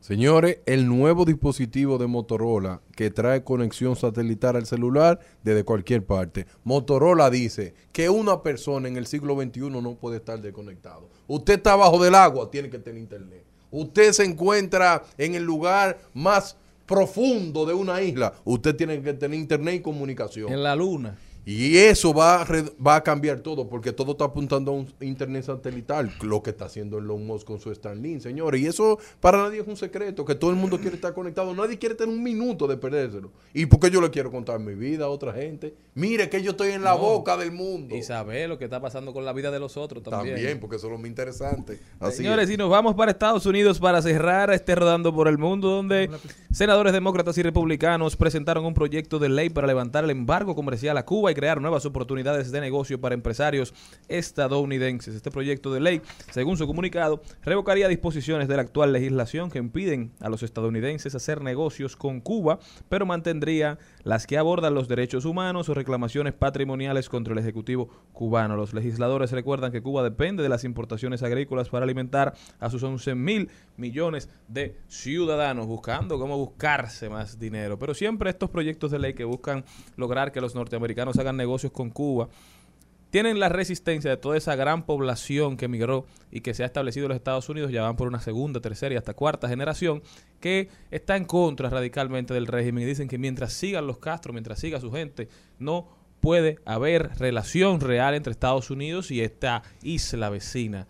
[0.00, 6.46] Señores, el nuevo dispositivo de Motorola que trae conexión satelital al celular desde cualquier parte.
[6.62, 11.08] Motorola dice que una persona en el siglo XXI no puede estar desconectado.
[11.26, 13.44] Usted está bajo del agua, tiene que tener internet.
[13.72, 16.56] Usted se encuentra en el lugar más
[16.86, 20.52] profundo de una isla, usted tiene que tener internet y comunicación.
[20.52, 21.16] En la luna.
[21.48, 24.92] Y eso va a, re- va a cambiar todo, porque todo está apuntando a un
[25.00, 28.60] internet satelital, lo que está haciendo Elon Musk con su Starlink, señores.
[28.60, 31.78] Y eso para nadie es un secreto, que todo el mundo quiere estar conectado, nadie
[31.78, 33.30] quiere tener un minuto de perdérselo.
[33.54, 35.72] ¿Y por qué yo le quiero contar mi vida a otra gente?
[35.94, 36.98] Mire que yo estoy en la No.
[36.98, 37.94] boca del mundo.
[37.94, 40.34] Y saber lo que está pasando con la vida de los otros también.
[40.34, 41.78] También, porque eso es lo más interesante.
[42.00, 42.54] Así Señores, es.
[42.54, 46.10] y nos vamos para Estados Unidos para cerrar este rodando por el mundo, donde
[46.50, 51.04] senadores demócratas y republicanos presentaron un proyecto de ley para levantar el embargo comercial a
[51.04, 53.74] Cuba y crear nuevas oportunidades de negocio para empresarios
[54.08, 55.14] estadounidenses.
[55.14, 60.12] Este proyecto de ley, según su comunicado, revocaría disposiciones de la actual legislación que impiden
[60.20, 62.58] a los estadounidenses hacer negocios con Cuba,
[62.88, 68.54] pero mantendría las que abordan los derechos humanos o reclamaciones patrimoniales contra el Ejecutivo cubano.
[68.54, 73.16] Los legisladores recuerdan que Cuba depende de las importaciones agrícolas para alimentar a sus 11
[73.16, 77.80] mil millones de ciudadanos, buscando cómo buscarse más dinero.
[77.80, 79.64] Pero siempre estos proyectos de ley que buscan
[79.96, 82.28] lograr que los norteamericanos hagan negocios con Cuba
[83.16, 87.06] tienen la resistencia de toda esa gran población que emigró y que se ha establecido
[87.06, 90.02] en los Estados Unidos, ya van por una segunda, tercera y hasta cuarta generación,
[90.38, 94.58] que está en contra radicalmente del régimen y dicen que mientras sigan los Castro, mientras
[94.58, 95.88] siga su gente, no
[96.20, 100.86] puede haber relación real entre Estados Unidos y esta isla vecina.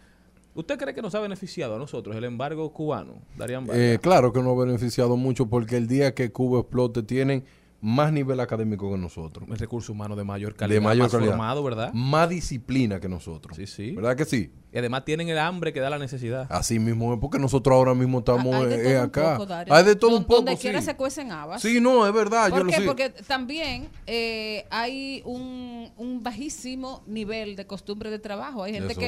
[0.57, 3.69] ¿Usted cree que nos ha beneficiado a nosotros el embargo cubano, Darían?
[3.73, 7.45] Eh, claro que no ha beneficiado mucho porque el día que Cuba explote tienen
[7.87, 9.49] más nivel académico que nosotros.
[9.49, 11.31] El recurso humano de mayor calidad, de mayor más calidad.
[11.31, 11.93] formado, ¿verdad?
[11.93, 13.57] Más disciplina que nosotros.
[13.57, 13.93] Sí, sí.
[13.93, 14.51] ¿Verdad que sí?
[14.73, 16.49] Y además tienen el hambre que da la necesidad.
[16.51, 19.33] Así mismo es, porque nosotros ahora mismo estamos Hay de eh, todo un acá.
[19.35, 19.73] poco, Dario.
[19.73, 20.35] Hay de todo un poco.
[20.37, 20.63] Donde sí.
[20.63, 21.63] quiera se cuecen habas.
[21.63, 22.49] Sí, no, es verdad.
[22.49, 22.79] yo ¿Por lo qué?
[22.79, 22.83] sé.
[22.83, 28.65] Porque también eh, hay un, un bajísimo nivel de costumbre de trabajo.
[28.65, 28.99] Hay gente es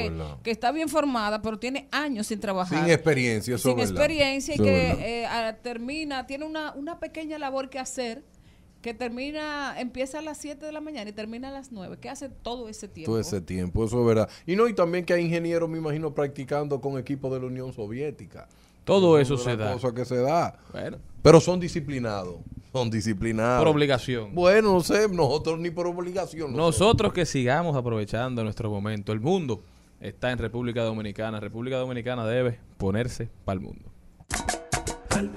[0.41, 2.81] que, está bien formada, pero tiene años sin trabajar.
[2.81, 4.05] Sin experiencia, eso Sin es verdad.
[4.05, 8.23] experiencia y Eso que eh, ah, termina, tiene una, una pequeña labor que hacer
[8.81, 11.97] que termina, empieza a las 7 de la mañana y termina a las 9.
[11.99, 13.11] ¿Qué hace todo ese tiempo?
[13.11, 14.29] todo ese tiempo, eso es verdad.
[14.45, 17.73] Y no, y también que hay ingenieros, me imagino, practicando con equipos de la Unión
[17.73, 18.47] Soviética.
[18.85, 19.73] Todo eso es se una da.
[19.73, 20.57] cosa que se da.
[20.71, 22.37] Bueno, Pero son disciplinados.
[22.71, 23.63] Son disciplinados.
[23.63, 24.33] por obligación.
[24.33, 26.55] Bueno, no sé, nosotros ni por obligación.
[26.55, 29.11] Nosotros que sigamos aprovechando nuestro momento.
[29.11, 29.61] El mundo
[29.99, 31.39] está en República Dominicana.
[31.39, 33.91] República Dominicana debe ponerse para el mundo.
[35.09, 35.29] Al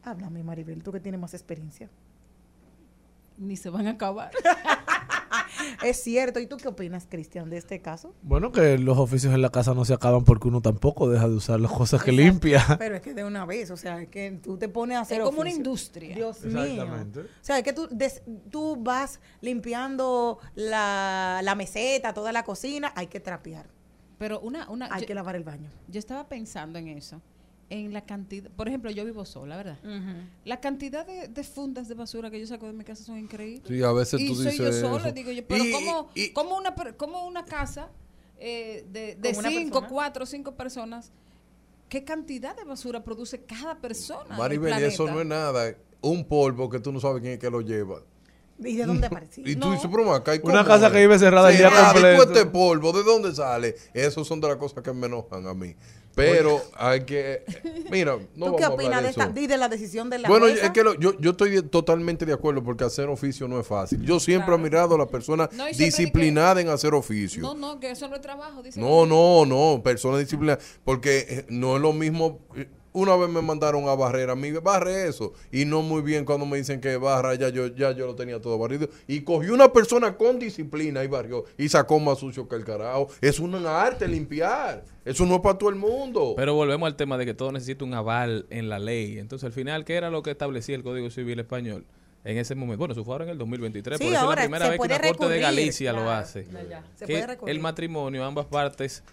[0.04, 1.90] Háblame, Maribel, tú que tienes más experiencia.
[3.38, 4.32] Ni se van a acabar.
[5.84, 6.40] Es cierto.
[6.40, 8.14] ¿Y tú qué opinas, Cristian, de este caso?
[8.22, 11.36] Bueno, que los oficios en la casa no se acaban porque uno tampoco deja de
[11.36, 12.64] usar las cosas que limpia.
[12.80, 15.22] Pero es que de una vez, o sea, es que tú te pones a hacer
[15.22, 16.16] como una industria.
[16.16, 16.62] Dios mío.
[16.64, 17.20] Exactamente.
[17.22, 22.92] O sea, es que tú, des- tú vas limpiando la, la meseta, toda la cocina,
[22.96, 23.68] hay que trapear,
[24.18, 25.70] Pero una, una hay yo, que lavar el baño.
[25.88, 27.22] yo estaba pensando en eso.
[27.70, 29.80] En la cantidad, por ejemplo, yo vivo sola, ¿verdad?
[30.46, 33.68] La cantidad de, de fundas de basura que yo saco de mi casa son increíbles.
[33.68, 35.12] Sí, a veces y tú soy dices yo sola, eso.
[35.14, 37.90] digo yo, pero Y- ¿cómo, y- cómo una, per- cómo una casa
[38.40, 39.88] eh, de, de ¿Con una cinco, persona?
[39.88, 41.12] cuatro, cinco personas,
[41.90, 44.38] qué cantidad de basura produce cada persona?
[44.38, 45.76] Maribel, y eso no es nada.
[46.02, 48.02] Un polvo que tú no sabes quién es que lo lleva.
[48.64, 49.44] ¿Y de dónde apareció?
[49.46, 49.74] Y tú No.
[49.74, 52.24] dices, pero acá hay Una casa que vive cerrada el día y tú completo.
[52.24, 53.76] este polvo, ¿de dónde sale?
[53.94, 55.76] Esas son de las cosas que me enojan a mí.
[56.16, 57.44] Pero hay que.
[57.92, 60.48] Mira, no ¿Tú qué vamos opinas de, esta, y de la decisión de la Bueno,
[60.48, 63.68] es que lo- yo, yo estoy de- totalmente de acuerdo porque hacer oficio no es
[63.68, 64.02] fácil.
[64.02, 67.42] Yo siempre he mirado a la persona No, y disciplinada en hacer oficio.
[67.42, 68.80] No, no, que eso no es trabajo, dice.
[68.80, 70.60] No, no, no, persona disciplinada.
[70.86, 72.40] Porque eh, no es lo mismo.
[72.96, 75.34] Una vez me mandaron a barrer a mí, barre eso.
[75.52, 78.40] Y no muy bien cuando me dicen que barra, ya yo, ya yo lo tenía
[78.40, 78.88] todo barrido.
[79.06, 81.44] Y cogió una persona con disciplina y barrió.
[81.58, 83.10] Y sacó más sucio que el carajo.
[83.20, 84.86] Es una arte limpiar.
[85.04, 86.36] Eso no es para todo el mundo.
[86.38, 89.20] Pero volvemos al tema de que todo necesita un aval en la ley.
[89.20, 91.86] Entonces, al final, ¿qué era lo que establecía el Código Civil Español?
[92.24, 94.36] En ese momento, bueno, eso fue ahora en el 2023, Sí, por eso es ahora
[94.36, 96.48] la primera se vez que puede una Corte de Galicia lo hace.
[96.96, 99.04] Se que el matrimonio, ambas partes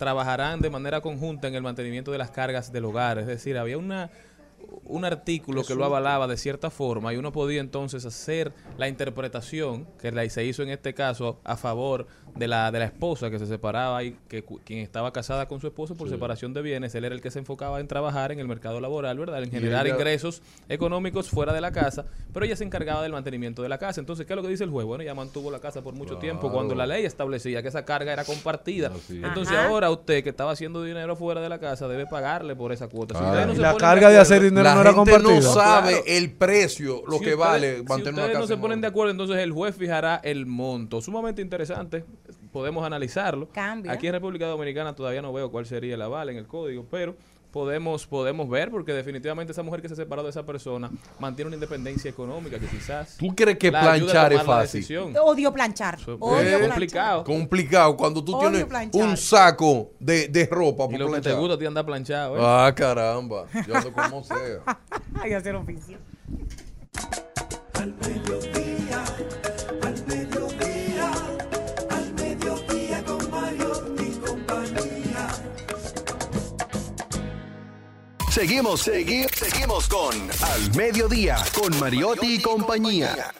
[0.00, 3.18] trabajarán de manera conjunta en el mantenimiento de las cargas del hogar.
[3.18, 4.08] Es decir, había una
[4.84, 9.86] un artículo que lo avalaba de cierta forma y uno podía entonces hacer la interpretación
[10.00, 12.06] que la, se hizo en este caso a favor
[12.36, 15.60] de la de la esposa que se separaba y que cu- quien estaba casada con
[15.60, 18.38] su esposo por separación de bienes, él era el que se enfocaba en trabajar en
[18.40, 19.42] el mercado laboral, ¿verdad?
[19.42, 23.62] En generar ella- ingresos económicos fuera de la casa, pero ella se encargaba del mantenimiento
[23.62, 24.00] de la casa.
[24.00, 24.86] Entonces, ¿qué es lo que dice el juez?
[24.86, 28.12] Bueno, ella mantuvo la casa por mucho tiempo cuando la ley establecía que esa carga
[28.12, 28.88] era compartida.
[28.94, 29.20] Así.
[29.22, 29.68] Entonces, Ajá.
[29.68, 33.14] ahora usted que estaba haciendo dinero fuera de la casa debe pagarle por esa cuota.
[33.14, 33.30] Si Claro.
[33.30, 35.42] ustedes no Y se la carga de acuerdo- hacer dinero la no era gente no
[35.42, 36.04] sabe Claro.
[36.06, 38.38] el precio, lo Si que ustedes- vale si mantener una ustedes casa.
[38.40, 38.80] no se en ponen orden.
[38.82, 41.00] de acuerdo, entonces el juez fijará el monto.
[41.00, 42.04] Sumamente interesante.
[42.52, 43.48] Podemos analizarlo.
[43.52, 43.92] Cambia.
[43.92, 47.14] Aquí en República Dominicana todavía no veo cuál sería el aval en el código, pero
[47.50, 51.56] podemos podemos ver porque definitivamente esa mujer que se separó de esa persona mantiene una
[51.56, 54.86] independencia económica que quizás ¿Tú crees que planchar es fácil?
[55.22, 55.98] Odio planchar.
[56.18, 56.68] Odio es planchar.
[56.70, 57.24] complicado.
[57.24, 59.02] Complicado cuando tú Odio tienes planchar.
[59.02, 62.36] un saco de, de ropa Y por lo que te gusta a ti anda planchado.
[62.36, 62.40] ¿eh?
[62.42, 63.46] Ah, caramba.
[63.66, 64.78] Yo ando como sea.
[65.20, 65.98] Hay que hacer oficio.
[67.74, 67.94] Al
[78.40, 83.34] Seguimos, seguimos, seguimos con Al Mediodía, con Mariotti y compañía.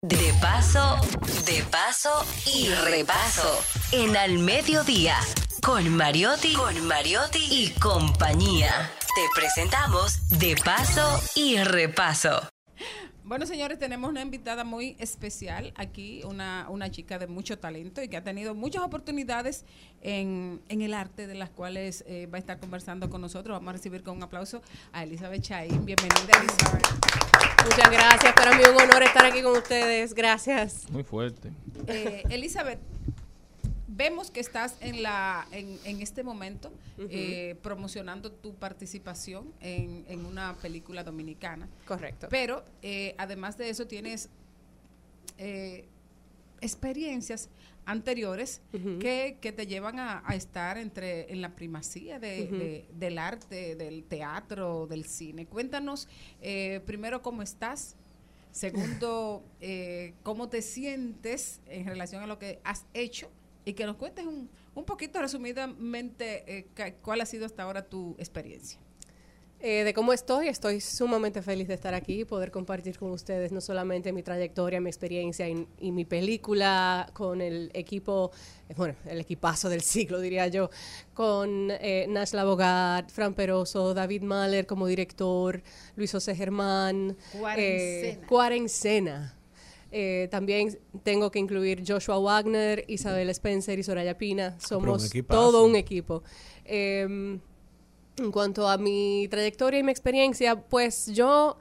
[0.00, 0.96] De paso,
[1.44, 3.62] de paso y repaso.
[3.92, 5.18] En Al Mediodía,
[5.62, 8.90] con Mariotti, con Mariotti y compañía.
[9.14, 12.40] Te presentamos De paso y repaso.
[13.26, 18.08] Bueno, señores, tenemos una invitada muy especial aquí, una, una chica de mucho talento y
[18.08, 19.64] que ha tenido muchas oportunidades
[20.00, 23.56] en, en el arte, de las cuales eh, va a estar conversando con nosotros.
[23.56, 24.62] Vamos a recibir con un aplauso
[24.92, 25.84] a Elizabeth Chaín.
[25.84, 26.86] Bienvenida, Elizabeth.
[27.64, 30.14] Muchas gracias, para mí un honor estar aquí con ustedes.
[30.14, 30.88] Gracias.
[30.90, 31.50] Muy fuerte.
[31.88, 32.78] Eh, Elizabeth,
[33.96, 40.26] vemos que estás en la en, en este momento eh, promocionando tu participación en, en
[40.26, 41.68] una película dominicana.
[41.86, 42.26] Correcto.
[42.30, 44.28] Pero eh, además de eso tienes
[45.38, 45.86] eh,
[46.60, 47.48] experiencias
[47.84, 48.60] anteriores
[48.98, 54.02] que, que te llevan a, a estar entre en la primacía de- del arte, del
[54.04, 55.46] teatro, del cine.
[55.46, 56.08] Cuéntanos
[56.42, 57.94] eh, primero cómo estás.
[58.50, 63.30] Segundo, eh, cómo te sientes en relación a lo que has hecho
[63.66, 68.14] y que nos cuentes un, un poquito resumidamente eh, cuál ha sido hasta ahora tu
[68.18, 68.78] experiencia.
[69.58, 73.52] Eh, de cómo estoy, estoy sumamente feliz de estar aquí y poder compartir con ustedes
[73.52, 78.30] no solamente mi trayectoria, mi experiencia y, y mi película con el equipo,
[78.68, 80.68] eh, bueno, el equipazo del siglo, diría yo,
[81.14, 85.62] con eh, Nash Labogat, Fran Peroso, David Mahler como director,
[85.96, 88.22] Luis José Germán, Cuarencena.
[88.22, 89.35] eh, Cuarencena.
[89.92, 94.56] Eh, también tengo que incluir Joshua Wagner, Isabel Spencer y Soraya Pina.
[94.58, 95.40] Somos equipazo.
[95.40, 96.22] todo un equipo.
[96.64, 97.40] Em,
[98.18, 101.58] en cuanto a mi trayectoria y mi experiencia, pues yo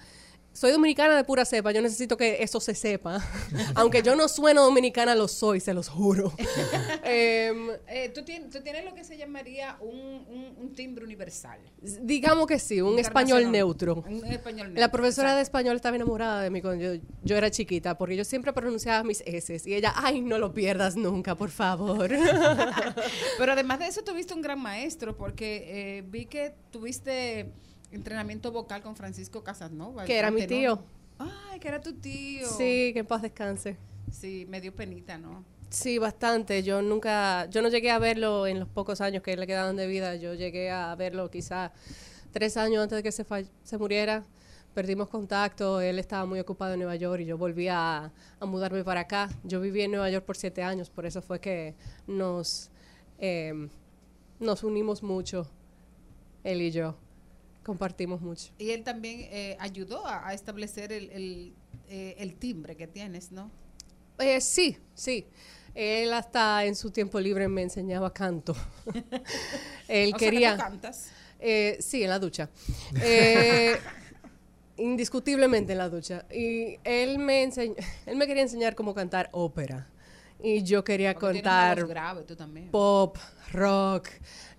[0.55, 3.21] soy dominicana de pura cepa, yo necesito que eso se sepa.
[3.75, 6.31] Aunque yo no sueno dominicana, lo soy, se los juro.
[7.03, 9.95] Em, Eh, ¿tú, tienes, tú tienes lo que se llamaría un,
[10.27, 11.59] un- un timbre universal.
[12.01, 14.03] digamos que sí, un español neutro.
[14.07, 14.81] Un español neutro.
[14.81, 18.23] La profesora de español estaba enamorada de mí cuando yo, yo era chiquita, porque yo
[18.23, 22.09] siempre pronunciaba mis S y ella, ay, no lo pierdas nunca, por favor.
[23.37, 27.51] Pero además de eso tuviste un gran maestro porque eh, vi que tuviste
[27.95, 30.05] entrenamiento vocal con Francisco Casanova.
[30.05, 30.79] Que era mi tío.
[31.17, 32.47] Ay, que era tu tío.
[32.47, 33.77] sí, que en paz descanse.
[34.11, 35.43] Sí, me dio penita, ¿no?
[35.69, 36.63] Sí, bastante.
[36.63, 39.87] Yo nunca, yo no llegué a verlo en los pocos años que le quedaban de
[39.87, 40.15] vida.
[40.15, 41.73] Yo llegué a verlo quizá
[42.31, 44.23] tres años antes de que se, muriera.
[44.73, 48.83] Perdimos contacto, él estaba muy ocupado en Nueva York y yo volví a, a mudarme
[48.83, 49.29] para acá.
[49.43, 51.75] Yo viví en Nueva York por siete años, por eso fue que
[52.07, 52.71] nos,
[53.19, 53.69] eh,
[54.39, 55.47] nos unimos mucho,
[56.43, 56.97] él y yo.
[57.65, 58.53] Compartimos mucho.
[58.59, 61.53] Y él también eh, ayudó a, a establecer el, el,
[61.89, 63.49] eh, el timbre que tienes, ¿no?
[64.19, 65.25] Eh, sí, sí.
[65.73, 68.55] Él hasta en su tiempo libre me enseñaba canto.
[69.87, 70.55] él O sea, que quería...
[70.55, 71.09] tú cantas.
[71.39, 72.49] Eh, sí, en la ducha.
[73.01, 73.75] Eh,
[74.77, 76.25] indiscutiblemente en la ducha.
[76.31, 79.89] Y él me enseñó, él me quería enseñar cómo cantar ópera.
[80.43, 82.69] Y yo quería Porque contar grave, tú también.
[82.69, 83.17] pop,
[83.51, 84.09] rock,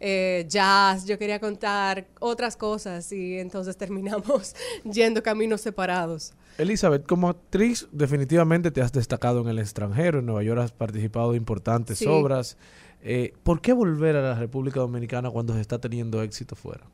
[0.01, 4.55] eh, jazz, yo quería contar otras cosas y entonces terminamos
[4.85, 6.33] yendo caminos separados.
[6.59, 10.20] Elizabeth, como actriz, definitivamente te has destacado en el extranjero.
[10.20, 12.07] En Nueva York has participado de importantes Sí.
[12.07, 12.57] obras.
[13.03, 16.85] Eh, ¿Por qué volver a la República Dominicana cuando se está teniendo éxito fuera?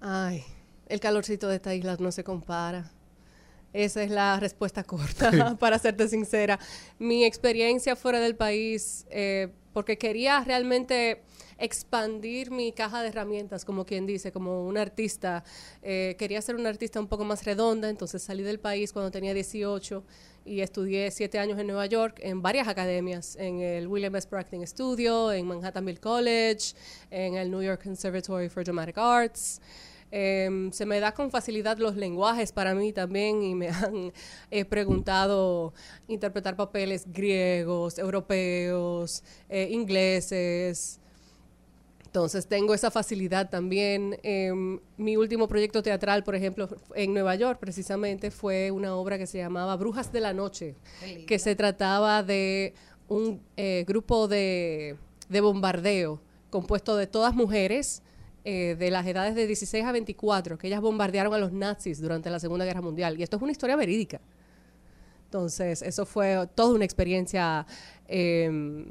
[0.00, 0.44] Ay,
[0.88, 2.90] el calorcito de esta isla no se compara.
[3.74, 6.60] Esa es la respuesta corta, para serte sincera.
[7.00, 11.22] Mi experiencia fuera del país, eh, porque quería realmente
[11.58, 15.42] expandir mi caja de herramientas, como quien dice, como un artista.
[15.82, 19.34] Eh, quería ser una artista un poco más redonda, entonces salí del país cuando tenía
[19.34, 20.04] 18
[20.44, 24.28] y estudié siete años en Nueva York en varias academias, en el William S.
[24.30, 26.76] Acting Studio, en Manhattanville College,
[27.10, 29.60] en el New York Conservatory for Dramatic Arts.
[30.10, 34.12] Em, se me da con facilidad los lenguajes para mí también y me han
[34.50, 35.72] eh, preguntado
[36.06, 41.00] interpretar papeles griegos, europeos, eh, ingleses.
[42.04, 44.16] Entonces tengo esa facilidad también.
[44.22, 49.26] Em, mi último proyecto teatral, por ejemplo, en Nueva York precisamente, fue una obra que
[49.26, 50.76] se llamaba Brujas de la Noche,
[51.26, 52.72] que se trataba de
[53.08, 54.96] un eh, grupo de,
[55.28, 58.03] de bombardeo compuesto de todas mujeres
[58.44, 62.30] eh, de las edades de 16 a 24, que ellas bombardearon a los nazis durante
[62.30, 63.18] la Segunda Guerra Mundial.
[63.18, 64.20] Y esto es una historia verídica.
[65.26, 67.66] Entonces, eso fue toda una experiencia
[68.06, 68.84] eh,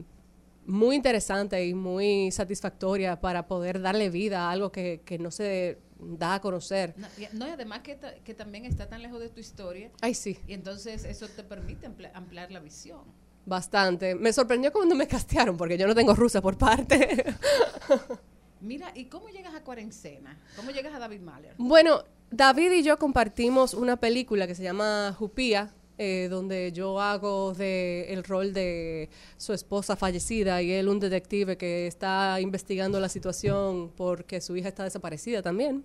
[0.66, 5.78] muy interesante y muy satisfactoria para poder darle vida a algo que, que no se
[6.00, 6.96] da a conocer.
[6.98, 10.14] No, y- no, y además que, que también está tan lejos de tu historia Ay,
[10.16, 13.02] sí, y entonces eso te permite ampli- ampliar la visión.
[13.46, 14.14] bastante.
[14.16, 17.24] Me sorprendió cuando me castearon, porque yo no tengo rusa por parte.
[18.64, 20.40] Mira, ¿y cómo llegas a Cuarencena?
[20.56, 21.54] ¿Cómo llegas a David Mahler?
[21.58, 27.54] Bueno, David y yo compartimos una película que se llama Jupía, eh, donde yo hago
[27.60, 33.92] el rol de su esposa fallecida y él un detective que está investigando la situación
[33.98, 35.84] porque su hija está desaparecida también.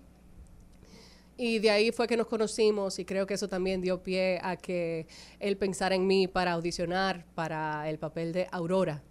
[1.37, 4.57] Y de ahí fue que nos conocimos y creo que eso también dio pie a
[4.57, 5.09] que
[5.41, 9.03] él pensara en mí para audicionar para el papel de Aurora.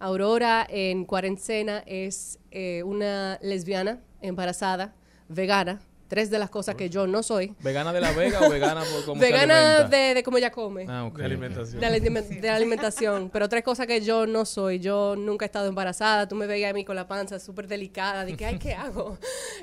[0.00, 4.94] Aurora en cuarentena es eh, una lesbiana embarazada,
[5.28, 7.54] vegana, tres de las cosas que yo no soy.
[7.60, 9.96] ¿Vegana de la Vega o vegana por cómo se Vegana alimenta?
[9.96, 10.86] de, de cómo ella come.
[10.88, 11.18] Ah, ok.
[11.18, 11.80] De alimentación.
[11.80, 14.78] De la, alime- de la alimentación, pero tres cosas que yo no soy.
[14.78, 16.26] Yo nunca he estado embarazada.
[16.28, 18.24] Tú me veías a mí con la panza súper delicada.
[18.24, 19.18] De que, ay, ¿qué hago?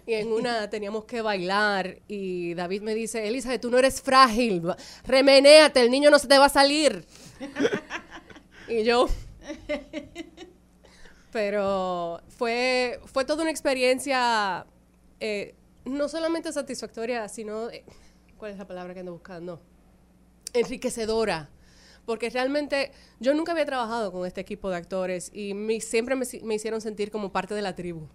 [0.05, 1.97] Y en una teníamos que bailar.
[2.07, 4.61] Y David me dice, Elizabeth, tú no eres frágil.
[5.05, 7.05] Remenéate, el niño no se te va a salir.
[8.67, 9.07] y yo.
[11.31, 14.65] Pero fue, fue toda una experiencia
[15.19, 15.53] eh,
[15.85, 17.69] no solamente satisfactoria, sino.
[17.69, 17.83] eh,
[18.37, 19.61] ¿Cuál es la palabra que ando buscando?
[20.53, 21.49] enriquecedora.
[22.05, 26.25] Porque realmente yo nunca había trabajado con este equipo de actores y me- siempre me,
[26.43, 28.07] me hicieron sentir como parte de la tribu.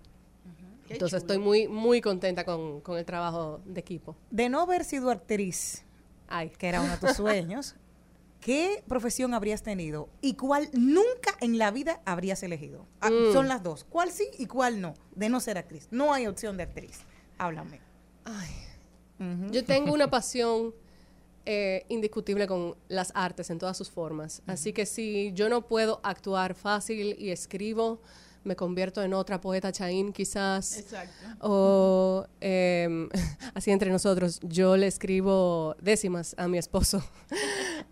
[0.87, 1.35] Qué Entonces chulo.
[1.35, 4.17] estoy muy, muy contenta con, con el trabajo de equipo.
[4.31, 5.85] De no haber sido actriz,
[6.29, 7.75] Ay, que era uno de tus sueños,
[8.41, 12.87] ¿qué profesión habrías tenido y cuál nunca en la vida habrías elegido?
[13.01, 13.33] Ah, Mm.
[13.33, 13.85] Son las dos.
[13.85, 14.95] ¿Cuál sí y cuál no?
[15.15, 15.89] De no ser actriz.
[15.91, 17.01] No hay opción de actriz.
[17.39, 17.81] Háblame.
[19.19, 19.51] Ujú.
[19.53, 20.75] yo tengo una pasión
[21.47, 24.43] eh, indiscutible con las artes en todas sus formas.
[24.47, 28.01] Así que si yo no puedo actuar fácil y escribo,
[28.45, 30.79] me convierto en otra poeta chaín quizás.
[30.79, 31.13] Exacto.
[31.41, 33.09] O em,
[33.55, 37.03] así entre nosotros, yo le escribo décimas a mi esposo.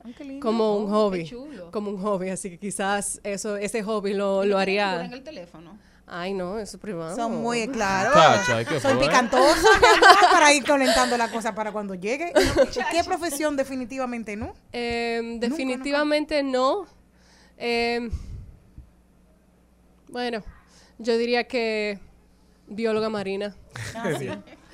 [0.04, 0.44] Ay, qué lindo.
[0.46, 1.24] como un Oh, hobby.
[1.24, 1.70] qué chulo.
[1.70, 5.04] Como un hobby, así que quizás eso, ese hobby lo, lo en haría.
[5.04, 5.78] el teléfono.
[6.10, 7.14] Ay, no, eso es privado.
[7.14, 8.14] Son muy claros.
[8.14, 9.06] Chacha, ¿y qué Son fue?
[9.06, 12.32] picantosos mi amor, para ir calentando la cosa para cuando llegue.
[12.90, 14.54] ¿Qué profesión definitivamente no?
[14.72, 16.86] Em, definitivamente no.
[17.58, 18.10] Em,
[20.08, 20.42] bueno,
[20.98, 21.98] yo diría que
[22.66, 23.54] bióloga marina.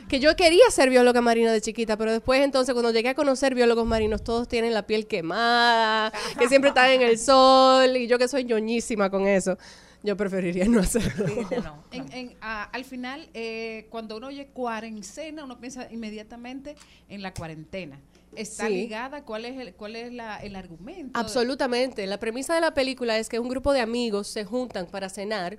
[0.08, 3.54] Que yo quería ser bióloga marina de chiquita, pero después entonces cuando llegué a conocer
[3.54, 8.18] biólogos marinos, todos tienen la piel quemada, que siempre están en el sol, y yo
[8.18, 9.56] que soy ñoñísima con eso,
[10.02, 11.26] yo preferiría no hacerlo.
[11.62, 11.84] No.
[11.90, 16.74] En- en- a- al final, eh, cuando uno oye cuarentena, uno piensa inmediatamente
[17.08, 17.98] en la cuarentena.
[18.36, 18.74] Está Sí.
[18.74, 21.18] ligada, ¿cuál es el, cuál es la- el argumento?
[21.18, 22.06] Absolutamente.
[22.06, 25.58] La premisa de la película es que un grupo de amigos se juntan para cenar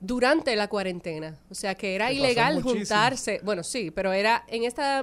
[0.00, 1.38] durante la cuarentena.
[1.50, 2.78] O sea que era ilegal muchísimo.
[2.80, 3.40] juntarse.
[3.42, 5.02] Bueno, sí, pero era en esta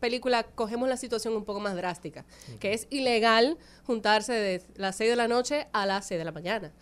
[0.00, 2.24] película cogemos la situación un poco más drástica,
[2.60, 6.32] que es ilegal juntarse de las 6 de la noche a las 6 de la
[6.32, 6.72] mañana.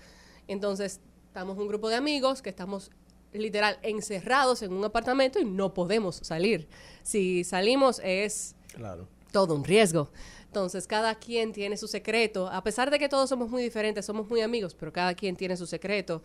[0.48, 2.90] Entonces, estamos un grupo de amigos que estamos
[3.32, 6.68] literal encerrados en un apartamento y no podemos salir.
[7.02, 9.08] Si salimos es Claro.
[9.34, 10.12] Todo un riesgo.
[10.46, 12.46] Entonces, cada quien tiene su secreto.
[12.48, 15.56] A pesar de que todos somos muy diferentes, somos muy amigos, pero cada quien tiene
[15.56, 16.22] su secreto.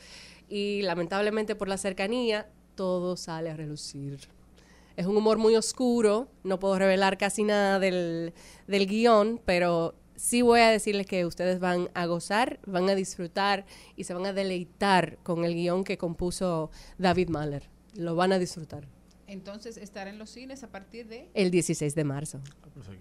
[0.47, 4.19] Y lamentablemente por la cercanía, todo sale a relucir.
[4.95, 8.33] Es un humor muy oscuro, no puedo revelar casi nada del,
[8.67, 13.65] del guion, pero sí voy a decirles que ustedes van a gozar, van a disfrutar
[13.95, 17.71] y se van a deleitar con el guion que compuso David Mahler.
[17.95, 18.98] Lo van a disfrutar
[19.29, 21.29] Entonces, estar en los cines a partir de...
[21.35, 22.41] el 16 de marzo.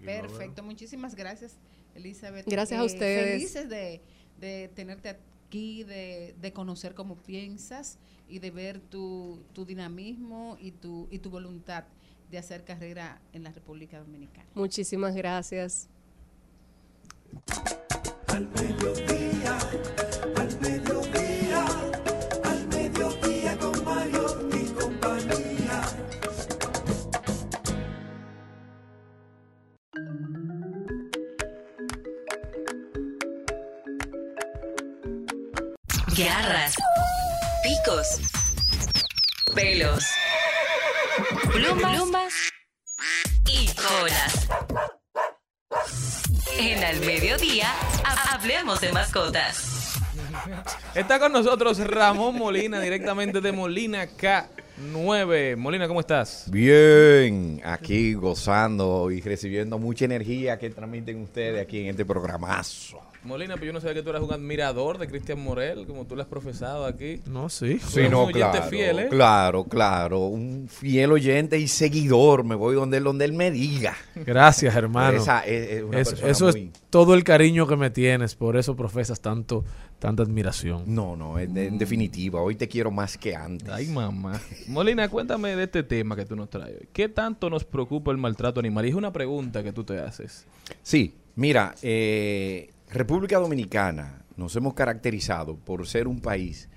[0.05, 1.57] Perfecto, muchísimas gracias,
[1.95, 2.47] Elizabeth.
[2.47, 3.31] Eh, Gracias a ustedes.
[3.33, 4.01] Felices de,
[4.39, 10.71] de tenerte aquí, de, de conocer cómo piensas y de ver tu, tu dinamismo y
[10.71, 11.85] tu, y tu voluntad
[12.29, 14.45] de hacer carrera en la República Dominicana.
[14.53, 15.89] Muchísimas gracias.
[18.27, 19.57] Al mediodía,
[20.35, 21.28] al mediodía,
[37.69, 38.07] picos,
[39.53, 40.03] pelos,
[41.53, 42.33] plumas, plumas
[43.45, 44.47] y colas.
[46.57, 47.71] En al mediodía,
[48.03, 49.93] ha- hablemos de mascotas.
[50.95, 54.49] Está con nosotros Ramón Molina, directamente de Molina K
[54.79, 55.55] 9.
[55.55, 56.45] Molina, ¿cómo estás?
[56.51, 62.99] Bien, aquí gozando y recibiendo mucha energía que transmiten ustedes aquí en este programazo.
[63.21, 66.15] Molina, pero yo no sabía que tú eras un admirador de Cristian Morel, como tú
[66.15, 67.21] lo has profesado aquí.
[67.25, 67.77] No, sí.
[67.85, 69.07] Sí, no, un oyente claro, fiel, ¿eh?
[69.09, 72.45] claro, claro, un fiel oyente y seguidor.
[72.45, 73.97] Me voy donde él, donde él me diga.
[74.15, 75.17] Gracias, hermano.
[75.17, 78.35] Esa es- es una Eso- persona eso muy- es todo el cariño que me tienes,
[78.35, 79.65] por eso profesas tanto,
[79.99, 80.83] tanta admiración.
[80.87, 83.69] No, no, en, en definitiva, hoy te quiero más que antes.
[83.69, 84.39] Ay, mamá.
[84.67, 86.87] Molina, cuéntame de este tema que tú nos traes.
[86.93, 88.85] ¿Qué tanto nos preocupa el maltrato animal?
[88.85, 90.47] Y es una pregunta que tú te haces.
[90.81, 96.69] Sí, mira, eh, República Dominicana nos hemos caracterizado por ser un país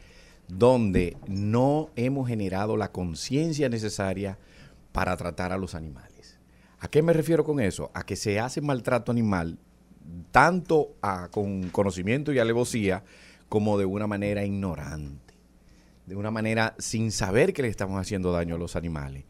[0.49, 4.39] donde no hemos generado la conciencia necesaria
[4.91, 6.39] para tratar a los animales.
[6.81, 7.91] ¿A qué me refiero con eso?
[7.95, 9.59] A que se hace maltrato animal
[10.31, 13.03] tanto a- con conocimiento y alevosía
[13.49, 15.35] como de una manera ignorante,
[16.07, 19.25] de una manera sin saber que le estamos haciendo daño a los animales.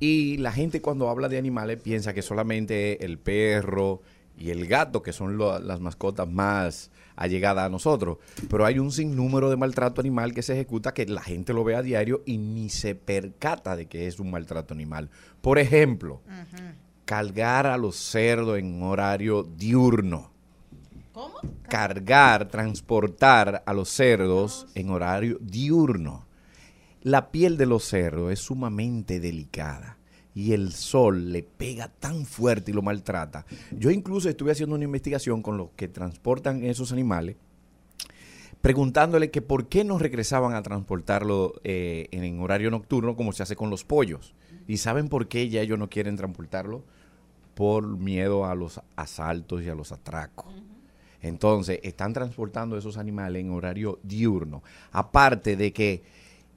[0.00, 4.02] Y la gente cuando habla de animales piensa que solamente el perro
[4.38, 8.18] y el gato, que son las mascotas más allegadas a nosotros,
[8.50, 11.74] pero hay un sinnúmero de maltrato animal que se ejecuta que la gente lo ve
[11.74, 15.08] a diario y ni se percata de que es un maltrato animal.
[15.40, 16.20] Por ejemplo,
[17.06, 20.30] cargar a los cerdos en horario diurno.
[21.12, 21.36] ¿Cómo?
[21.68, 26.26] Cargar, transportar a los cerdos en horario diurno.
[27.02, 29.96] La piel de los cerdos es sumamente delicada
[30.34, 33.46] y el sol le pega tan fuerte y lo maltrata.
[33.70, 37.36] Yo incluso estuve haciendo una investigación con los que transportan esos animales,
[38.60, 43.54] preguntándole que por qué no regresaban a transportarlo eh, en horario nocturno como se hace
[43.54, 44.34] con los pollos.
[44.66, 46.84] ¿Y saben por qué ya ellos no quieren transportarlo?
[47.56, 50.54] Por miedo a los asaltos y a los atracos.
[51.20, 54.62] Entonces, están transportando esos animales en horario diurno.
[54.92, 56.04] Aparte de que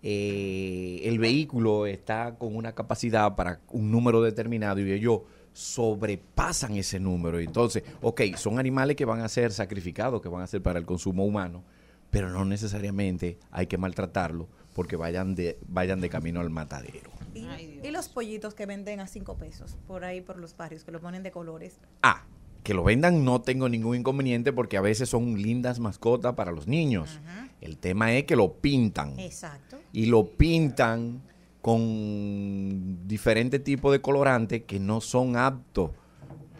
[0.03, 5.21] eh, el vehículo está con una capacidad para un número determinado y ellos
[5.53, 7.39] sobrepasan ese número.
[7.39, 10.85] Entonces, ok, son animales que van a ser sacrificados, que van a ser para el
[10.85, 11.63] consumo humano,
[12.09, 17.11] pero no necesariamente hay que maltratarlos porque vayan de, vayan de camino al matadero.
[17.39, 20.91] Y, y los pollitos que venden a cinco pesos por ahí por los barrios, que
[20.91, 21.79] lo ponen de colores.
[22.01, 22.23] Ah,
[22.63, 26.67] que lo vendan no tengo ningún inconveniente porque a veces son lindas mascotas para los
[26.67, 27.19] niños.
[27.61, 29.17] El tema es que lo pintan.
[29.19, 29.79] Exacto.
[29.93, 31.21] Y lo pintan
[31.61, 35.91] con diferentes tipos de colorantes que no son aptos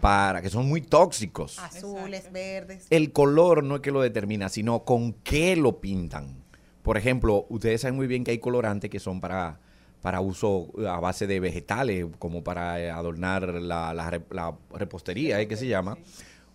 [0.01, 1.59] para, que son muy tóxicos.
[1.59, 2.87] Azules, verdes.
[2.89, 6.43] El color no es que lo determina, sino con qué lo pintan.
[6.81, 9.59] Por ejemplo, ustedes saben muy bien que hay colorantes que son para,
[10.01, 15.41] para uso a base de vegetales, como para eh, adornar la, la re- la repostería,
[15.41, 15.47] ¿eh?
[15.47, 15.97] que se llama.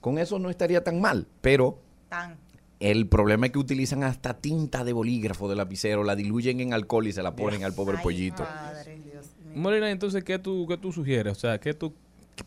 [0.00, 1.78] Con eso no estaría tan mal, pero
[2.08, 2.36] Tan.
[2.80, 7.06] el problema es que utilizan hasta tinta de bolígrafo de lapicero, la diluyen en alcohol
[7.06, 8.46] y se la ponen al pobre Ay, pollito.
[9.54, 11.36] Molina, entonces, ¿qué tú, qué tú sugieres?
[11.36, 11.94] O sea, ¿qué tú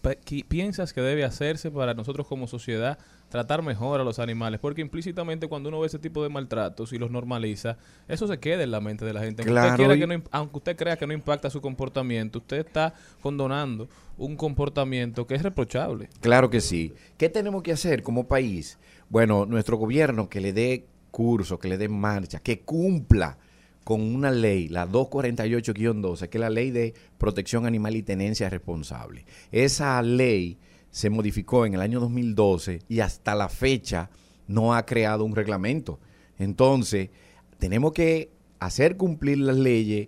[0.01, 2.97] qué- qué piensas que debe hacerse para nosotros como sociedad
[3.29, 4.59] tratar mejor a los animales?
[4.59, 8.63] Porque implícitamente cuando uno ve ese tipo de maltratos y los normaliza, eso se queda
[8.63, 9.41] en la mente de la gente.
[9.41, 11.59] Aunque, Claro, usted, quiera y- que no, im- aunque usted crea que no impacta su
[11.61, 16.09] comportamiento, usted está condonando un comportamiento que es reprochable.
[16.21, 16.93] Claro que sí.
[17.17, 18.77] ¿Qué tenemos que hacer como país?
[19.09, 23.37] Bueno, nuestro gobierno que le dé curso, que le dé marcha, que cumpla
[23.83, 29.25] con una ley, la 248-12, que es la ley de protección animal y tenencia responsable.
[29.51, 30.57] Esa ley
[30.97, 34.09] se modificó en el año 2012 y hasta la fecha
[34.47, 35.99] no ha creado un reglamento.
[36.39, 37.09] Entonces,
[37.59, 40.07] tenemos que hacer cumplir las leyes,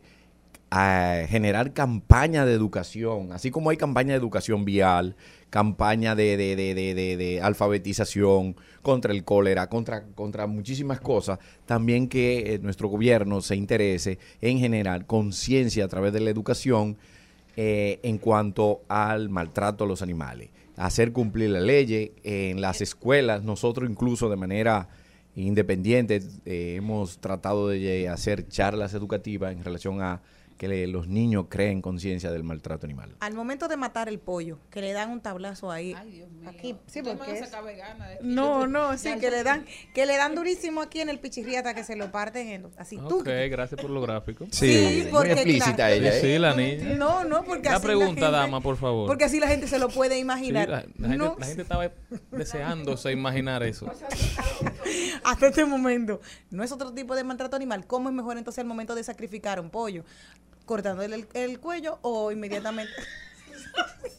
[1.28, 5.16] generar campaña de educación, así como hay campaña de educación vial,
[5.52, 11.38] campaña de- de- de- de alfabetización contra el cólera, contra, contra muchísimas cosas,
[11.68, 16.98] también que eh, nuestro gobierno se interese en generar conciencia a través de la educación
[17.58, 23.43] eh, en cuanto al maltrato a los animales, hacer cumplir la ley en las escuelas,
[23.43, 24.88] nosotros incluso de manera
[25.36, 30.21] independiente eh, hemos tratado de hacer charlas educativas en relación a
[30.60, 33.16] que le- los niños creen conciencia del maltrato animal.
[33.22, 35.95] Al momento de matar el pollo, que le dan un tablazo ahí.
[35.97, 36.49] Ay, Dios mío.
[36.49, 38.24] Aquí, sí, porque es- vegana de aquí.
[38.28, 41.86] No, no, sí, que le dan, que le dan durísimo aquí en el pichirriata, que
[41.86, 42.97] se lo parten en, así.
[42.97, 43.22] tú.
[43.22, 44.47] Ok, gracias por lo gráfico.
[44.51, 45.93] Sí, muy porque, explícita claro.
[45.95, 46.18] ella.
[46.18, 46.22] ¿eh?
[46.22, 46.95] Sí, la niña.
[46.95, 49.07] No, no, porque La así pregunta, gente- dama, por favor.
[49.07, 50.68] Porque así la gente se lo puede Sí, imaginar.
[50.68, 51.90] la, la gente, No, la gente estaba
[52.31, 53.90] deseándose imaginar eso.
[55.23, 56.19] hasta este momento.
[56.49, 57.86] No es otro tipo de maltrato animal.
[57.88, 60.03] ¿Cómo es mejor entonces el momento de sacrificar un pollo?
[60.70, 62.94] ¿Cortándole el, el cuello o inmediatamente?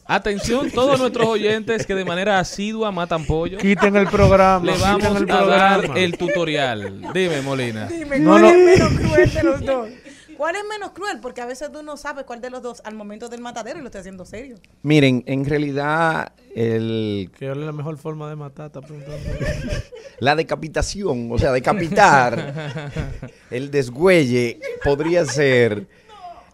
[0.05, 3.57] Atención, todos nuestros oyentes que de manera asidua matan pollo.
[3.57, 4.65] Quiten el programa.
[4.65, 7.03] Le vamos el a dar el tutorial.
[7.13, 7.85] Dime, Molina.
[7.87, 8.49] Dime, No, ¿cuál no.
[8.49, 9.89] es menos cruel de los dos?
[10.35, 11.19] ¿Cuál es menos cruel?
[11.21, 13.81] Porque a veces tú no sabes cuál de los dos al momento del matadero y
[13.83, 14.57] lo estoy haciendo serio.
[14.81, 19.17] Miren, en realidad el Que es la mejor forma de matar, está preguntando.
[20.19, 22.53] La decapitación, o sea, decapitar,
[23.51, 25.87] el desgüelle podría ser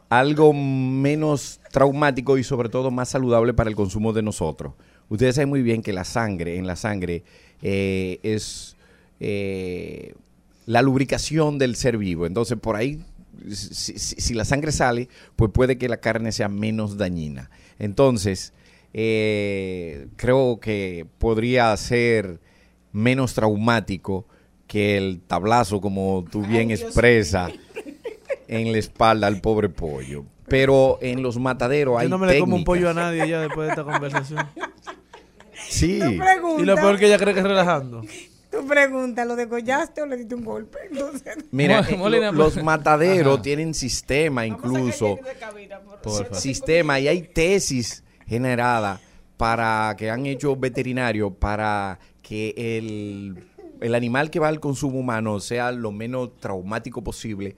[0.10, 4.74] algo menos traumático y sobre todo más saludable para el consumo de nosotros.
[5.10, 7.24] Ustedes saben muy bien que la sangre, en la sangre,
[7.62, 8.76] eh, es
[9.20, 10.14] eh,
[10.66, 12.26] la lubricación del ser vivo.
[12.26, 13.04] Entonces, por ahí,
[13.50, 17.50] si, si- si la sangre sale, pues puede que la carne sea menos dañina.
[17.80, 18.54] Entonces,
[18.94, 22.40] eh, creo que podría ser
[22.92, 24.26] menos traumático
[24.68, 27.50] que el tablazo, como tú bien expresa,
[28.48, 30.24] en la espalda al pobre pollo.
[30.48, 33.42] Pero en los mataderos hay Yo no me le como un pollo a nadie ya
[33.42, 34.40] después de esta conversación.
[35.70, 36.00] Sí.
[36.60, 38.02] Y lo peor que ella cree que es relajando.
[38.50, 40.78] Tú preguntas, ¿lo degollaste o le diste un golpe?
[40.90, 43.42] Entonces, Mira, eh, Molina, lo- los pues- mataderos Ajá.
[43.42, 45.20] tienen sistema incluso.
[46.32, 49.02] Sistema y hay tesis generadas
[49.36, 53.44] para que han hecho veterinarios para que el,
[53.82, 57.56] el animal que va al consumo humano sea lo menos traumático posible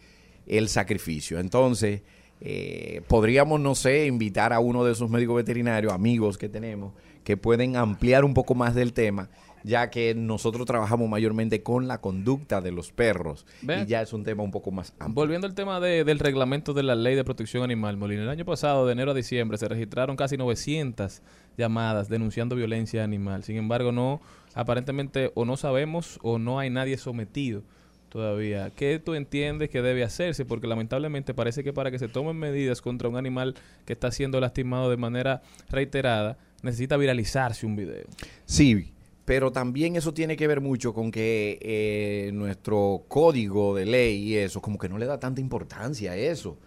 [0.50, 1.40] el sacrificio.
[1.40, 2.02] Entonces,
[2.42, 6.94] eh, podríamos, no sé, invitar a uno de esos médicos veterinarios, amigos que tenemos,
[7.24, 9.30] que pueden ampliar un poco más del tema,
[9.66, 13.46] ya que nosotros trabajamos mayormente con la conducta de los perros
[13.84, 15.16] y ya es un tema un poco más amplio.
[15.16, 18.46] Volviendo al tema de- del reglamento de la ley de protección animal, Molina, el año
[18.46, 21.22] pasado, de enero a diciembre, se registraron casi 900
[21.58, 23.44] llamadas denunciando violencia animal.
[23.44, 24.22] Sin embargo, no,
[24.56, 27.64] aparentemente o no sabemos o no hay nadie sometido
[28.10, 28.72] todavía.
[28.76, 30.46] ¿Qué tú entiendes que debe hacerse?
[30.46, 33.56] Porque lamentablemente parece que para que se tomen medidas contra un animal
[33.86, 38.06] que está siendo lastimado de manera reiterada, necesita viralizarse un video.
[38.46, 38.94] Sí,
[39.26, 44.38] pero también eso tiene que ver mucho con que eh, nuestro código de ley y
[44.38, 46.58] eso, como que no le da tanta importancia a eso.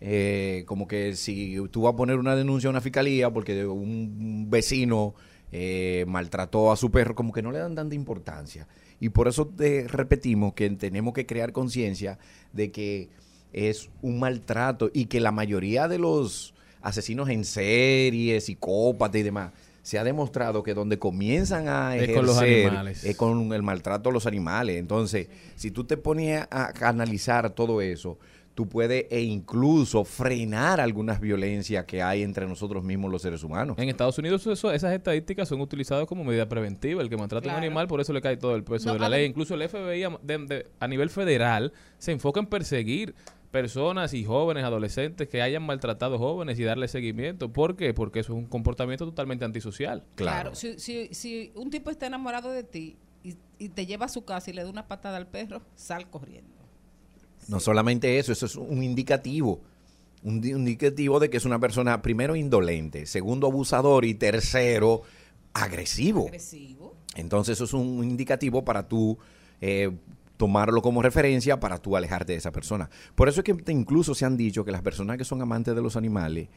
[0.00, 4.46] Eh, como que si tú vas a poner una denuncia a una fiscalía porque un
[4.48, 5.14] vecino
[5.52, 8.66] eh, maltrató a su perro, como que no le dan tanta importancia.
[9.00, 12.18] Y por eso te repetimos que tenemos que crear conciencia
[12.52, 13.08] de que
[13.52, 19.52] es un maltrato y que la mayoría de los asesinos en serie, psicópatas y demás,
[19.82, 23.04] se ha demostrado que donde comienzan a Es ejercer con los animales.
[23.04, 24.78] es con el maltrato a los animales.
[24.78, 28.18] Entonces, si tú te pones a, a analizar todo eso,
[28.56, 33.76] tú puedes e incluso frenar algunas violencias que hay entre nosotros mismos los seres humanos.
[33.78, 37.02] En Estados Unidos eso- esas estadísticas son utilizadas como medida preventiva.
[37.02, 38.98] El que maltrata a un animal, por eso le cae todo el peso No, de
[38.98, 39.20] la ley.
[39.20, 43.14] ver- Incluso el FBI a, de- de- a nivel federal se enfoca en perseguir
[43.50, 47.52] personas y jóvenes, adolescentes que hayan maltratado jóvenes y darle seguimiento.
[47.52, 47.92] ¿Por qué?
[47.94, 50.02] Porque eso es un comportamiento totalmente antisocial.
[50.14, 54.08] Claro, si, si, si un tipo está enamorado de ti y, y te lleva a
[54.08, 56.55] su casa y le da una patada al perro, sal corriendo.
[57.48, 59.60] No solamente eso, eso es un indicativo.
[60.22, 65.02] Un, di- un indicativo de que es una persona, primero, indolente, segundo, abusador y tercero,
[65.52, 66.26] agresivo.
[66.26, 66.94] Agresivo.
[67.14, 69.16] Entonces eso es un indicativo para tú
[69.60, 69.90] eh,
[70.36, 72.90] tomarlo como referencia para tú alejarte de esa persona.
[73.14, 75.80] Por eso es que incluso se han dicho que las personas que son amantes de
[75.82, 76.48] los animales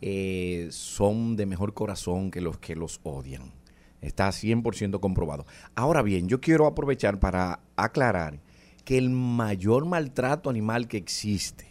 [0.00, 3.52] eh, son de mejor corazón que los que los odian.
[4.00, 5.44] Está 100% comprobado.
[5.74, 8.40] Ahora bien, yo quiero aprovechar para aclarar
[8.82, 11.66] que el mayor maltrato animal que existe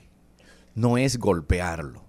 [0.75, 2.03] no es golpearlo,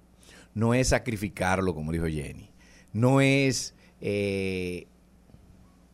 [0.54, 2.50] no es sacrificarlo, como dijo Jenny,
[2.92, 4.86] no es, eh,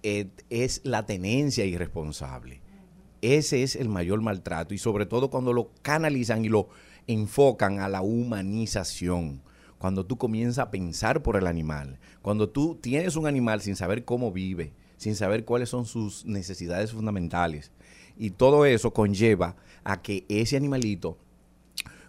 [0.02, 2.60] eh, es la tenencia irresponsable.
[3.22, 6.68] Ese es el mayor maltrato y sobre todo cuando lo canalizan y lo
[7.06, 9.42] enfocan a la humanización.
[9.78, 14.04] Cuando tú comienzas a pensar por el animal, cuando tú tienes un animal sin saber
[14.04, 17.72] cómo vive, sin saber cuáles son sus necesidades fundamentales.
[18.16, 21.18] Y todo eso conlleva a que ese animalito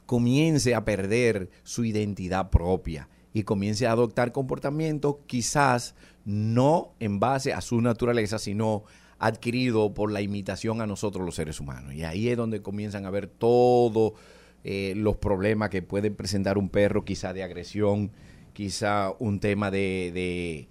[0.06, 7.54] comience a perder su identidad propia y comience a adoptar comportamientos quizás no en base
[7.54, 8.84] a su naturaleza, sino
[9.20, 11.94] adquirido por la imitación a nosotros los seres humanos.
[11.94, 14.14] Y ahí es donde comienzan a ver todos
[14.64, 18.12] eh, los problemas que puede presentar un perro, quizá de agresión,
[18.54, 20.68] quizá un tema de,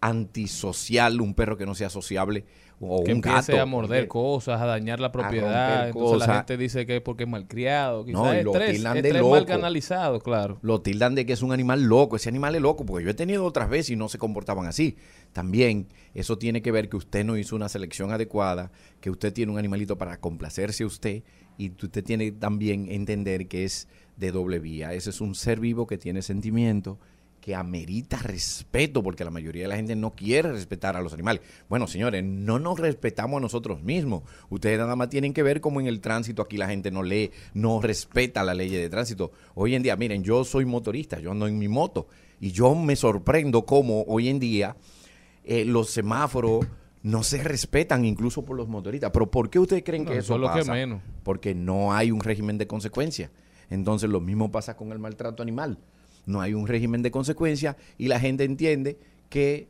[0.00, 2.44] antisocial, un perro que no sea sociable,
[2.80, 3.62] o que un empiece gato.
[3.62, 5.88] a morder cosas, a dañar la propiedad.
[5.88, 8.04] Entonces la gente dice que es porque es malcriado.
[8.04, 10.58] Quizás No, y es lo estrés, tildan de estrés mal canalizado, claro.
[10.62, 12.16] Lo tildan de que es un animal loco.
[12.16, 14.96] Ese animal es loco, porque yo he tenido otras veces y no se comportaban así.
[15.32, 18.70] También eso tiene que ver que usted no hizo una selección adecuada,
[19.00, 21.22] que usted tiene un animalito para complacerse a usted
[21.56, 24.92] y usted tiene también entender que es de doble vía.
[24.92, 26.98] Ese es un ser vivo que tiene sentimiento,
[27.44, 31.42] que amerita respeto, porque la mayoría de la gente no quiere respetar a los animales.
[31.68, 34.22] Bueno, señores, no nos respetamos a nosotros mismos.
[34.48, 37.32] Ustedes nada más tienen que ver cómo en el tránsito aquí la gente no lee,
[37.52, 39.30] no respeta la ley de tránsito.
[39.54, 42.06] Hoy en día, miren, yo soy motorista, yo ando en mi moto
[42.40, 44.78] y yo me sorprendo cómo hoy en día
[45.44, 46.66] eh, los semáforos
[47.02, 49.10] no se respetan incluso por los motoristas.
[49.10, 50.72] Pero ¿por qué ustedes creen No, que eso eso es lo que pasa?
[50.72, 51.02] menos.
[51.22, 53.30] Porque no hay un régimen de consecuencia.
[53.68, 55.76] Entonces lo mismo pasa con el maltrato animal.
[56.26, 58.98] No hay un régimen de consecuencia y la gente entiende
[59.28, 59.68] que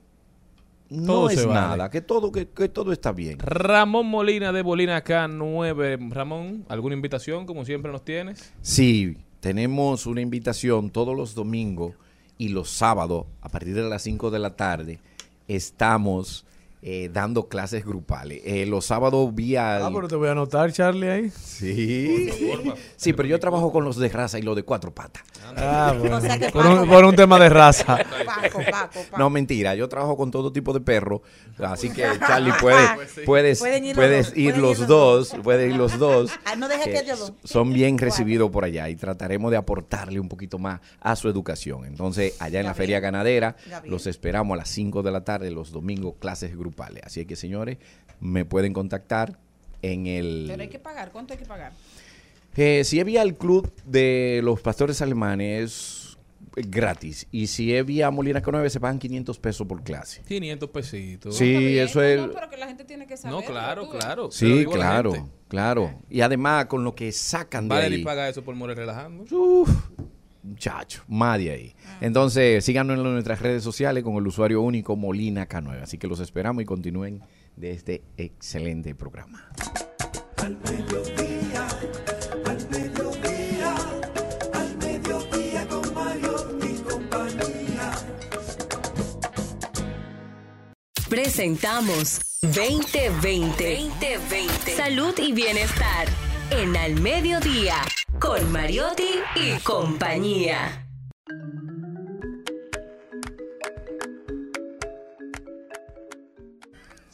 [0.91, 1.61] no Todo es vale.
[1.61, 3.39] nada, que todo, que, que todo está bien.
[3.39, 6.11] Ramón Molina de Bolina K9.
[6.13, 8.53] Ramón, ¿alguna invitación como siempre nos tienes?
[8.61, 11.95] Sí, tenemos una invitación todos los domingos
[12.39, 15.01] y los sábados a partir de las 5 de la tarde.
[15.49, 16.45] Estamos
[16.87, 18.43] eh, dando clases grupales.
[18.45, 19.79] Eh, los sábados vía...
[19.87, 21.31] Ah, pero te voy a anotar, Charlie, ahí.
[21.31, 22.29] Sí.
[22.97, 25.23] Sí, pero yo trabajo con los de raza y los de cuatro patas.
[25.57, 26.19] Ah, bueno.
[26.19, 27.97] O sea que por, un, Paco- por un tema de raza.
[28.27, 29.01] Paco, Paco, Paco.
[29.17, 31.23] No, mentira, yo trabajo con todo tipo de perros,
[31.59, 32.87] así que Charlie puede,
[33.25, 35.99] puedes, Pueden ir los puedes dos, ir pueden los ir los dos, pueden ir los
[35.99, 36.31] dos.
[36.45, 37.33] Ah, no dejes que dos.
[37.45, 41.87] Son bien recibidos por allá y trataremos de aportarle un poquito más a su educación.
[41.87, 43.91] Entonces, allá en la Feria Ganadera, Gabriel.
[43.91, 46.74] los esperamos a las 5 de la tarde, los domingos, clases grupales.
[47.05, 47.79] Así que, señores,
[48.21, 49.39] me pueden contactar
[49.83, 50.47] en el...
[50.49, 51.13] Pero hay que pagar.
[51.13, 51.73] ¿Cuánto hay que pagar?
[52.57, 56.17] Eh, si es vía el club de los pastores alemanes,
[56.57, 57.27] es gratis.
[57.33, 60.23] Y si es vía Molina K9, se pagan 500 pesos por clase.
[60.27, 61.37] 500 pesitos.
[61.37, 62.21] Sí, bien, eso no, es...
[62.21, 63.37] no, pero que la gente tiene que saber.
[63.37, 64.31] No, claro, claro.
[64.31, 66.01] Sí, claro, claro.
[66.09, 67.99] Y además, con lo que sacan de Vale, ahí...
[67.99, 69.25] ni paga eso por morir relajando.
[69.37, 69.71] Uf,
[70.45, 71.75] muchacho, más de ahí.
[72.01, 75.83] Entonces, síganos en nuestras redes sociales con el usuario único Molina K9.
[75.83, 77.23] Así que los esperamos y continúen
[77.57, 79.49] de este excelente programa.
[80.37, 81.69] Al mediodía,
[82.45, 83.75] al mediodía,
[84.53, 87.93] al mediodía con Mario y compañía.
[91.09, 93.89] Presentamos 2020.
[93.91, 94.77] 2020.
[94.77, 96.09] Salud y bienestar.
[96.51, 97.77] En Al Mediodía.
[98.25, 100.87] Con Mariotti y compañía.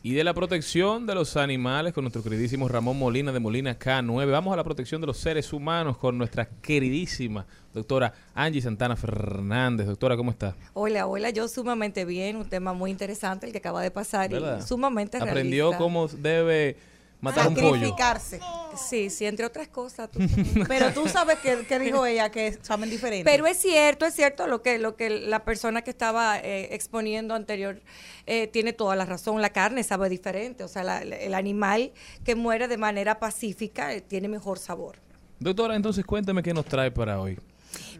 [0.04, 4.30] Y de la protección de los animales con nuestro queridísimo Ramón Molina de Molina K9.
[4.30, 9.88] Vamos a la protección de los seres humanos con nuestra queridísima doctora Angie Santana Fernández.
[9.88, 10.54] Doctora, ¿cómo está?
[10.74, 14.60] Hola, hola, yo sumamente bien, un tema muy interesante el que acaba de pasar ¿Verdad?
[14.60, 15.78] y sumamente Aprendió realista.
[15.78, 16.76] cómo debe
[17.20, 17.72] matar un pollo.
[17.72, 18.40] Sacrificarse.
[18.88, 20.10] Sí, sí, entre otras cosas.
[20.10, 20.20] tú-
[20.68, 23.24] Pero tú sabes que, que dijo ella que saben diferente.
[23.30, 27.34] Pero es cierto, es cierto lo que lo que la persona que estaba eh, exponiendo
[27.34, 27.80] anterior
[28.26, 29.42] eh, tiene toda la razón.
[29.42, 31.92] La carne sabe diferente, o sea, la- el animal
[32.24, 34.96] que muere de manera pacífica eh, tiene mejor sabor.
[35.40, 37.38] Doctora, entonces cuéntame qué nos trae para hoy.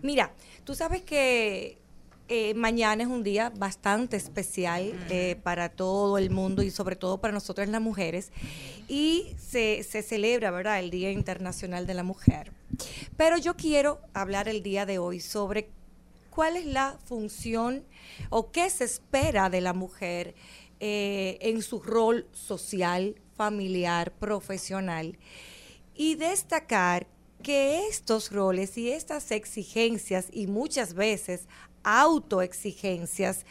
[0.02, 0.32] Mira,
[0.64, 1.78] tú sabes que
[2.32, 7.20] eh, mañana es un día bastante especial eh, para todo el mundo y sobre todo
[7.20, 8.30] para nosotras las mujeres.
[8.86, 12.52] Y se, se celebra, ¿verdad?, el Día Internacional de la Mujer.
[13.16, 15.70] Pero yo quiero hablar el día de hoy sobre
[16.30, 17.84] cuál es la función
[18.28, 20.36] o qué se espera de la mujer
[20.78, 25.18] eh, en su rol social, familiar, profesional
[25.96, 27.08] y destacar
[27.42, 31.48] que estos roles y estas exigencias y muchas veces
[31.82, 33.44] autoexigencias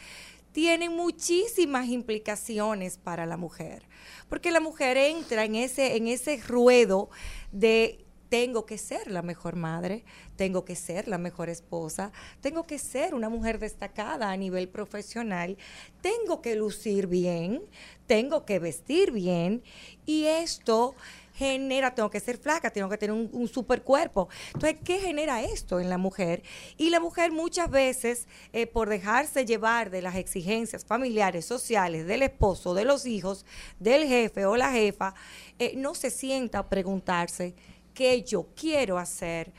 [0.52, 3.84] tienen muchísimas implicaciones para la mujer,
[4.28, 7.10] porque la mujer entra en ese en ese ruedo
[7.52, 10.04] de tengo que ser la mejor madre,
[10.36, 15.58] tengo que ser la mejor esposa, tengo que ser una mujer destacada a nivel profesional,
[16.00, 17.60] tengo que lucir bien,
[18.06, 19.64] tengo que vestir bien
[20.06, 20.94] y esto
[21.40, 24.28] genera, tengo que ser flaca, tengo que tener un, un super cuerpo.
[24.52, 26.42] Entonces, ¿qué genera esto en la mujer?
[26.76, 32.22] Y la mujer muchas veces, eh, por dejarse llevar de las exigencias familiares, sociales, del
[32.22, 33.46] esposo, de los hijos,
[33.78, 35.14] del jefe o la jefa,
[35.58, 37.54] eh, no se sienta a preguntarse
[37.94, 39.50] qué yo quiero hacer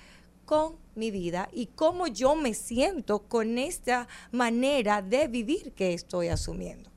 [0.45, 6.27] con mi vida y cómo yo me siento con esta manera de vivir que estoy
[6.27, 6.90] asumiendo.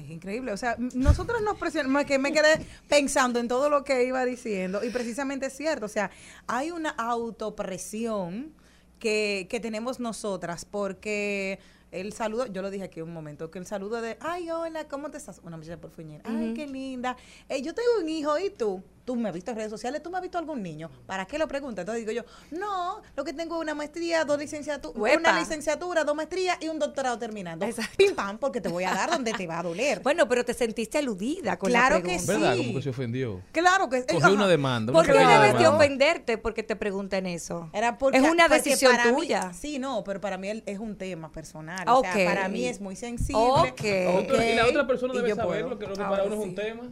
[0.00, 0.52] Es increíble.
[0.52, 4.82] O sea, nosotros nos presionamos, que me quedé pensando en todo lo que iba diciendo,
[4.82, 5.86] y precisamente es cierto.
[5.86, 6.10] O sea,
[6.46, 8.52] hay una autopresión
[8.98, 11.58] que, que tenemos nosotras, porque
[11.90, 15.10] el saludo, yo lo dije aquí un momento, que el saludo de, ay, hola, ¿cómo
[15.10, 15.40] te estás?
[15.42, 16.54] Una muchacha por fuñera, ay, Ujú.
[16.54, 17.16] qué linda.
[17.48, 18.82] Eh, yo tengo un hijo, ¿y tú?
[19.04, 20.90] Tú me has visto en redes sociales, tú me has visto algún niño.
[21.06, 21.82] ¿Para qué lo preguntas?
[21.82, 26.14] Entonces digo yo, no, lo que tengo es una maestría, dos licenciaturas, una licenciatura, dos
[26.14, 27.66] maestrías y un doctorado terminando.
[27.96, 30.00] Pim pam, porque te voy a dar donde te va a doler.
[30.10, 32.32] Bueno, pero te sentiste aludida con Claro la que pregunta.
[32.32, 32.54] ¿Verdad?
[32.54, 32.62] Sí.
[32.66, 33.40] Como que se ofendió.
[33.52, 34.30] Claro que Cogió ajá.
[34.32, 34.92] una demanda.
[34.92, 37.70] una ¿Por qué debes de ofenderte porque te preguntan eso?
[37.72, 39.52] Era porque, es una decisión para mí- tuya.
[39.52, 41.88] sí, no, pero para mí es un tema personal.
[41.88, 42.06] Ok.
[42.08, 43.40] O sea, para mí es muy sensible.
[43.42, 43.80] Ok.
[44.24, 45.68] Otra- y la otra persona debe saber puedo.
[45.70, 46.48] lo que, lo que Ahora para uno es sí.
[46.48, 46.82] un tema.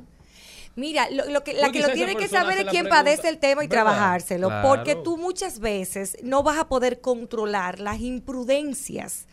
[0.79, 3.03] Mira, lo, lo que, la que lo tiene que saber es quién pregunta.
[3.05, 3.83] padece el tema y ¿Verdad?
[3.85, 4.47] trabajárselo.
[4.49, 4.69] Claro.
[4.69, 9.27] Porque tú muchas veces no vas a poder controlar las imprudencias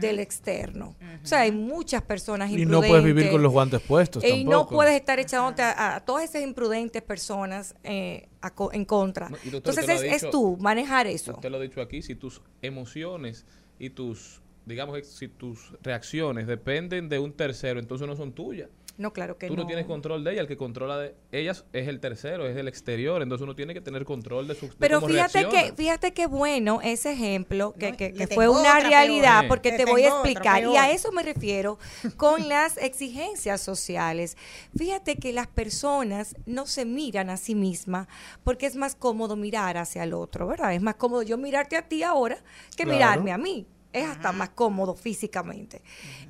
[0.00, 0.96] del externo.
[1.22, 2.88] O sea, hay muchas personas Y imprudentes.
[2.88, 6.24] no puedes vivir con los guantes puestos Y no puedes estar echándote a, a todas
[6.24, 9.28] esas imprudentes personas eh, a en contra.
[9.28, 11.32] No, y doctor, Entonces es, dicho- tú, manejar eso.
[11.32, 13.46] Usted lo ha dicho aquí, si tus emociones
[13.78, 18.68] y tus, digamos, si tus reacciones dependen de un tercero, entonces no son tuyas.
[18.98, 19.64] No, claro que Tú no.
[19.66, 23.22] tienes control de ella, el que controla de ellas es el tercero, es el exterior,
[23.22, 26.26] entonces uno tiene que tener control de su de Pero cómo fíjate que, fíjate que
[26.26, 29.48] bueno ese ejemplo, que, que- que fue una realidad, peor.
[29.48, 30.64] porque Le te voy a explicar.
[30.64, 31.78] Y a eso me refiero
[32.16, 34.36] con las exigencias sociales.
[34.76, 38.08] Fíjate que las personas no se miran a sí mismas
[38.42, 40.74] porque es más cómodo mirar hacia el otro, ¿verdad?
[40.74, 42.38] Es más cómodo yo mirarte a ti ahora
[42.76, 42.92] que Claro.
[42.98, 43.64] mirarme a mí.
[43.92, 45.82] Es hasta más cómodo físicamente.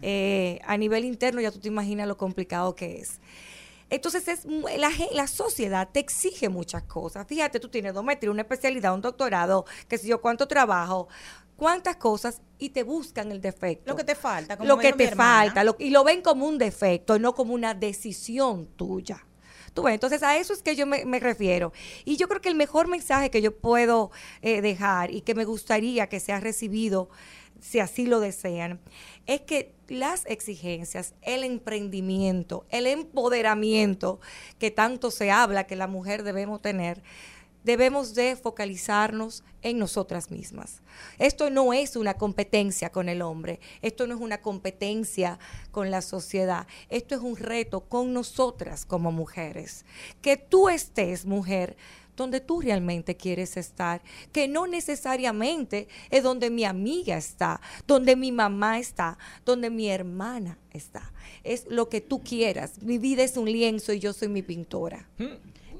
[0.02, 3.18] Eh, a nivel interno ya tú te imaginas lo complicado que es.
[3.90, 7.26] Entonces, es, la, la sociedad te exige muchas cosas.
[7.26, 11.08] Fíjate, tú tienes dos maestrías, una especialidad, un doctorado, qué sé yo, cuánto trabajo,
[11.56, 13.90] cuántas cosas, y te buscan el defecto.
[13.90, 14.56] Lo que te falta.
[14.58, 17.54] como Lo que te falta, lo- y lo ven como un defecto, y no como
[17.54, 19.24] una decisión tuya.
[19.74, 21.72] Tú ves, entonces a eso es que yo me, me refiero.
[22.04, 24.10] Y yo creo que el mejor mensaje que yo puedo
[24.42, 27.08] eh, dejar y que me gustaría que sea recibido,
[27.60, 28.80] si así lo desean,
[29.26, 34.20] es que las exigencias, el emprendimiento, el empoderamiento
[34.58, 37.02] que tanto se habla que la mujer debemos tener,
[37.64, 40.80] debemos de focalizarnos en nosotras mismas.
[41.18, 45.38] Esto no es una competencia con el hombre, esto no es una competencia
[45.70, 49.84] con la sociedad, esto es un reto con nosotras como mujeres.
[50.22, 51.76] Que tú estés, mujer,
[52.18, 58.32] donde tú realmente quieres estar, que no necesariamente es donde mi amiga está, donde mi
[58.32, 59.16] mamá está,
[59.46, 61.12] donde mi hermana está.
[61.44, 62.82] Es lo que tú quieras.
[62.82, 65.08] Mi vida es un lienzo y yo soy mi pintora.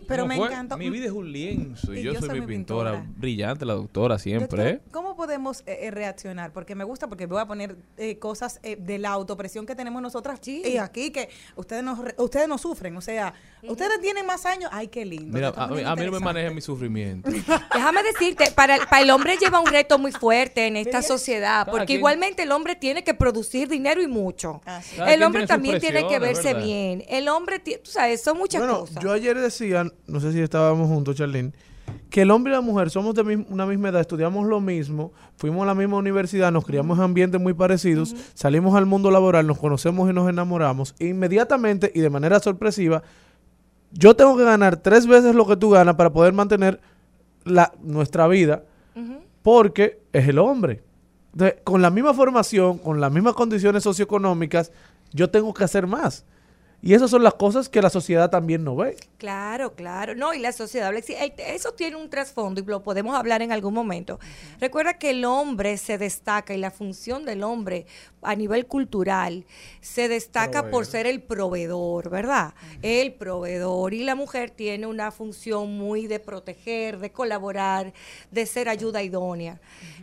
[0.09, 0.47] Pero ¿Cómo me fue?
[0.49, 0.77] encantó.
[0.79, 2.93] Mi vida es un lienzo y, Y yo, yo soy, soy mi pintora.
[2.93, 3.15] pintora.
[3.19, 4.73] Brillante la doctora siempre.
[4.73, 6.53] Doctor, ¿Cómo podemos eh, eh, reaccionar?
[6.53, 10.01] Porque me gusta, porque voy a poner eh, cosas eh, de la autopresión que tenemos
[10.03, 10.63] nosotras Sí.
[10.65, 12.97] y aquí que ustedes no, re- ustedes no sufren.
[12.97, 14.71] O sea, ustedes tienen más años.
[14.73, 15.33] Ay, qué lindo.
[15.35, 17.31] Mira, a, a mí no me maneja mi sufrimiento.
[17.75, 21.67] Déjame decirte, para el, para el hombre lleva un reto muy fuerte en esta sociedad,
[21.71, 24.63] porque quien- igualmente el hombre tiene que producir dinero y mucho.
[24.65, 24.97] Ah, sí.
[25.07, 26.65] El hombre tiene también tiene que verse ¿verdad?
[26.65, 27.05] bien.
[27.09, 29.03] El hombre, tú sabes, son muchas bueno, cosas.
[29.03, 31.53] yo ayer decía, no sé si estábamos juntos, Charlene,
[32.11, 35.13] que el hombre y la mujer somos de mi- una misma edad, estudiamos lo mismo,
[35.37, 39.47] fuimos a la misma universidad, nos criamos en ambientes muy parecidos, salimos al mundo laboral,
[39.47, 40.95] nos conocemos y nos enamoramos.
[40.99, 43.03] E inmediatamente y de manera sorpresiva,
[43.93, 46.81] yo tengo que ganar tres veces lo que tú ganas para poder mantener
[47.45, 48.65] la, nuestra vida,
[49.43, 50.83] porque es el hombre.
[51.33, 54.73] Entonces, con la misma formación, con las mismas condiciones socioeconómicas,
[55.13, 56.25] yo tengo que hacer más.
[56.81, 58.97] Y esas son las cosas que la sociedad también no ve.
[59.19, 60.15] Claro, claro.
[60.15, 64.21] No, y la sociedad, eso tiene un trasfondo y lo podemos hablar en algún momento.
[64.61, 67.87] Recuerda que el hombre se destaca y la función del hombre
[68.23, 69.45] a nivel cultural
[69.81, 72.55] se destaca por ser el proveedor, ¿verdad?
[72.83, 73.93] El proveedor.
[73.93, 77.93] Y la mujer tiene una función muy de proteger, de colaborar,
[78.31, 79.61] de ser ayuda idónea.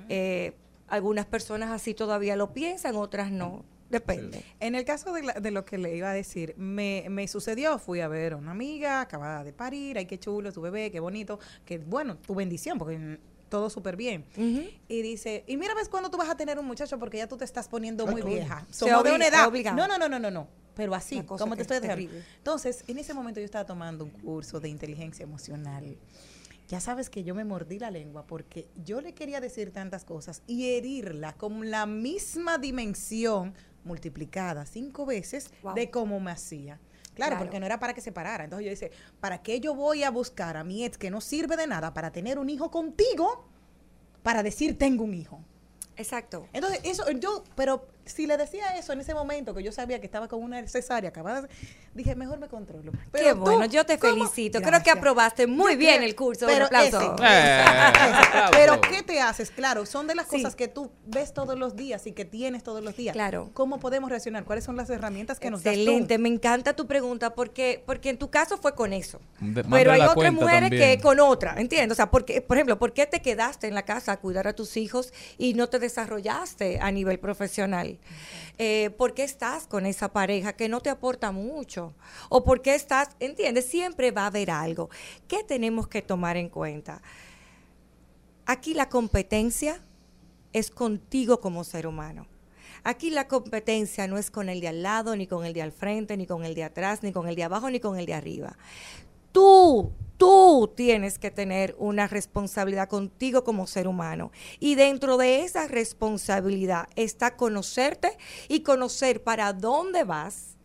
[0.10, 0.53] Eh,
[0.89, 3.64] algunas personas así todavía lo piensan, otras no.
[3.89, 4.43] Depende.
[4.59, 7.77] En el caso de, la- de lo que le iba a decir, me, me sucedió,
[7.77, 10.99] fui a ver a una amiga, acababa de parir, ay, qué chulo, tu bebé, qué
[10.99, 14.25] bonito, que bueno, tu bendición, porque todo súper bien.
[14.87, 17.37] Y dice, y mira, ves cuando tú vas a tener un muchacho porque ya tú
[17.37, 18.65] te estás poniendo muy vieja.
[18.71, 19.47] Somos de una edad.
[19.47, 19.77] obligado.
[19.77, 20.47] No, no, no, no, no, no.
[20.75, 22.05] Pero así, como te estoy es dejando.
[22.05, 22.25] terrible.
[22.37, 25.95] Entonces, en ese momento yo estaba tomando un curso de inteligencia emocional.
[26.67, 30.41] Ya sabes que yo me mordí la lengua porque yo le quería decir tantas cosas
[30.47, 33.53] y herirla con la misma dimensión
[33.85, 35.73] multiplicada cinco veces Wow.
[35.75, 36.79] de cómo me hacía.
[37.13, 37.37] Claro, Claro.
[37.45, 38.43] porque no era para que se parara.
[38.43, 38.91] Entonces yo dice,
[39.21, 42.11] ¿para qué yo voy a buscar a mi ex que no sirve de nada para
[42.11, 43.47] tener un hijo contigo
[44.21, 45.39] para decir tengo un hijo?
[45.95, 46.49] Exacto.
[46.51, 50.06] Entonces, eso, yo, pero si le decía eso en ese momento que yo sabía que
[50.06, 51.48] estaba con una cesárea acabada,
[51.94, 52.91] dije, mejor me controlo.
[52.91, 54.14] Qué Pero tú, bueno, yo te ¿cómo?
[54.14, 54.61] felicito.
[54.61, 56.45] Creo que aprobaste muy Yo bien creo- el curso.
[56.45, 57.15] Pero un aplauso.
[57.15, 58.82] ese- Eh, ese- Pero.
[58.82, 59.52] ¿qué te haces?
[59.52, 60.38] Claro, son de las Sí.
[60.38, 63.14] cosas que tú ves todos los días y que tienes todos los días.
[63.14, 63.49] Claro.
[63.53, 64.44] ¿Cómo podemos reaccionar?
[64.45, 65.73] ¿Cuáles son las herramientas que nos das?
[65.73, 69.19] Excelente, me encanta tu pregunta porque porque en tu caso fue con eso.
[69.40, 70.98] De- Pero hay otras mujeres también.
[70.98, 71.94] que con otra, ¿entiendes?
[71.94, 74.53] O sea, porque, por ejemplo, ¿por qué te quedaste en la casa a cuidar a
[74.53, 77.94] tus hijos y no te desarrollaste a nivel profesional?
[78.57, 81.93] Eh, ¿Por qué estás con esa pareja que no te aporta mucho?
[82.30, 83.65] ¿O por qué estás, entiendes?
[83.65, 84.89] Siempre va a haber algo.
[85.27, 87.01] ¿Qué tenemos que tomar en cuenta?
[88.45, 89.81] Aquí la competencia
[90.53, 92.27] es contigo como ser humano.
[92.84, 95.72] Aquí la competencia no es con el de al lado, ni con el de al
[95.72, 98.13] frente, ni con el de atrás, ni con el de abajo, ni con el de
[98.13, 98.55] arriba.
[99.31, 104.31] Tú, tú tienes que tener una responsabilidad contigo como ser humano.
[104.59, 108.17] Y dentro de esa responsabilidad está conocerte
[108.47, 110.55] y conocer para dónde vas,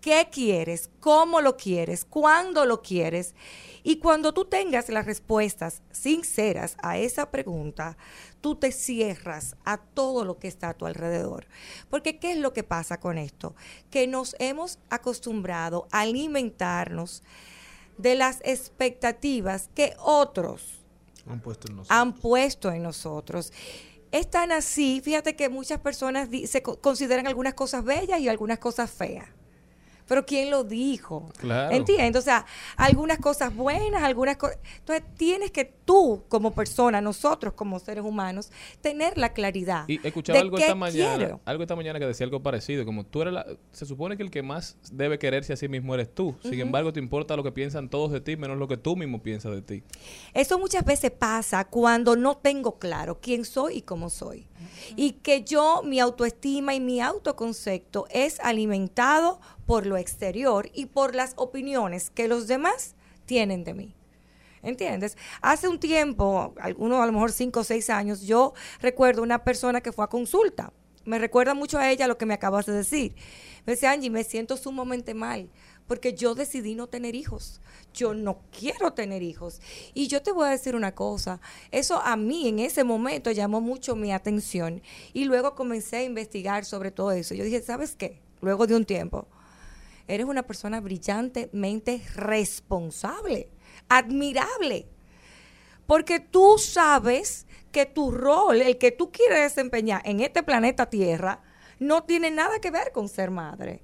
[0.00, 3.34] qué quieres, cómo lo quieres, cuándo lo quieres.
[3.82, 7.96] Y cuando tú tengas las respuestas sinceras a esa pregunta,
[8.40, 11.46] tú te cierras a todo lo que está a tu alrededor.
[11.88, 13.54] Porque ¿qué es lo que pasa con esto?
[13.90, 17.22] Que nos hemos acostumbrado a alimentarnos
[18.00, 20.80] de las expectativas que otros
[21.28, 21.98] Han puesto en nosotros.
[21.98, 23.52] han puesto en nosotros.
[24.12, 28.58] Es tan así, fíjate que muchas personas se co- consideran algunas cosas bellas y algunas
[28.58, 29.28] cosas feas.
[30.10, 31.28] Pero ¿quién lo dijo?
[31.38, 31.72] Claro.
[31.72, 32.20] ¿Entiendes?
[32.20, 32.44] O sea,
[32.76, 34.58] algunas cosas buenas, algunas cosas...
[34.80, 38.50] Entonces tienes que tú, como persona, nosotros como seres humanos,
[38.80, 39.84] tener la claridad.
[39.86, 41.40] Y escuchaba de algo qué esta mañana, quiero.
[41.44, 44.32] algo esta mañana que decía algo parecido, como tú eres la, se supone que el
[44.32, 46.34] que más debe quererse a sí mismo eres tú.
[46.42, 49.22] Sin embargo, te importa lo que piensan todos de ti, menos lo que tú mismo
[49.22, 49.84] piensas de ti.
[50.34, 54.49] Eso muchas veces pasa cuando no tengo claro quién soy y cómo soy.
[54.96, 61.14] Y que yo, mi autoestima y mi autoconcepto es alimentado por lo exterior y por
[61.14, 62.94] las opiniones que los demás
[63.26, 63.94] tienen de mí.
[64.62, 65.16] ¿Entiendes?
[65.40, 69.80] Hace un tiempo, algunos a lo mejor cinco o seis años, yo recuerdo una persona
[69.80, 70.72] que fue a consulta.
[71.04, 73.14] Me recuerda mucho a ella lo que me acabas de decir.
[73.64, 75.48] Me decía, Angie, me siento sumamente mal
[75.90, 77.60] porque yo decidí no tener hijos.
[77.92, 79.60] Yo no quiero tener hijos.
[79.92, 81.40] Y yo te voy a decir una cosa,
[81.72, 86.64] eso a mí en ese momento llamó mucho mi atención y luego comencé a investigar
[86.64, 87.34] sobre todo eso.
[87.34, 88.20] Yo dije, ¿sabes qué?
[88.40, 89.26] Luego de un tiempo,
[90.06, 93.48] eres una persona brillantemente responsable,
[93.88, 94.86] admirable,
[95.88, 101.42] porque tú sabes que tu rol, el que tú quieres desempeñar en este planeta Tierra,
[101.80, 103.82] no tiene nada que ver con ser madre.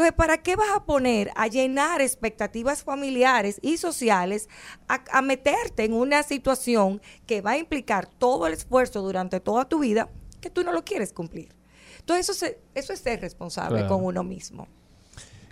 [0.00, 4.48] Entonces, ¿para qué vas a poner a llenar expectativas familiares y sociales
[4.88, 9.66] a, a meterte en una situación que va a implicar todo el esfuerzo durante toda
[9.68, 10.08] tu vida
[10.40, 11.50] que tú no lo quieres cumplir?
[11.98, 13.88] Entonces, eso, se- eso es ser responsable Claro.
[13.94, 14.68] con uno mismo.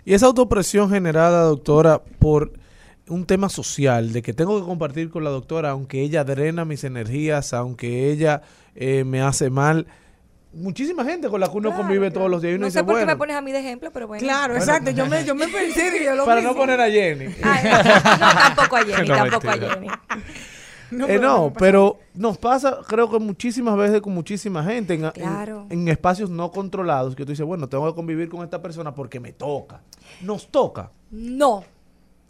[0.03, 2.51] Y esa autopresión generada, doctora, por
[3.07, 6.83] un tema social, de que tengo que compartir con la doctora, aunque ella drena mis
[6.83, 8.41] energías, aunque ella
[8.73, 9.85] eh, me hace mal.
[10.51, 12.83] Muchísima gente con la que uno convive todos los días y uno No dice, sé
[12.83, 14.21] por qué bueno, me pones a mí de ejemplo, pero bueno.
[14.23, 14.89] Claro, exacto.
[14.91, 17.25] Yo me, yo me pensé, dije, lo para no poner a Jenny.
[17.27, 19.53] no, tampoco a Jenny, No, tampoco a.
[19.53, 19.87] Jenny.
[20.91, 21.19] No, Eh,
[21.59, 25.67] pero no, nos pasa, creo que muchísimas veces con muchísima gente en, en- Claro.
[25.69, 29.19] en espacios no controlados que tú dices, bueno, tengo que convivir con esta persona porque
[29.19, 29.81] me toca.
[30.21, 30.91] Nos toca.
[31.11, 31.63] No,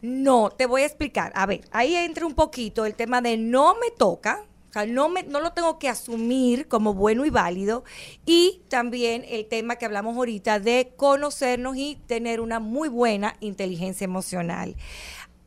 [0.01, 1.31] no, te voy a explicar.
[1.35, 5.09] A ver, ahí entra un poquito el tema de no me toca, o sea, no,
[5.09, 7.83] me, no lo tengo que asumir como bueno y válido.
[8.25, 14.05] Y también el tema que hablamos ahorita de conocernos y tener una muy buena inteligencia
[14.05, 14.75] emocional.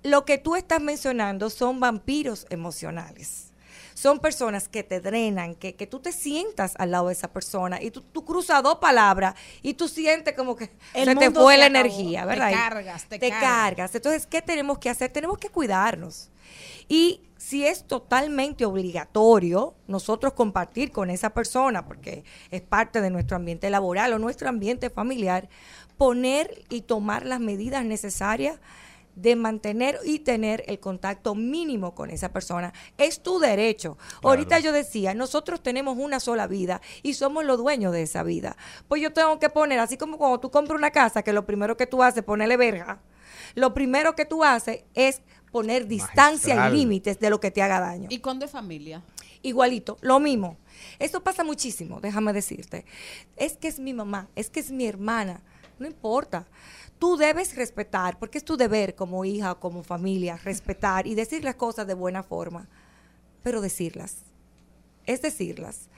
[0.03, 3.53] Lo que tú estás mencionando son vampiros emocionales.
[3.95, 7.81] Son personas que te drenan, que, que tú te sientas al lado de esa persona
[7.81, 11.55] y tú, tú cruzas dos palabras y tú sientes como que El se te fue
[11.55, 12.51] se la energía, Te ¿verdad?
[12.51, 13.41] Y cargas, te te cargas.
[13.41, 13.95] cargas.
[13.95, 15.13] Entonces, ¿qué tenemos que hacer?
[15.13, 16.32] Tenemos que cuidarnos.
[16.89, 23.37] Y si es totalmente obligatorio nosotros compartir con esa persona, porque es parte de nuestro
[23.37, 25.49] ambiente laboral o nuestro ambiente familiar,
[25.97, 28.61] poner y tomar las medidas necesarias
[29.15, 32.73] de mantener y tener el contacto mínimo con esa persona.
[32.97, 33.99] Es tu derecho.
[34.23, 38.57] Ahorita yo decía, nosotros tenemos una sola vida y somos los dueños de esa vida.
[38.89, 41.77] Pues yo tengo que poner, así como cuando tú compras una casa, que lo primero
[41.77, 43.01] que tú haces es ponerle verja,
[43.55, 45.23] lo primero que tú haces es
[45.53, 46.75] poner distancia Magistral.
[46.75, 48.09] y límites de lo que te haga daño.
[48.11, 49.03] ¿Y cuándo es familia?
[49.43, 50.57] Igualito, lo mismo.
[50.99, 52.85] Eso pasa muchísimo, déjame decirte.
[53.37, 55.43] Es que es mi mamá, es que es mi hermana,
[55.79, 56.47] no importa.
[56.99, 61.45] Tú debes respetar, porque es tu deber como hija o como familia, respetar y decir
[61.45, 62.69] las cosas de buena forma,
[63.43, 64.19] pero decirlas.
[65.05, 65.89] es decirlas.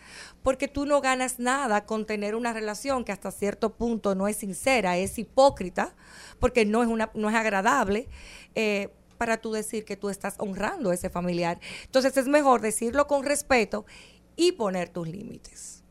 [0.43, 4.37] Porque tú no ganas nada con tener una relación que hasta cierto punto no es
[4.39, 5.95] sincera, es hipócrita,
[6.41, 8.09] porque no es, una, no es agradable.
[8.55, 8.89] eh,
[9.25, 11.59] para tú decir que tú estás honrando a ese familiar.
[11.87, 13.87] Entonces es mejor decirlo con respeto
[14.37, 15.83] y poner tus límites.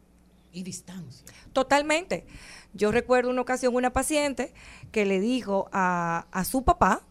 [0.51, 1.25] Y distancia.
[1.51, 2.27] Totalmente.
[2.75, 4.53] Yo recuerdo una ocasión una paciente
[4.91, 7.01] que le dijo a, a su papá,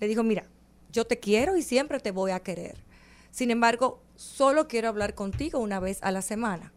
[0.00, 0.44] le dijo, mira,
[0.90, 2.84] yo te quiero y siempre te voy a querer.
[3.30, 6.74] Sin embargo, solo quiero hablar contigo una vez a la semana.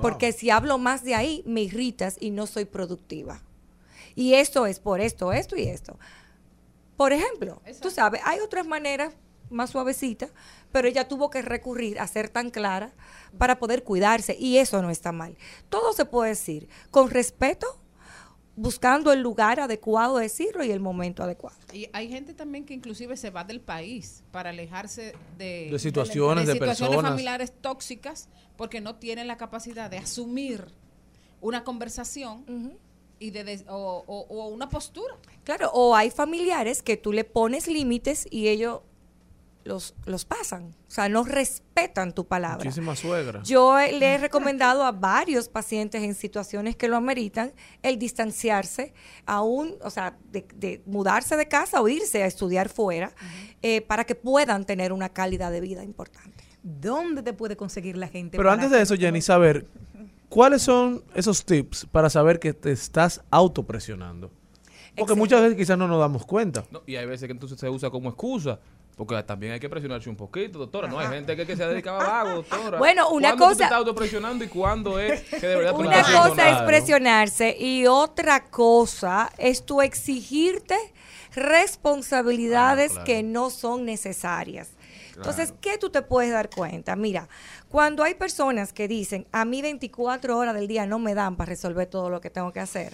[0.00, 3.42] Porque si hablo más de ahí, me irritas y no soy productiva.
[4.14, 5.98] Y esto es por esto, esto y esto.
[7.02, 9.12] Por ejemplo, tú sabes, hay otras maneras
[9.50, 10.30] más suavecitas,
[10.70, 12.92] pero ella tuvo que recurrir a ser tan clara
[13.38, 15.36] para poder cuidarse y eso no está mal.
[15.68, 17.66] Todo se puede decir con respeto,
[18.54, 21.56] buscando el lugar adecuado de decirlo y el momento adecuado.
[21.72, 26.46] Y hay gente también que inclusive se va del país para alejarse de, De situaciones,
[26.46, 27.10] de situaciones personas.
[27.10, 30.66] familiares tóxicas porque no tienen la capacidad de asumir
[31.40, 32.44] una conversación
[33.22, 35.14] y de, o, o- o una postura.
[35.44, 38.80] Claro, o hay familiares que tú le pones límites y ellos
[39.64, 42.64] los, los pasan, o sea, no respetan tu palabra.
[42.64, 43.46] Muchísimas suegras.
[43.48, 48.92] Yo le he recomendado a varios pacientes en situaciones que lo ameritan el distanciarse,
[49.24, 53.12] aún, o sea, de, de mudarse de casa o irse a estudiar fuera,
[53.62, 56.42] eh, para que puedan tener una calidad de vida importante.
[56.64, 58.36] ¿Dónde te puede conseguir la gente?
[58.38, 59.66] Pero antes de eso, Jenny, saber,
[60.32, 64.30] ¿cuáles son esos tips para saber que te estás autopresionando?
[64.96, 66.64] Porque muchas veces quizás no nos damos cuenta.
[66.70, 68.58] No, y hay veces que entonces se usa como excusa.
[68.96, 70.86] Porque también hay que presionarse un poquito, doctora.
[70.86, 72.78] No hay gente que, que se dedica a vago, doctora.
[72.78, 75.80] Bueno, una ¿Cuándo tú te cosa- estás autopresionando y cuándo es que de verdad tú
[75.80, 80.76] Una cosa es presionarse y otra cosa es tú exigirte
[81.34, 83.04] responsabilidades claro.
[83.06, 84.72] que no son necesarias.
[85.16, 86.96] Entonces, ¿qué tú te puedes dar cuenta?
[86.96, 87.28] Mira,
[87.68, 91.48] cuando hay personas que dicen, a mí 24 horas del día no me dan para
[91.50, 92.92] resolver todo lo que tengo que hacer,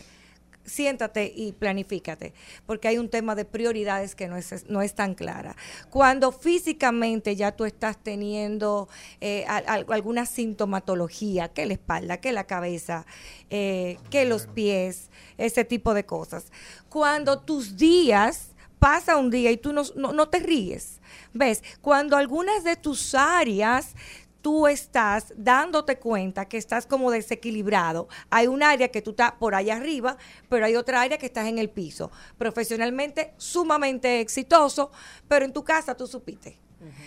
[0.64, 2.34] siéntate y planifícate,
[2.66, 5.56] porque hay un tema de prioridades que no es, no es tan clara.
[5.88, 8.86] Cuando físicamente ya tú estás teniendo
[9.22, 13.06] eh, al- al- alguna sintomatología, que la espalda, que la cabeza,
[13.50, 15.08] eh, que los pies,
[15.38, 16.52] ese tipo de cosas.
[16.90, 20.97] Cuando tus días pasa un día y tú no, no- no te ríes,
[21.32, 21.62] ¿ves?
[21.80, 23.94] Cuando algunas de tus áreas
[24.42, 28.08] tú estás dándote cuenta que estás como desequilibrado.
[28.30, 30.16] Hay un área que tú estás por allá arriba,
[30.48, 32.10] pero hay otra área que estás en el piso.
[32.38, 34.90] Profesionalmente sumamente exitoso,
[35.26, 36.58] pero en tu casa tú supiste.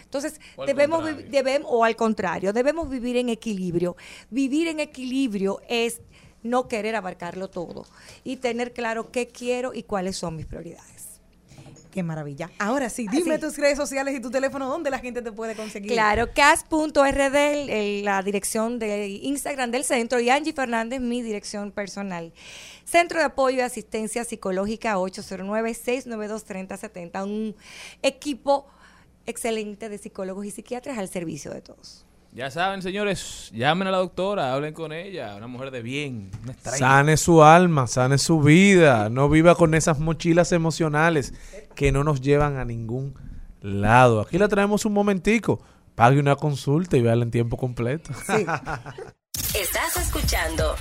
[0.04, 3.96] Entonces, debemos, debemos, o al contrario, debemos vivir en equilibrio.
[4.30, 6.02] Vivir en equilibrio es
[6.44, 7.86] no querer abarcarlo todo
[8.24, 11.01] y tener claro qué quiero y cuáles son mis prioridades.
[11.92, 12.50] Qué maravilla.
[12.58, 13.42] Ahora sí, dime sí.
[13.42, 15.92] tus redes sociales y tu teléfono donde la gente te puede conseguir.
[15.92, 22.32] Claro, cas.rd, la dirección de Instagram del centro, y Angie Fernández, mi dirección personal.
[22.86, 27.24] Centro de Apoyo y Asistencia Psicológica 809-692-3070.
[27.24, 27.56] Un
[28.02, 28.68] equipo
[29.26, 32.06] excelente de psicólogos y psiquiatras al servicio de todos.
[32.34, 36.56] Ya saben, señores, llamen a la doctora, hablen con ella, una mujer de bien, una.
[36.78, 39.10] Sane su alma, sane su vida.
[39.10, 41.34] No viva con esas mochilas emocionales
[41.76, 43.16] que no nos llevan a ningún
[43.60, 44.22] lado.
[44.22, 45.62] Aquí la traemos un momentico.
[45.94, 48.12] Pague una consulta y véala en tiempo completo.
[49.54, 50.76] Estás escuchando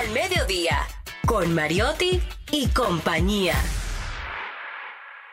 [0.00, 0.78] Al Mediodía
[1.26, 2.20] con Mariotti
[2.52, 3.56] y compañía.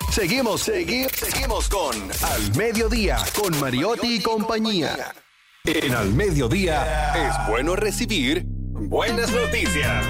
[0.09, 5.13] Seguimos, seguimos, seguimos con Al Mediodía, con Mariotti y compañía.
[5.65, 10.05] En Al Mediodía es bueno recibir buenas noticias.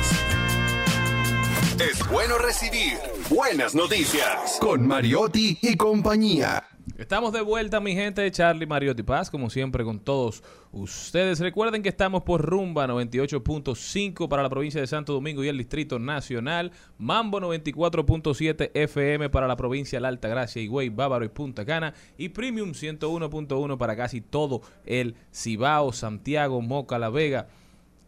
[1.79, 2.93] Es bueno recibir
[3.29, 6.65] buenas noticias con Mariotti y compañía.
[6.97, 11.39] Estamos de vuelta, mi gente Charlie Mariotti Paz, como siempre con todos ustedes.
[11.39, 15.99] Recuerden que estamos por Rumba 98.5 para la provincia de Santo Domingo y el Distrito
[15.99, 21.93] Nacional, Mambo 94.7 FM para la provincia de La Altagracia, Higüey, Bávaro y Punta Cana,
[22.17, 27.47] y Premium 101.1 para casi todo el Cibao, Santiago, Moca, La Vega,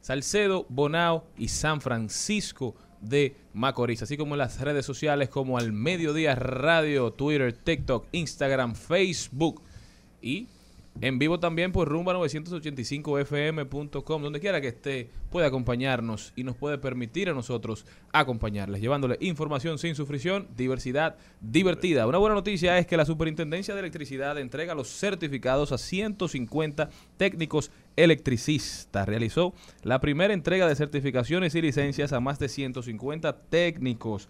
[0.02, 5.72] Salcedo, Bonao y San Francisco de Macorís, así como en las redes sociales como al
[5.74, 9.62] Mediodía Radio, Twitter, TikTok, Instagram, Facebook
[10.22, 10.48] y
[11.00, 17.30] en vivo también por rumba985fm.com, donde quiera que esté, puede acompañarnos y nos puede permitir
[17.30, 22.06] a nosotros acompañarles, llevándole información sin sufrición, diversidad divertida.
[22.06, 27.72] Una buena noticia es que la Superintendencia de Electricidad entrega los certificados a 150 técnicos
[27.96, 29.08] electricistas.
[29.08, 29.54] Realizó
[29.84, 34.28] la primera entrega de certificaciones y licencias a más de 150 técnicos.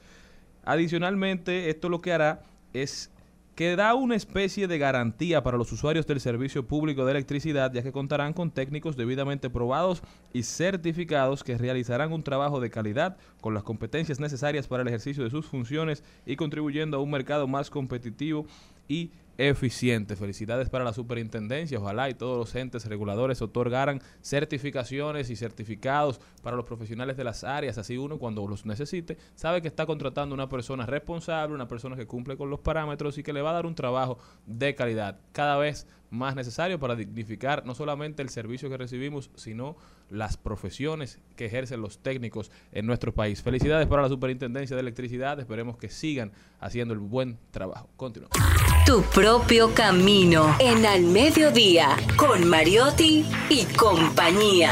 [0.64, 2.44] Adicionalmente, esto lo que hará
[2.74, 3.11] es
[3.56, 7.84] que da una especie de garantía para los usuarios del servicio público de electricidad, ya
[7.84, 10.02] que contarán con técnicos debidamente probados
[10.34, 15.23] y certificados que realizarán un trabajo de calidad con las competencias necesarias para el ejercicio
[15.23, 18.45] de sus funciones y contribuyendo a un mercado más competitivo
[18.88, 20.16] y eficiente.
[20.16, 21.80] Felicidades para la superintendencia.
[21.80, 27.44] Ojalá y todos los entes reguladores otorgaran certificaciones y certificados para los profesionales de las
[27.44, 27.78] áreas.
[27.78, 32.08] Así uno cuando los necesite sabe que está contratando una persona responsable, una persona que
[32.08, 35.58] cumple con los parámetros y que le va a dar un trabajo de calidad cada
[35.58, 39.78] vez más necesario para dignificar no solamente el servicio que recibimos, sino
[40.10, 43.41] las profesiones que ejercen los técnicos en nuestro país.
[43.41, 45.40] Felicidades para la Superintendencia de Electricidad.
[45.40, 47.90] Esperemos que sigan haciendo el buen trabajo.
[47.95, 48.38] Continuamos.
[48.86, 54.72] Tu propio camino en Al Mediodía con Mariotti y compañía.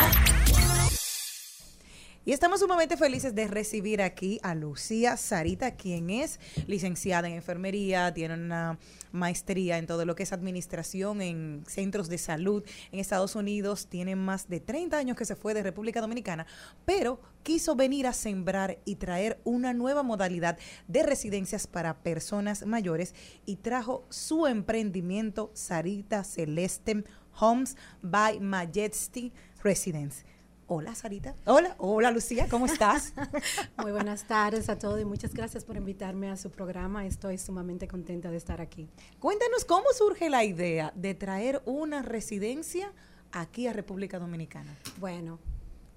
[2.25, 8.13] Y estamos sumamente felices de recibir aquí a Lucía Sarita, quien es licenciada en enfermería,
[8.13, 8.77] tiene una
[9.13, 14.17] maestría en todo lo que es administración en centros de salud en Estados Unidos, tiene
[14.17, 16.45] más de 30 años que se fue de República Dominicana,
[16.83, 20.59] pero quiso venir a sembrar y traer una nueva modalidad
[20.89, 23.15] de residencias para personas mayores
[23.45, 27.05] y trajo su emprendimiento Sarita Celeste
[27.39, 29.31] Homes by Majesty
[29.63, 30.28] Residence.
[30.71, 31.33] Hola, Sarita.
[31.45, 33.11] Hola, hola, Lucía, ¿cómo estás?
[33.81, 37.07] Muy buenas tardes a todos y muchas gracias por invitarme a su programa.
[37.07, 38.87] Estoy sumamente contenta de estar aquí.
[39.17, 42.93] Cuéntanos cómo surge la idea de traer una residencia
[43.31, 44.77] aquí a República Dominicana.
[44.99, 45.39] Bueno,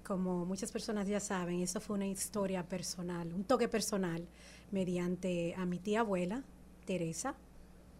[0.03, 4.27] como muchas personas ya saben, eso fue una historia personal, un toque personal,
[4.71, 6.41] mediante a mi tía abuela,
[6.85, 7.35] Teresa,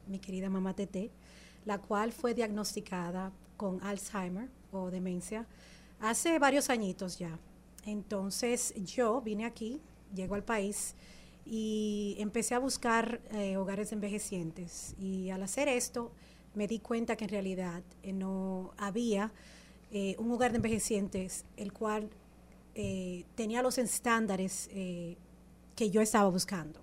[0.07, 1.11] mi querida mamá Tete,
[1.65, 5.45] la cual fue diagnosticada con Alzheimer o demencia
[6.03, 7.39] hace varios añitos ya.
[7.85, 9.81] Entonces yo vine aquí,
[10.13, 10.95] llego al país
[11.45, 14.95] y empecé a buscar eh, hogares de envejecientes.
[14.99, 16.11] Y al hacer esto
[16.55, 19.31] me di cuenta que en realidad eh, no había
[19.91, 22.09] eh, un hogar de envejecientes el cual
[22.75, 24.69] eh, tenía los estándares
[25.75, 26.79] que yo estaba buscando,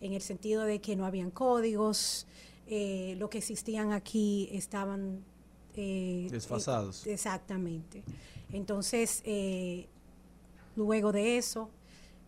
[0.00, 2.26] en el sentido de que no habían códigos,
[2.66, 5.24] lo que existían aquí estaban...
[5.74, 7.04] Desfasados.
[7.06, 8.04] exactamente.
[8.54, 9.88] Entonces, eh,
[10.76, 11.70] luego de eso,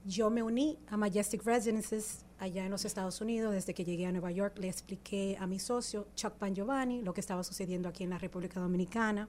[0.05, 3.53] yo me uní a Majestic Residences allá en los Estados Unidos.
[3.53, 7.21] Desde que llegué a Nueva York, le expliqué a mi socio, Chuck Pangiovanni, lo que
[7.21, 9.29] estaba sucediendo aquí en la República Dominicana.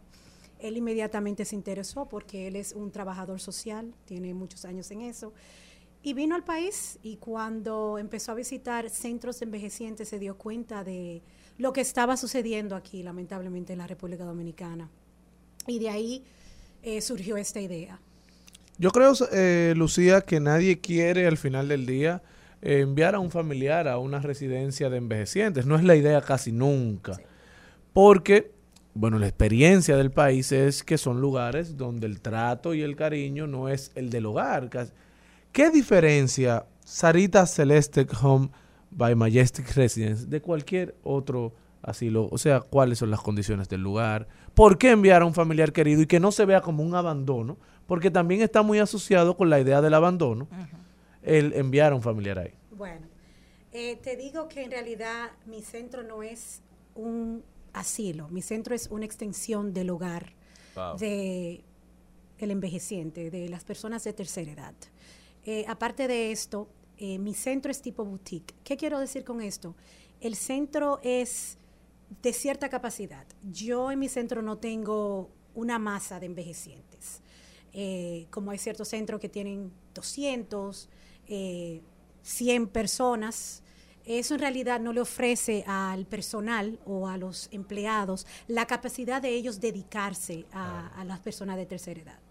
[0.60, 5.34] Él inmediatamente se interesó porque él es un trabajador social, tiene muchos años en eso.
[6.02, 10.84] Y vino al país y cuando empezó a visitar centros de envejecientes se dio cuenta
[10.84, 11.22] de
[11.58, 14.90] lo que estaba sucediendo aquí, lamentablemente, en la República Dominicana.
[15.68, 16.24] Y de ahí
[16.84, 18.00] eh, surgió esta idea.
[18.78, 22.22] Yo creo, eh, Lucía, que nadie quiere al final del día
[22.62, 25.66] eh, enviar a un familiar a una residencia de envejecientes.
[25.66, 27.18] No es la idea casi nunca.
[27.94, 28.52] Porque,
[28.94, 33.48] bueno, la experiencia del país es que son lugares donde el trato y el cariño
[33.48, 34.70] no es el del hogar.
[35.52, 38.50] ¿Qué diferencia Sarita Celeste Home
[38.92, 42.28] by Majestic Residence de cualquier otro asilo?
[42.32, 44.28] O sea, ¿cuáles son las condiciones del lugar?
[44.54, 47.58] ¿Por qué enviar a un familiar querido y que no se vea como un abandono?
[47.86, 50.48] Porque también está muy asociado con la idea del abandono
[51.24, 52.54] el enviar a un familiar ahí.
[52.72, 53.08] Bueno,
[53.72, 56.62] eh, te digo que en realidad mi centro no es
[56.96, 57.44] un
[57.74, 60.34] asilo, mi centro es una extensión del hogar
[60.76, 60.98] Wow.
[60.98, 61.64] de
[62.38, 64.76] el envejeciente, de las personas de tercera edad.
[65.44, 66.68] Eh, aparte de esto,
[66.98, 68.54] eh, mi centro es tipo boutique.
[68.64, 69.76] ¿Qué quiero decir con esto?
[70.22, 71.58] El centro es
[72.22, 73.26] de cierta capacidad.
[73.44, 77.22] Yo en mi centro no tengo una masa de envejecientes.
[77.74, 80.90] Eh, como hay ciertos centros que tienen 200,
[81.28, 81.82] eh,
[82.24, 83.64] 100 personas,
[84.06, 89.30] eso en realidad no le ofrece al personal o a los empleados la capacidad de
[89.30, 92.27] ellos dedicarse a, a las personas de tercera edad.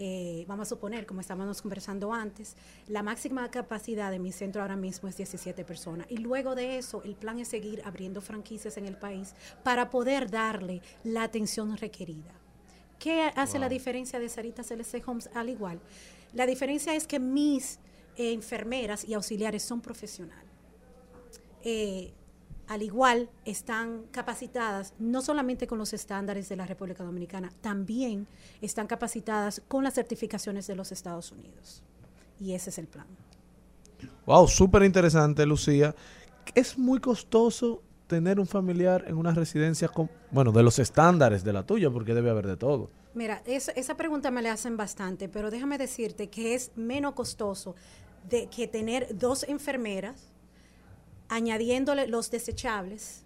[0.00, 2.54] Eh, vamos a suponer, como estábamos conversando antes,
[2.86, 6.06] la máxima capacidad de mi centro ahora mismo es 17 personas.
[6.08, 9.34] Y luego de eso, el plan es seguir abriendo franquicias en el país
[9.64, 12.32] para poder darle la atención requerida.
[13.00, 15.80] ¿Qué hace la diferencia de Sarita Celeste Homes al igual?
[16.32, 17.78] La diferencia es que mis
[18.16, 20.50] eh, enfermeras y auxiliares son profesionales.
[21.64, 22.12] Eh,
[22.68, 28.26] al igual están capacitadas no solamente con los estándares de la República Dominicana, también
[28.60, 31.82] están capacitadas con las certificaciones de los Estados Unidos.
[32.40, 33.06] Y ese es el plan.
[34.26, 35.94] Wow, súper interesante, Lucía.
[36.54, 41.52] Es muy costoso tener un familiar en una residencia con, bueno, de los estándares de
[41.52, 42.90] la tuya, porque debe haber de todo.
[43.14, 47.74] Mira, es- esa pregunta me la hacen bastante, pero déjame decirte que es menos costoso
[48.28, 50.32] de que tener dos enfermeras
[51.28, 53.24] añadiéndole los desechables,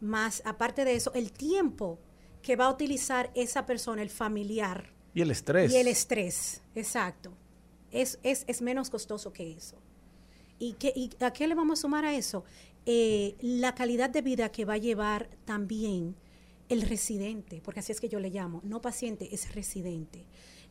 [0.00, 1.98] más aparte de eso, el tiempo
[2.42, 4.92] que va a utilizar esa persona, el familiar.
[5.14, 5.72] Y el estrés.
[5.72, 7.32] Y el estrés, exacto.
[7.90, 9.76] Es, es, es menos costoso que eso.
[10.58, 12.44] ¿Y, qué, ¿Y a qué le vamos a sumar a eso?
[12.84, 16.14] Eh, la calidad de vida que va a llevar también
[16.68, 20.26] el residente, porque así es que yo le llamo, no paciente, es residente.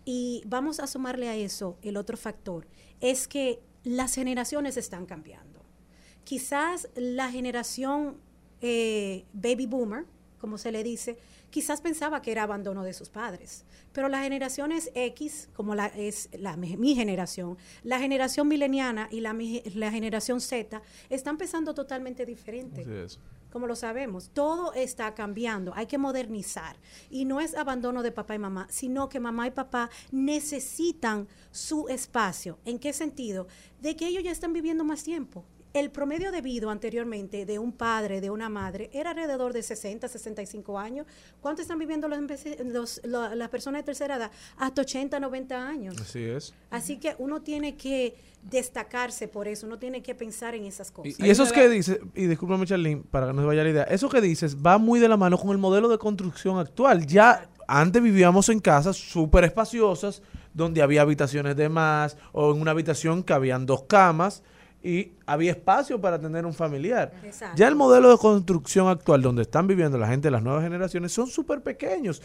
[0.06, 2.68] Y vamos a sumarle a eso el otro factor,
[3.02, 5.55] es que las generaciones están cambiando.
[6.26, 8.18] Quizás la generación
[8.62, 10.06] eh, baby boomer,
[10.40, 11.18] como se le dice,
[11.50, 13.64] quizás pensaba que era abandono de sus padres.
[13.94, 19.22] Pero las generaciones X, como la, es la, mi, mi generación, la generación mileniana y
[19.22, 22.82] la, mi- la generación Z, están pensando totalmente diferente.
[22.82, 23.20] Así es.
[23.52, 26.76] Como lo sabemos, todo está cambiando, hay que modernizar.
[27.10, 31.88] Y no es abandono de papá y mamá, sino que mamá y papá necesitan su
[31.88, 32.60] espacio.
[32.66, 33.48] ¿En qué sentido?
[33.82, 35.46] De que ellos ya están viviendo más tiempo.
[35.76, 40.08] El promedio de vida anteriormente de un padre, de una madre, era alrededor de 60,
[40.08, 41.06] 65 años.
[41.42, 42.18] ¿Cuánto están viviendo los,
[42.64, 44.32] los- lo- las personas de tercera edad?
[44.58, 45.96] Hasta 80, 90 años.
[46.00, 46.54] Así es.
[46.70, 51.20] Así que uno tiene que destacarse por eso, uno tiene que pensar en esas cosas.
[51.20, 53.84] Y eso es que dices, y discúlpame Charlene, para que no se vaya la idea,
[53.84, 57.06] eso que dices va muy de la mano con el modelo de construcción actual.
[57.06, 60.22] Ya antes vivíamos en casas súper espaciosas,
[60.54, 64.42] donde había habitaciones de más, o en una habitación que habían dos camas,
[64.86, 67.12] y había espacio para tener un familiar.
[67.24, 67.57] Exacto.
[67.57, 71.12] Ya el modelo de construcción actual, donde están viviendo la gente de las nuevas generaciones,
[71.12, 72.22] son súper pequeños.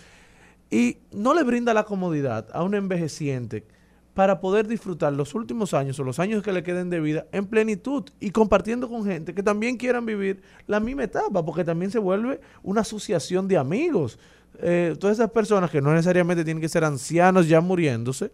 [0.71, 3.65] Y no le brinda la comodidad a un envejeciente
[4.13, 7.47] para poder disfrutar los últimos años o los años que le queden de vida en
[7.47, 11.99] plenitud y compartiendo con gente que también quieran vivir la misma etapa, porque también se
[11.99, 14.19] vuelve una asociación de amigos.
[14.59, 18.33] Eh, todas esas personas que no necesariamente tienen que ser ancianos ya muriéndose,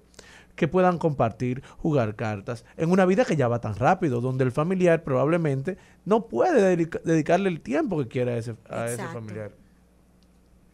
[0.56, 4.50] que puedan compartir, jugar cartas, en una vida que ya va tan rápido, donde el
[4.50, 9.52] familiar probablemente no puede dedica- dedicarle el tiempo que quiera a ese, a ese familiar.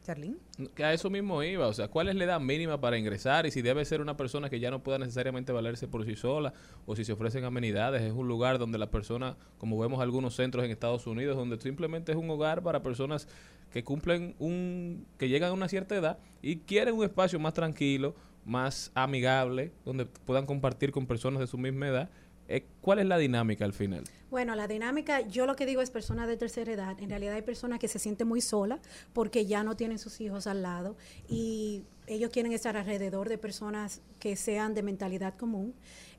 [0.04, 0.36] Charlene.
[0.74, 3.46] Que a eso mismo iba, o sea, ¿cuál es la edad mínima para ingresar?
[3.46, 6.52] Y si debe ser una persona que ya no pueda necesariamente valerse por sí sola,
[6.86, 10.64] o si se ofrecen amenidades, es un lugar donde la persona, como vemos algunos centros
[10.64, 13.28] en Estados Unidos, donde simplemente es un hogar para personas
[13.72, 18.14] que cumplen un, que llegan a una cierta edad y quieren un espacio más tranquilo,
[18.44, 22.10] más amigable, donde puedan compartir con personas de su misma edad.
[22.48, 24.04] Eh, ¿Cuál es la dinámica al final?
[24.30, 27.00] Bueno, la dinámica, yo lo que digo es personas de tercera edad.
[27.00, 28.80] En realidad hay personas que se sienten muy solas
[29.12, 30.96] porque ya no tienen sus hijos al lado
[31.28, 35.74] y ellos quieren estar alrededor de personas que sean de mentalidad común.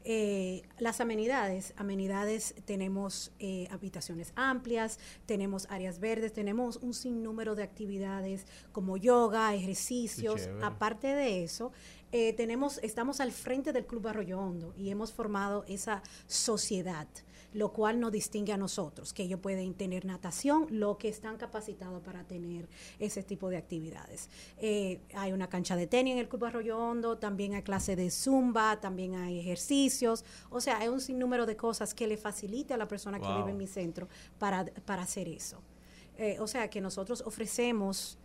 [0.06, 7.64] Eh, las amenidades, amenidades tenemos eh, habitaciones amplias, tenemos áreas verdes, tenemos un sinnúmero de
[7.64, 10.50] actividades como yoga, ejercicios.
[10.62, 11.72] Aparte de eso,
[12.14, 17.08] eh, tenemos, estamos al frente del Club Arroyo Hondo y hemos formado esa sociedad,
[17.54, 22.04] lo cual nos distingue a nosotros, que ellos pueden tener natación, lo que están capacitados
[22.04, 22.70] para tener
[23.00, 24.30] ese tipo de actividades.
[24.60, 28.12] Eh, hay una cancha de tenis en el Club Arroyo Hondo, también hay clase de
[28.12, 32.78] zumba, también hay ejercicios, o sea, hay un sinnúmero de cosas que le facilita a
[32.78, 34.08] la persona que vive en mi centro
[34.38, 35.64] para, para hacer eso.
[36.18, 38.20] Eh, o sea, que nosotros ofrecemos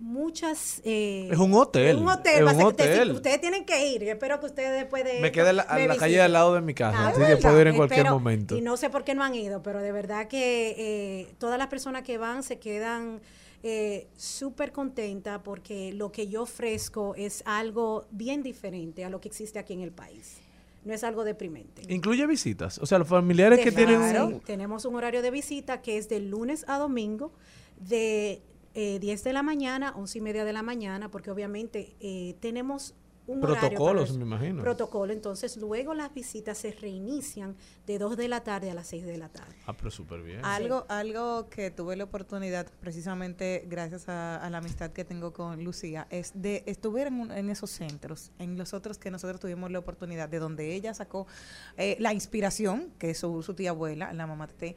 [0.00, 0.80] muchas...
[0.84, 2.46] eh, Es un hotel, Un hotel.
[2.48, 3.10] es un te- hotel.
[3.12, 4.02] ustedes tienen que ir.
[4.02, 5.20] Yo espero que ustedes después de...
[5.20, 7.08] Me esto queda en la, a me la calle al lado de mi casa, Ah,
[7.08, 8.56] así que puedo ir en cualquier Espero- momento.
[8.56, 11.68] Y no sé por qué no han ido, pero de verdad que eh, todas las
[11.68, 13.20] personas que van se quedan
[13.62, 19.28] eh, súper contentas porque lo que yo ofrezco es algo bien diferente a lo que
[19.28, 20.38] existe aquí en el país.
[20.82, 21.82] No es algo deprimente.
[21.92, 25.82] Incluye visitas, o sea, los familiares que tienen Claro, un- tenemos un horario de visita
[25.82, 27.32] que es de lunes a domingo
[27.76, 28.40] de
[28.74, 32.94] eh, 10 de la mañana, 11 y media de la mañana, porque obviamente eh, tenemos
[33.26, 34.60] un Protocolos, me imagino.
[34.60, 37.54] Protocolo, entonces luego las visitas se reinician
[37.86, 39.54] de 2 de la tarde a las 6 de la tarde.
[39.66, 40.44] Ah, pero súper bien.
[40.44, 45.62] Algo, algo que tuve la oportunidad, precisamente gracias a, a la amistad que tengo con
[45.62, 49.70] Lucía, es de estuve en, un- en esos centros, en los otros que nosotros tuvimos
[49.70, 51.28] la oportunidad, de donde ella sacó
[51.76, 54.74] eh, la inspiración, que es su, su tía abuela, la mamá Tete,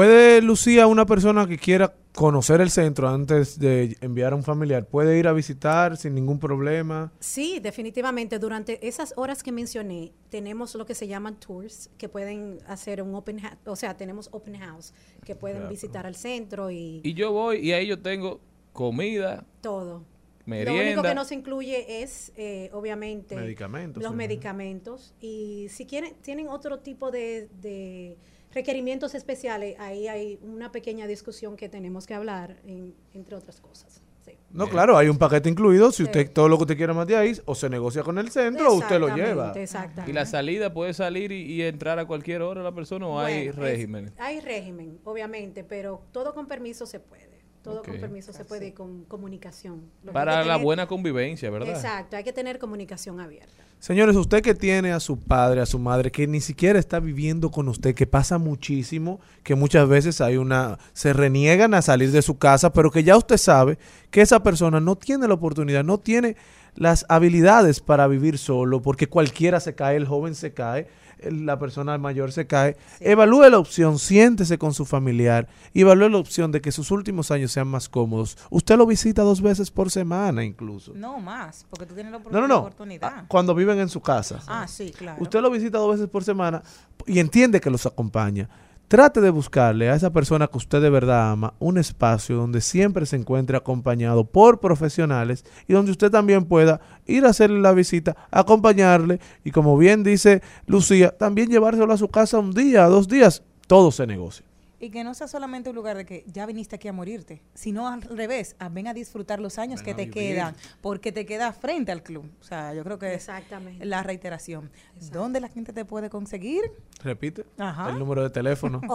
[0.00, 4.86] ¿Puede Lucía, una persona que quiera conocer el centro antes de enviar a un familiar,
[4.86, 7.12] puede ir a visitar sin ningún problema?
[7.18, 8.38] Sí, definitivamente.
[8.38, 13.16] Durante esas horas que mencioné, tenemos lo que se llaman tours, que pueden hacer un
[13.16, 14.94] open house, o sea, tenemos open house,
[15.24, 15.70] que pueden Claro.
[15.70, 18.38] visitar al centro y Y yo voy y ahí yo tengo
[18.72, 20.04] comida, todo.
[20.46, 20.72] merienda.
[20.72, 25.14] Lo único que no se incluye es, eh, obviamente, Medicamentos, los medicamentos.
[25.20, 28.16] Y si quieren, tienen otro tipo de, de
[28.52, 34.02] requerimientos especiales, ahí hay una pequeña discusión que tenemos que hablar, en- entre otras cosas.
[34.24, 34.32] Sí.
[34.50, 35.90] No, claro, hay un paquete incluido.
[35.92, 36.02] Si Sí.
[36.04, 38.70] usted todo lo que usted quiera más de ahí, o se negocia con el centro
[38.70, 39.52] o usted lo lleva.
[39.56, 40.10] Exactamente, exactamente.
[40.10, 43.48] Y la salida puede salir y, y entrar a cualquier hora la persona o hay
[43.48, 44.12] es- régimen.
[44.18, 47.29] hay régimen, obviamente, pero todo con permiso se puede.
[47.62, 49.82] Todo con permiso se puede y con comunicación.
[50.02, 51.74] Lo Para la tener- buena convivencia, ¿verdad?
[51.74, 53.52] Exacto, hay que tener comunicación abierta.
[53.78, 57.50] Señores, usted que tiene a su padre, a su madre, que ni siquiera está viviendo
[57.50, 62.20] con usted, que pasa muchísimo, que muchas veces hay una, se reniegan a salir de
[62.22, 63.78] su casa, pero que ya usted sabe
[64.10, 66.36] que esa persona no tiene la oportunidad, no tiene
[66.76, 70.86] las habilidades para vivir solo, porque cualquiera se cae, el joven se cae,
[71.30, 72.76] la persona mayor se cae.
[73.00, 77.30] Evalúe la opción, siéntese con su familiar, y evalúe la opción de que sus últimos
[77.30, 78.38] años sean más cómodos.
[78.50, 80.92] Usted lo visita dos veces por semana incluso.
[80.94, 82.58] No más, porque tú tienes la, opor- No, no, no.
[82.60, 83.12] oportunidad.
[83.14, 84.40] Ah, Cuando viven en su casa.
[84.46, 85.22] Ah, sí, claro.
[85.22, 86.62] Usted lo visita dos veces por semana
[87.06, 88.48] y entiende que los acompaña.
[88.90, 93.06] Trate de buscarle a esa persona que usted de verdad ama un espacio donde siempre
[93.06, 98.16] se encuentre acompañado por profesionales y donde usted también pueda ir a hacerle la visita,
[98.32, 103.44] acompañarle y como bien dice Lucía, también llevárselo a su casa un día, dos días,
[103.68, 104.49] todo se negocia.
[104.82, 107.86] Y que no sea solamente un lugar de que ya viniste aquí a morirte, sino
[107.86, 111.92] al revés, a ven a disfrutar los años que te quedan, porque te queda frente
[111.92, 112.24] al club.
[112.40, 113.28] O sea, yo creo que es
[113.80, 114.70] la reiteración.
[115.12, 116.62] ¿Dónde la gente te puede conseguir?
[117.02, 117.90] Repite Ajá.
[117.90, 118.80] el número de teléfono.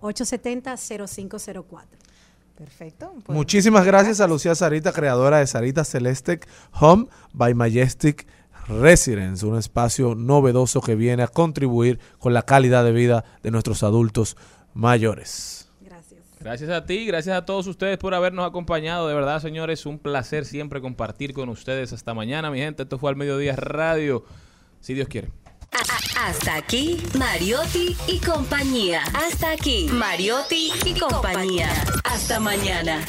[0.00, 1.84] 809-870-0504.
[2.56, 3.12] Perfecto.
[3.28, 6.40] Muchísimas gracias a Lucía Sarita, creadora de Sarita Celeste
[6.80, 8.26] Home by Majestic
[8.68, 13.82] Residence, un espacio novedoso que viene a contribuir con la calidad de vida de nuestros
[13.82, 14.36] adultos
[14.74, 15.68] mayores.
[16.40, 19.08] Gracias a ti, gracias a todos ustedes por habernos acompañado.
[19.08, 21.92] De verdad, señores, un placer siempre compartir con ustedes.
[21.92, 22.84] Hasta mañana, mi gente.
[22.84, 24.24] Esto fue al Mediodía Radio.
[24.80, 25.30] Si Dios quiere.
[26.24, 29.02] Hasta aquí, Mariotti y compañía.
[29.14, 31.68] Hasta aquí, Mariotti y compañía.
[32.04, 33.04] Hasta mañana.